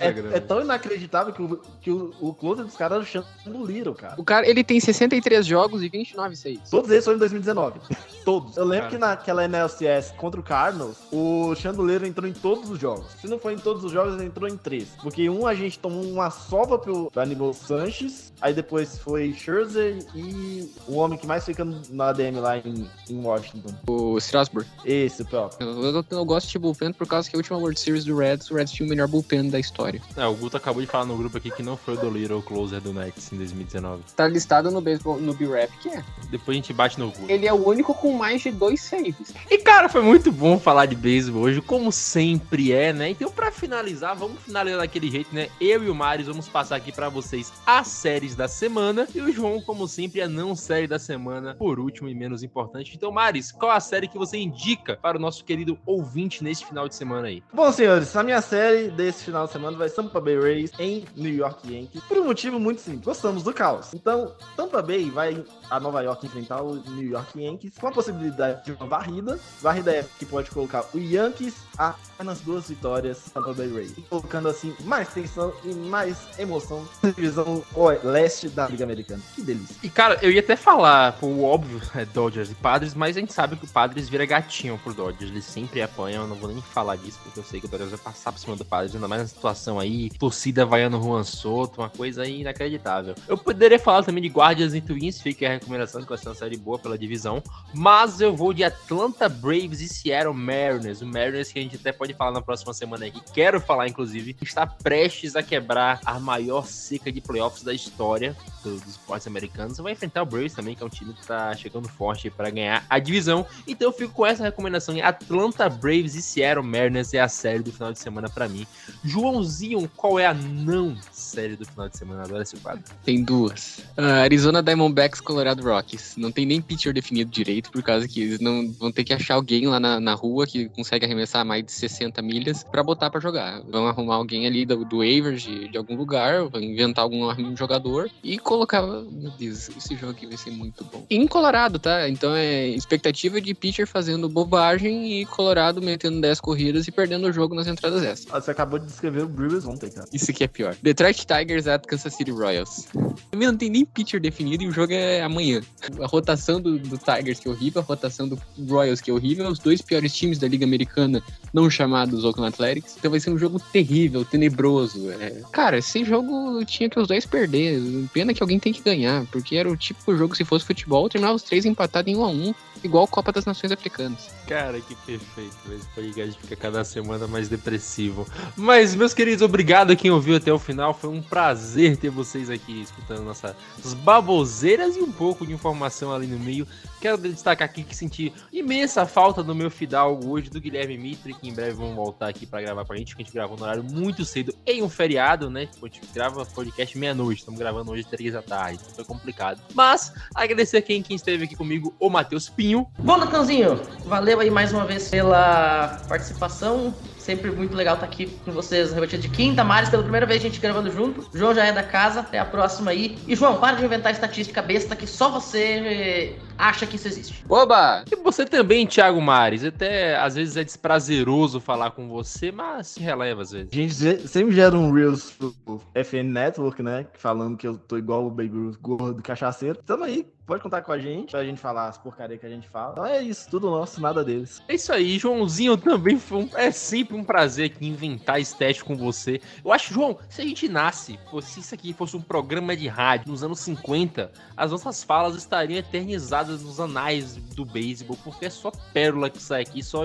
É, 0.03 0.37
é 0.37 0.41
tão 0.41 0.61
inacreditável 0.61 1.33
que 1.33 1.43
o, 1.43 1.61
que 1.81 1.91
o, 1.91 2.13
o 2.21 2.35
closer 2.35 2.65
dos 2.65 2.77
caras 2.77 3.07
era 3.15 3.25
o 3.57 3.65
Little, 3.65 3.95
cara. 3.95 4.15
O 4.21 4.25
cara, 4.25 4.49
ele 4.49 4.63
tem 4.65 4.79
63 4.81 5.45
jogos 5.47 5.83
e 5.83 5.89
29 5.89 6.37
6. 6.37 6.71
Todos 6.71 6.91
eles 6.91 7.05
foram 7.05 7.17
em 7.17 7.21
2019. 7.21 7.81
Todos. 8.25 8.57
Eu 8.57 8.65
lembro 8.65 8.85
Cara. 8.89 8.91
que 8.91 8.99
naquela 8.99 9.45
NLCS 9.49 10.13
contra 10.17 10.39
o 10.39 10.45
Cardinals, 10.45 10.97
o 11.11 11.55
Chandler 11.57 12.05
entrou 12.05 12.29
em 12.29 12.33
todos 12.33 12.71
os 12.71 12.79
jogos. 12.79 13.07
Se 13.21 13.27
não 13.27 13.37
foi 13.37 13.55
em 13.55 13.59
todos 13.59 13.83
os 13.83 13.91
jogos, 13.91 14.15
ele 14.15 14.27
entrou 14.27 14.49
em 14.49 14.57
três. 14.57 14.91
Porque 15.03 15.29
um 15.29 15.45
a 15.45 15.55
gente 15.55 15.77
tomou 15.79 16.05
uma 16.05 16.31
sova 16.31 16.79
pro 16.79 17.11
Aníbal 17.17 17.53
Sanches, 17.53 18.33
aí 18.41 18.55
depois 18.55 18.97
foi 18.99 19.33
Scherzer 19.33 19.99
e 20.15 20.71
o 20.87 20.95
homem 20.99 21.19
que 21.19 21.27
mais 21.27 21.45
fica 21.45 21.65
na 21.91 22.11
ADM 22.11 22.37
lá 22.41 22.59
em, 22.59 22.89
em 23.11 23.21
Washington. 23.25 23.75
O 23.89 24.17
Strasburg. 24.19 24.69
Esse, 24.85 25.25
próprio. 25.25 25.69
Eu, 25.69 25.83
eu- 25.97 26.05
eu 26.11 26.25
gosto 26.25 26.49
de 26.49 26.59
bullpen 26.61 26.93
por 26.93 27.09
causa 27.09 27.29
que 27.29 27.35
a 27.35 27.39
última 27.39 27.59
World 27.59 27.79
Series 27.81 28.05
do 28.05 28.17
Reds, 28.17 28.49
o 28.51 28.55
Reds 28.55 28.73
tinha 28.73 28.87
o 28.87 28.89
melhor 28.89 29.09
bullpen 29.09 29.51
da 29.51 29.59
história. 29.59 29.92
É, 30.17 30.27
o 30.27 30.35
Guto 30.35 30.57
acabou 30.57 30.81
de 30.81 30.89
falar 30.89 31.05
no 31.05 31.17
grupo 31.17 31.37
aqui 31.37 31.51
que 31.51 31.63
não 31.63 31.77
foi 31.77 31.95
o 31.95 31.97
Doliro 31.97 32.39
o 32.39 32.43
closer 32.43 32.81
do 32.81 32.93
Nets 32.93 33.33
em 33.33 33.37
2019. 33.37 34.03
Tá 34.17 34.27
listado 34.29 34.71
no 34.71 34.81
baseball, 34.81 35.19
no 35.19 35.35
B-Rap 35.35 35.71
que 35.79 35.89
é. 35.89 36.05
Depois 36.31 36.55
a 36.55 36.59
gente 36.59 36.73
bate 36.73 36.99
no 36.99 37.11
Guto. 37.11 37.31
Ele 37.31 37.47
é 37.47 37.53
o 37.53 37.69
único 37.69 37.95
com 37.95 38.13
mais 38.13 38.43
de 38.43 38.51
dois 38.51 38.81
saves. 38.81 39.35
E 39.51 39.59
Cara, 39.73 39.89
foi 39.89 40.03
muito 40.03 40.31
bom 40.31 40.59
falar 40.59 40.85
de 40.85 40.95
beisebol 40.95 41.45
hoje, 41.45 41.63
como 41.63 41.91
sempre 41.91 42.73
é, 42.73 42.93
né? 42.93 43.09
Então, 43.09 43.31
pra 43.31 43.51
finalizar, 43.51 44.15
vamos 44.15 44.43
finalizar 44.43 44.81
daquele 44.81 45.11
jeito, 45.11 45.35
né? 45.35 45.49
Eu 45.59 45.83
e 45.83 45.89
o 45.89 45.95
Maris 45.95 46.27
vamos 46.27 46.47
passar 46.47 46.77
aqui 46.77 46.93
pra 46.93 47.09
vocês 47.09 47.51
as 47.65 47.89
séries 47.89 48.35
da 48.35 48.47
semana. 48.47 49.09
E 49.15 49.21
o 49.21 49.33
João, 49.33 49.63
como 49.63 49.89
sempre, 49.89 50.21
a 50.21 50.29
não 50.29 50.55
série 50.55 50.87
da 50.87 50.99
semana, 50.99 51.55
por 51.55 51.81
último 51.81 52.07
e 52.07 52.15
menos 52.15 52.43
importante. 52.43 52.93
Então, 52.95 53.11
Maris, 53.11 53.51
qual 53.51 53.71
a 53.71 53.81
série 53.81 54.09
que 54.09 54.19
você 54.19 54.37
indica 54.37 54.99
para 55.01 55.17
o 55.17 55.21
nosso 55.21 55.43
querido 55.43 55.79
ouvinte 55.87 56.45
neste 56.45 56.67
final 56.67 56.87
de 56.87 56.95
semana 56.95 57.29
aí? 57.29 57.43
Bom, 57.51 57.73
senhores, 57.73 58.15
a 58.15 58.23
minha 58.23 58.43
série 58.43 58.91
desse 58.91 59.25
final 59.25 59.47
de 59.47 59.53
semana 59.53 59.77
vai 59.83 59.91
Tampa 59.91 60.21
Bay 60.21 60.39
Rays 60.39 60.73
em 60.79 61.05
New 61.17 61.35
York 61.35 61.73
Yankees, 61.73 62.03
por 62.05 62.19
um 62.19 62.25
motivo 62.25 62.59
muito 62.59 62.81
simples. 62.81 63.05
Gostamos 63.05 63.43
do 63.43 63.53
caos. 63.53 63.93
Então, 63.93 64.33
Tampa 64.57 64.81
Bay 64.81 65.11
vai 65.11 65.45
a 65.73 65.81
Nova 65.81 66.03
York 66.03 66.27
enfrentar 66.27 66.61
o 66.63 66.75
New 66.75 67.09
York 67.09 67.41
Yankees 67.41 67.73
com 67.79 67.89
a 67.89 67.93
possibilidade 67.93 68.65
de 68.65 68.73
uma 68.73 68.87
varrida. 68.87 69.41
Varrida 69.61 69.91
é 69.91 70.05
que 70.19 70.27
pode 70.27 70.51
colocar 70.51 70.85
o 70.93 70.99
Yankees 70.99 71.55
a 71.79 71.95
apenas 72.23 72.41
duas 72.41 72.69
vitórias 72.69 73.25
Tampa 73.35 73.53
Bay 73.53 73.73
Rays, 73.73 73.95
colocando 74.09 74.49
assim 74.49 74.75
mais 74.85 75.09
tensão 75.09 75.53
e 75.65 75.75
mais 75.75 76.17
emoção 76.39 76.87
na 77.03 77.11
divisão 77.11 77.65
leste 78.05 78.49
da 78.49 78.69
Liga 78.69 78.85
Americana. 78.85 79.21
Que 79.35 79.43
delícia. 79.43 79.77
E 79.83 79.89
cara, 79.89 80.19
eu 80.23 80.31
ia 80.31 80.41
até 80.41 80.55
falar, 80.55 81.19
o 81.21 81.43
óbvio 81.43 81.81
é 81.97 82.05
Dodgers 82.05 82.51
e 82.51 82.55
Padres, 82.55 82.95
mas 82.95 83.17
a 83.17 83.21
gente 83.21 83.33
sabe 83.33 83.57
que 83.57 83.65
o 83.65 83.69
Padres 83.69 84.09
vira 84.09 84.25
gatinho 84.25 84.79
pro 84.79 84.95
Dodgers, 84.95 85.31
eles 85.31 85.45
sempre 85.45 85.83
apanham, 85.83 86.23
eu 86.23 86.29
não 86.29 86.37
vou 86.37 86.49
nem 86.49 86.63
falar 86.63 86.97
disso, 86.97 87.19
porque 87.25 87.41
eu 87.41 87.45
sei 87.45 87.61
que 87.61 87.67
o 87.67 87.69
Dodgers 87.69 87.91
vai 87.91 88.01
passar 88.01 88.31
por 88.31 88.39
cima 88.39 88.55
do 88.55 88.65
Padres, 88.65 88.95
ainda 88.95 89.09
mais 89.09 89.23
na 89.23 89.29
situação 89.29 89.81
aí, 89.81 90.11
torcida 90.11 90.65
vaiando 90.65 91.03
Juan 91.03 91.25
Soto, 91.25 91.81
uma 91.81 91.91
coisa 91.91 92.25
inacreditável. 92.27 93.15
Eu 93.27 93.37
poderia 93.37 93.79
falar 93.79 94.05
também 94.05 94.23
de 94.23 94.29
Guardians 94.29 94.75
e 94.75 94.81
Twins, 94.81 95.21
fica 95.21 95.61
recomendação 95.63 96.03
que 96.03 96.09
vai 96.09 96.19
ser 96.19 96.29
uma 96.29 96.35
série 96.35 96.57
boa 96.57 96.79
pela 96.79 96.99
divisão, 96.99 97.43
mas 97.75 98.21
eu 98.21 98.35
vou 98.35 98.53
de 98.53 98.65
Atlanta 98.65 99.29
Braves 99.29 99.81
e 99.81 99.89
Seattle 99.89 100.35
Mariners, 100.35 101.01
o 101.01 101.07
Mariners 101.07 101.53
que 101.53 101.59
a 101.59 101.63
gente 101.63 101.77
até 101.77 101.93
pode 101.93 102.15
falar 102.15 102.33
na 102.33 102.43
próxima 102.43 102.75
semana 102.75 103.07
aqui, 103.07 103.21
quero 103.33 103.61
falar 103.61 103.89
inclusive, 103.89 104.37
está 104.43 104.67
prestes 104.67 105.37
a 105.37 105.43
quebrar 105.43 106.01
a 106.05 106.19
maior 106.19 106.67
seca 106.67 107.11
de 107.11 107.21
playoffs 107.21 107.63
da 107.63 107.73
história 107.73 108.37
dos 108.63 108.87
esportes 108.87 109.27
americanos, 109.27 109.79
vai 109.79 109.93
enfrentar 109.93 110.23
o 110.23 110.27
Braves 110.27 110.53
também, 110.53 110.75
que 110.75 110.83
é 110.83 110.87
um 110.87 110.91
time 110.91 111.13
que 111.15 111.27
tá 111.27 111.55
chegando 111.55 111.89
forte 111.89 112.31
para 112.31 112.51
ganhar 112.51 112.85
a 112.89 112.99
divisão, 112.99 113.47
então 113.67 113.89
eu 113.89 113.93
fico 113.93 114.13
com 114.13 114.27
essa 114.27 114.43
recomendação, 114.43 114.95
Atlanta 115.03 115.69
Braves 115.69 116.15
e 116.15 116.23
Seattle 116.23 116.65
Mariners 116.65 117.15
é 117.15 117.21
a 117.21 117.29
série 117.29 117.63
do 117.63 117.73
final 117.73 117.93
de 117.93 117.99
semana 117.99 118.29
para 118.29 118.49
mim. 118.49 118.67
Joãozinho, 119.05 119.89
qual 119.97 120.19
é 120.19 120.27
a 120.27 120.35
não 120.35 120.97
série 121.11 121.57
do 121.57 121.65
final 121.65 121.89
de 121.89 121.97
semana? 121.97 122.23
Adoro 122.23 122.43
esse 122.43 122.57
quadro. 122.57 122.83
Tem 123.05 123.23
duas. 123.23 123.79
Uh, 123.99 124.23
Arizona 124.23 124.63
Diamondbacks, 124.63 125.21
Colorado 125.21 125.52
Rockies. 125.61 126.15
Não 126.17 126.31
tem 126.31 126.47
nem 126.47 126.61
pitcher 126.61 126.93
definido 126.93 127.31
direito, 127.31 127.71
por 127.71 127.83
causa 127.83 128.07
que 128.09 128.23
eles 128.23 128.41
não 128.41 128.71
vão 128.73 128.93
ter 128.93 129.05
que 129.05 129.13
achar 129.13 129.35
alguém 129.35 129.67
lá 129.67 129.79
na, 129.79 130.01
na 130.01 130.15
rua 130.15 130.47
que 130.47 130.69
consegue 130.69 131.05
arremessar 131.05 131.45
mais 131.45 131.65
de 131.65 131.73
60 131.73 132.21
milhas 132.23 132.65
para 132.65 132.83
botar 132.83 133.11
para 133.11 133.21
jogar. 133.21 133.61
Vão 133.63 133.87
arrumar 133.87 134.17
alguém 134.17 134.47
ali 134.47 134.65
do, 134.65 134.85
do 134.85 134.99
waivers 134.99 135.43
de, 135.43 135.69
de 135.69 135.79
algum 135.79 135.97
lugar, 135.97 136.49
vão 136.49 136.61
inventar 136.61 137.05
algum 137.05 137.57
jogador 137.57 138.11
e 138.23 138.39
colocar. 138.39 138.83
Meu 138.83 139.31
Deus, 139.39 139.69
esse 139.77 139.97
jogo 139.97 140.13
aqui 140.13 140.27
vai 140.27 140.37
ser 140.37 140.51
muito 140.51 140.85
bom. 140.85 141.05
Em 141.11 141.27
Colorado, 141.27 141.79
tá? 141.79 142.09
Então 142.09 142.35
é 142.35 142.69
expectativa 142.69 143.41
de 143.41 143.55
pitcher 143.55 143.87
fazendo 143.87 144.29
bobagem 144.29 145.21
e 145.21 145.27
Colorado 145.27 145.81
metendo 145.81 146.21
10 146.21 146.41
corridas 146.41 146.87
e 146.87 146.93
perdendo 146.93 147.27
o 147.27 147.33
jogo 147.33 147.55
nas 147.55 147.67
entradas 147.67 148.03
extras. 148.03 148.35
Ah, 148.35 148.41
Você 148.41 148.51
acabou 148.51 148.79
de 148.79 148.87
descrever 148.87 149.23
o 149.23 149.29
Brewers 149.29 149.65
ontem, 149.65 149.91
cara. 149.91 150.07
Isso 150.13 150.31
aqui 150.31 150.45
é 150.45 150.49
pior. 150.49 150.77
Detroit 150.83 151.27
Tigers 151.27 151.67
at 151.67 151.85
Kansas 151.87 152.15
City 152.15 152.31
Royals. 152.31 152.87
Também 153.31 153.49
não 153.49 153.57
tem 153.57 153.71
nem 153.71 153.85
pitcher 153.85 154.21
definido 154.21 154.63
e 154.63 154.69
o 154.69 154.73
jogo 154.73 154.93
é 154.93 155.23
amanhã. 155.33 155.61
A 156.01 156.07
rotação 156.07 156.61
do, 156.61 156.79
do 156.79 156.99
Tigers 156.99 157.41
que 157.41 157.49
é 157.49 157.51
horrível, 157.51 157.83
a 157.83 157.85
rotação 157.85 158.29
do 158.29 158.39
Royals 158.69 159.01
que 159.01 159.11
é 159.11 159.15
horrível, 159.15 159.49
os 159.49 159.59
dois 159.59 159.83
piores 159.83 160.15
times 160.15 160.39
da 160.39 160.47
Liga 160.47 160.65
Americana 160.65 161.23
não 161.53 161.69
chamados 161.69 162.25
Oakland 162.25 162.55
Athletics. 162.55 162.97
Então 162.99 163.11
vai 163.11 163.21
ser 163.21 163.31
um 163.31 163.39
jogo 163.39 163.59
terrível, 163.73 164.25
tenebroso. 164.25 165.11
É. 165.11 165.43
Cara, 165.53 165.79
esse 165.79 166.05
jogo 166.05 166.65
tinha 166.65 166.89
que 166.89 166.99
os 166.99 167.09
dois 167.09 167.27
perder. 167.27 167.81
Pena 168.13 168.33
que 168.33 168.43
alguém 168.43 168.59
tem 168.59 168.73
que 168.73 168.83
ganhar, 168.83 169.27
porque 169.27 169.57
era 169.57 169.71
o 169.71 169.77
típico 169.77 170.17
jogo, 170.17 170.37
se 170.37 170.45
fosse 170.45 170.65
futebol, 170.65 171.09
terminava 171.09 171.37
os 171.37 171.43
três 171.43 171.65
empatados 171.65 172.13
em 172.13 172.17
1 172.17 172.25
a 172.25 172.29
1 172.29 172.55
igual 172.83 173.05
a 173.05 173.09
Copa 173.09 173.33
das 173.33 173.45
Nações 173.45 173.73
Africanas. 173.73 174.31
Cara, 174.47 174.81
que 174.81 174.95
perfeito. 174.95 175.57
Esse 175.73 175.89
podcast 175.95 176.41
fica 176.41 176.57
cada 176.57 176.85
semana 176.85 177.27
mais 177.27 177.49
depressivo. 177.49 178.27
Mas, 178.57 178.95
meus 178.95 179.15
queridos, 179.15 179.43
obrigado 179.43 179.93
a 179.93 179.97
quem 179.97 180.11
ouviu 180.11 180.37
até 180.37 180.53
o 180.53 180.59
final. 180.59 180.93
Foi 180.93 181.11
um 181.11 181.23
prazer 181.23 181.97
ter 181.97 182.11
vocês 182.11 182.51
aqui 182.51 182.83
escutando 182.83 183.23
nossas 183.23 183.55
baboseiras 184.03 184.97
e 184.97 185.01
um 185.01 185.13
pouco 185.13 185.47
de 185.47 185.53
informação 185.53 186.13
ali 186.13 186.27
no 186.27 186.39
meio. 186.39 186.67
Quero 187.01 187.19
destacar 187.19 187.69
aqui 187.69 187.83
que 187.83 187.97
senti 187.97 188.33
imensa 188.53 189.05
falta 189.07 189.43
do 189.43 189.55
meu 189.55 189.71
fidalgo 189.71 190.31
hoje, 190.31 190.49
do 190.49 190.61
Guilherme 190.61 190.97
Mitre, 190.97 191.35
que 191.35 191.49
em 191.49 191.53
breve 191.53 191.73
vão 191.73 191.95
voltar 191.95 192.29
aqui 192.29 192.47
para 192.47 192.63
gravar 192.63 192.85
pra 192.85 192.97
gente, 192.97 193.17
que 193.17 193.23
a 193.23 193.25
gente 193.25 193.35
gravou 193.35 193.57
no 193.57 193.65
horário 193.65 193.83
muito 193.83 194.25
cedo 194.25 194.55
em 194.65 194.83
um 194.83 194.89
feriado, 194.89 195.51
né? 195.51 195.69
A 195.83 195.87
gente 195.87 196.01
grava 196.15 196.47
podcast 196.47 196.97
meia-noite, 196.97 197.41
estamos 197.41 197.59
gravando 197.59 197.91
hoje 197.91 198.05
três 198.05 198.33
da 198.33 198.43
tarde, 198.43 198.79
então 198.81 198.95
foi 198.95 199.05
complicado. 199.05 199.61
Mas, 199.75 200.13
agradecer 200.35 200.77
a 200.77 200.83
quem, 200.83 201.03
quem 201.03 201.17
esteve 201.17 201.45
aqui 201.45 201.57
comigo, 201.57 201.93
o 201.99 202.09
Matheus 202.09 202.49
Pinho. 202.49 202.72
Bom, 202.99 203.19
Natanzinho, 203.19 203.81
valeu 204.07 204.41
aí 204.41 204.51
mais 204.51 204.73
uma 204.73 204.85
vez 204.85 205.09
pela 205.09 206.01
participação. 206.09 206.95
Sempre 207.19 207.51
muito 207.51 207.75
legal 207.75 207.95
estar 207.95 208.07
aqui 208.07 208.27
com 208.45 208.51
vocês 208.51 208.89
na 208.89 208.97
rebatida 208.97 209.23
de 209.23 209.29
quinta. 209.29 209.63
Maris, 209.63 209.91
pela 209.91 210.03
primeira 210.03 210.27
vez 210.27 210.41
a 210.41 210.43
gente 210.43 210.61
gravando 210.61 210.91
junto. 210.91 211.29
João 211.33 211.55
já 211.55 211.65
é 211.67 211.73
da 211.73 211.83
casa, 211.83 212.21
até 212.21 212.39
a 212.39 212.45
próxima 212.45 212.91
aí. 212.91 213.19
E 213.29 213.37
João, 213.37 213.59
para 213.59 213.77
de 213.77 213.85
inventar 213.85 214.11
estatística 214.13 214.61
besta 214.63 214.97
que 214.97 215.07
só 215.07 215.29
você 215.31 216.37
acha 216.59 216.87
que 216.87 216.97
isso 216.97 217.09
existe. 217.09 217.45
Oba! 217.49 218.05
E 218.11 218.17
você 218.17 218.45
também, 218.45 218.87
Thiago 218.87 219.21
Mares. 219.21 219.65
Até 219.65 220.17
às 220.17 220.35
vezes 220.35 220.57
é 220.57 220.65
desprazeroso 220.65 221.61
falar 221.61 221.91
com 221.93 222.09
você, 222.09 222.53
mas 222.53 222.89
se 222.89 223.01
releva 223.01 223.43
às 223.43 223.53
vezes. 223.53 223.71
A 223.73 223.77
gente 223.77 224.29
sempre 224.29 224.55
gera 224.55 224.77
um 224.77 224.93
Reels 224.93 225.33
pro 225.33 225.81
FN 225.95 226.31
Network, 226.31 226.83
né? 226.83 227.07
Falando 227.15 227.57
que 227.57 227.67
eu 227.67 227.79
tô 227.79 227.97
igual 227.97 228.27
o 228.27 228.31
Baby 228.31 228.57
Ruth 228.57 228.79
gordo 228.81 229.23
cachaceiro. 229.23 229.79
Tamo 229.85 230.05
aí, 230.05 230.27
pode 230.47 230.63
contar 230.63 230.83
com 230.83 230.93
a 230.93 230.99
gente, 230.99 231.31
pra 231.31 231.45
gente 231.45 231.61
falar 231.61 231.89
as 231.89 231.99
porcarias 231.99 232.41
que 232.41 232.47
a 232.47 232.49
gente 232.49 232.69
fala. 232.69 232.93
Então 232.93 233.07
é 233.07 233.23
isso, 233.23 233.49
tudo 233.49 233.71
nosso, 233.71 234.01
nada 234.01 234.25
deles. 234.25 234.63
É 234.69 234.75
isso 234.75 234.93
aí, 234.93 235.19
Joãozinho 235.19 235.77
também 235.79 236.19
foi 236.19 236.39
um, 236.39 236.49
é 236.55 236.71
sempre 236.71 237.17
um 237.17 237.25
prazer 237.25 237.71
aqui 237.71 237.87
inventar 237.87 238.41
estética 238.41 238.87
com 238.87 238.97
você. 238.97 239.41
Eu 239.65 239.73
acho, 239.73 239.95
João, 239.95 240.19
se 240.29 240.43
a 240.43 240.45
gente 240.45 240.69
nasce, 240.69 241.19
se 241.43 241.61
isso 241.61 241.75
aqui 241.75 241.93
fosse 241.93 242.17
um 242.17 242.21
programa 242.21 242.77
de 242.77 242.89
rádio 242.89 243.31
nos 243.31 243.43
anos 243.43 243.61
50, 243.61 244.31
as 244.57 244.71
nossas 244.71 245.03
falas 245.03 245.37
estariam 245.37 245.79
eternizadas 245.79 246.42
nos 246.49 246.81
anais 246.81 247.37
do 247.37 247.65
beisebol, 247.65 248.19
porque 248.23 248.47
é 248.47 248.51
só 248.51 248.71
pérola 248.93 249.31
que 249.31 249.43
sai 249.43 249.63
aqui, 249.63 249.83
só 249.83 250.05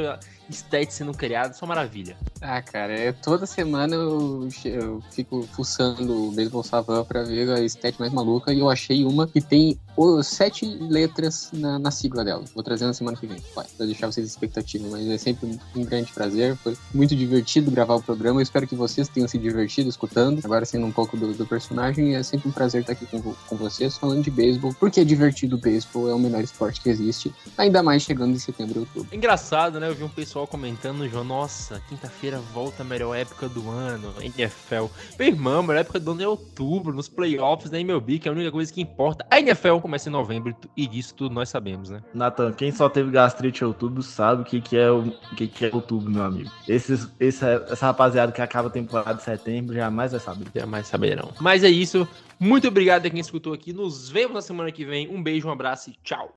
estética 0.50 0.92
sendo 0.92 1.14
criada, 1.14 1.54
só 1.54 1.66
maravilha. 1.66 2.18
Ah, 2.42 2.62
cara, 2.62 2.94
é, 2.94 3.12
toda 3.12 3.46
semana 3.46 3.96
eu, 3.96 4.48
eu 4.66 5.04
fico 5.12 5.44
fuçando 5.54 6.28
o 6.28 6.32
Baseball 6.32 6.64
Savan 6.64 7.04
pra 7.04 7.24
ver 7.24 7.50
a 7.50 7.62
estética 7.62 8.04
mais 8.04 8.14
maluca 8.14 8.54
e 8.54 8.60
eu 8.60 8.70
achei 8.70 9.04
uma 9.04 9.28
que 9.28 9.42
tem 9.42 9.80
oh, 9.98 10.22
sete 10.22 10.66
letras 10.66 11.50
na, 11.52 11.80
na, 11.80 11.92
sigla 11.92 12.24
dela. 12.24 12.44
Vou 12.54 12.64
trazer 12.64 12.86
na 12.86 12.94
semana 12.94 13.18
que 13.18 13.26
vem, 13.26 13.42
vai, 13.56 13.66
pra 13.76 13.86
deixar 13.86 14.08
vocês 14.08 14.26
expectativa, 14.28 14.88
mas 14.90 15.08
é 15.08 15.18
sempre 15.18 15.48
um, 15.48 15.82
um 15.82 15.84
grande 15.84 16.14
prazer. 16.14 16.56
Foi 16.58 16.78
muito 16.94 17.16
divertido 17.16 17.72
gravar 17.72 17.96
o 17.96 18.02
programa. 18.02 18.40
Eu 18.40 18.44
espero 18.44 18.68
que 18.68 18.76
vocês 18.76 19.10
tenham 19.10 19.28
se 19.28 19.38
divertido 19.38 19.90
escutando. 19.90 20.40
Agora 20.44 20.64
sendo 20.66 20.86
um 20.86 20.92
pouco 20.92 21.18
do, 21.18 21.34
do 21.34 21.46
personagem, 21.46 22.16
é 22.16 22.22
sempre 22.22 22.48
um 22.48 22.52
prazer 22.52 22.82
estar 22.82 22.94
aqui 22.94 23.06
com, 23.08 23.22
com 23.22 23.56
vocês 23.56 23.98
falando 23.98 24.24
de 24.24 24.30
beisebol, 24.30 24.74
porque 24.80 25.00
é 25.00 25.04
divertido 25.04 25.56
o 25.56 25.60
beisebol, 25.60 26.10
é 26.10 26.14
o 26.14 26.20
melhor 26.20 26.44
esporte 26.44 26.80
que 26.80 26.90
existe, 26.90 27.34
ainda 27.58 27.82
mais 27.82 28.04
chegando 28.04 28.36
em 28.36 28.40
setembro 28.40 28.78
e 28.78 28.80
outubro. 28.82 29.16
Engraçado, 29.16 29.80
né? 29.80 29.90
Eu 29.90 29.96
vi 29.96 30.04
um 30.04 30.10
pessoal 30.10 30.37
comentando, 30.46 31.08
João, 31.08 31.24
nossa, 31.24 31.82
quinta-feira 31.88 32.40
volta 32.54 32.84
a 32.84 32.86
melhor 32.86 33.16
época 33.16 33.48
do 33.48 33.70
ano, 33.70 34.14
NFL. 34.22 34.86
Meu 35.18 35.28
irmão, 35.30 35.60
a 35.60 35.64
melhor 35.64 35.80
época 35.80 36.00
do 36.00 36.12
ano 36.12 36.22
é 36.22 36.28
outubro, 36.28 36.94
nos 36.94 37.08
playoffs 37.08 37.70
da 37.70 37.80
MLB, 37.80 38.20
que 38.20 38.28
é 38.28 38.32
a 38.32 38.36
única 38.36 38.52
coisa 38.52 38.72
que 38.72 38.82
importa. 38.82 39.26
A 39.32 39.40
NFL 39.40 39.78
começa 39.78 40.10
em 40.10 40.12
novembro 40.12 40.56
e 40.76 40.86
disso 40.86 41.16
tudo 41.16 41.34
nós 41.34 41.50
sabemos, 41.50 41.90
né? 41.90 42.04
Nathan, 42.14 42.52
quem 42.52 42.72
só 42.72 42.90
teve 42.90 43.10
gastrite 43.10 43.64
em 43.64 43.68
outubro 43.68 44.04
sabe 44.04 44.42
o 44.42 44.46
que, 44.46 44.60
que, 44.60 44.78
é, 44.78 44.92
o, 44.92 45.08
o 45.08 45.36
que, 45.36 45.48
que 45.48 45.66
é 45.66 45.70
outubro, 45.74 46.12
meu 46.12 46.24
amigo. 46.24 46.52
Esses, 46.68 47.08
essa, 47.20 47.66
essa 47.70 47.86
rapaziada 47.86 48.32
que 48.32 48.42
acaba 48.42 48.68
a 48.68 48.72
temporada 48.72 49.16
de 49.16 49.24
setembro 49.24 49.74
jamais 49.74 50.12
vai 50.12 50.20
saber. 50.20 50.48
Jamais 50.54 50.88
saberão. 50.88 51.32
Mas 51.40 51.64
é 51.64 51.70
isso. 51.70 52.08
Muito 52.40 52.68
obrigado 52.68 53.06
a 53.06 53.10
quem 53.10 53.20
escutou 53.20 53.54
aqui. 53.54 53.74
Nos 53.74 54.10
vemos 54.10 54.34
na 54.34 54.42
semana 54.42 54.72
que 54.72 54.86
vem. 54.86 55.08
Um 55.08 55.24
beijo, 55.24 55.48
um 55.48 55.52
abraço 55.52 55.90
e 55.90 55.94
tchau. 56.04 56.36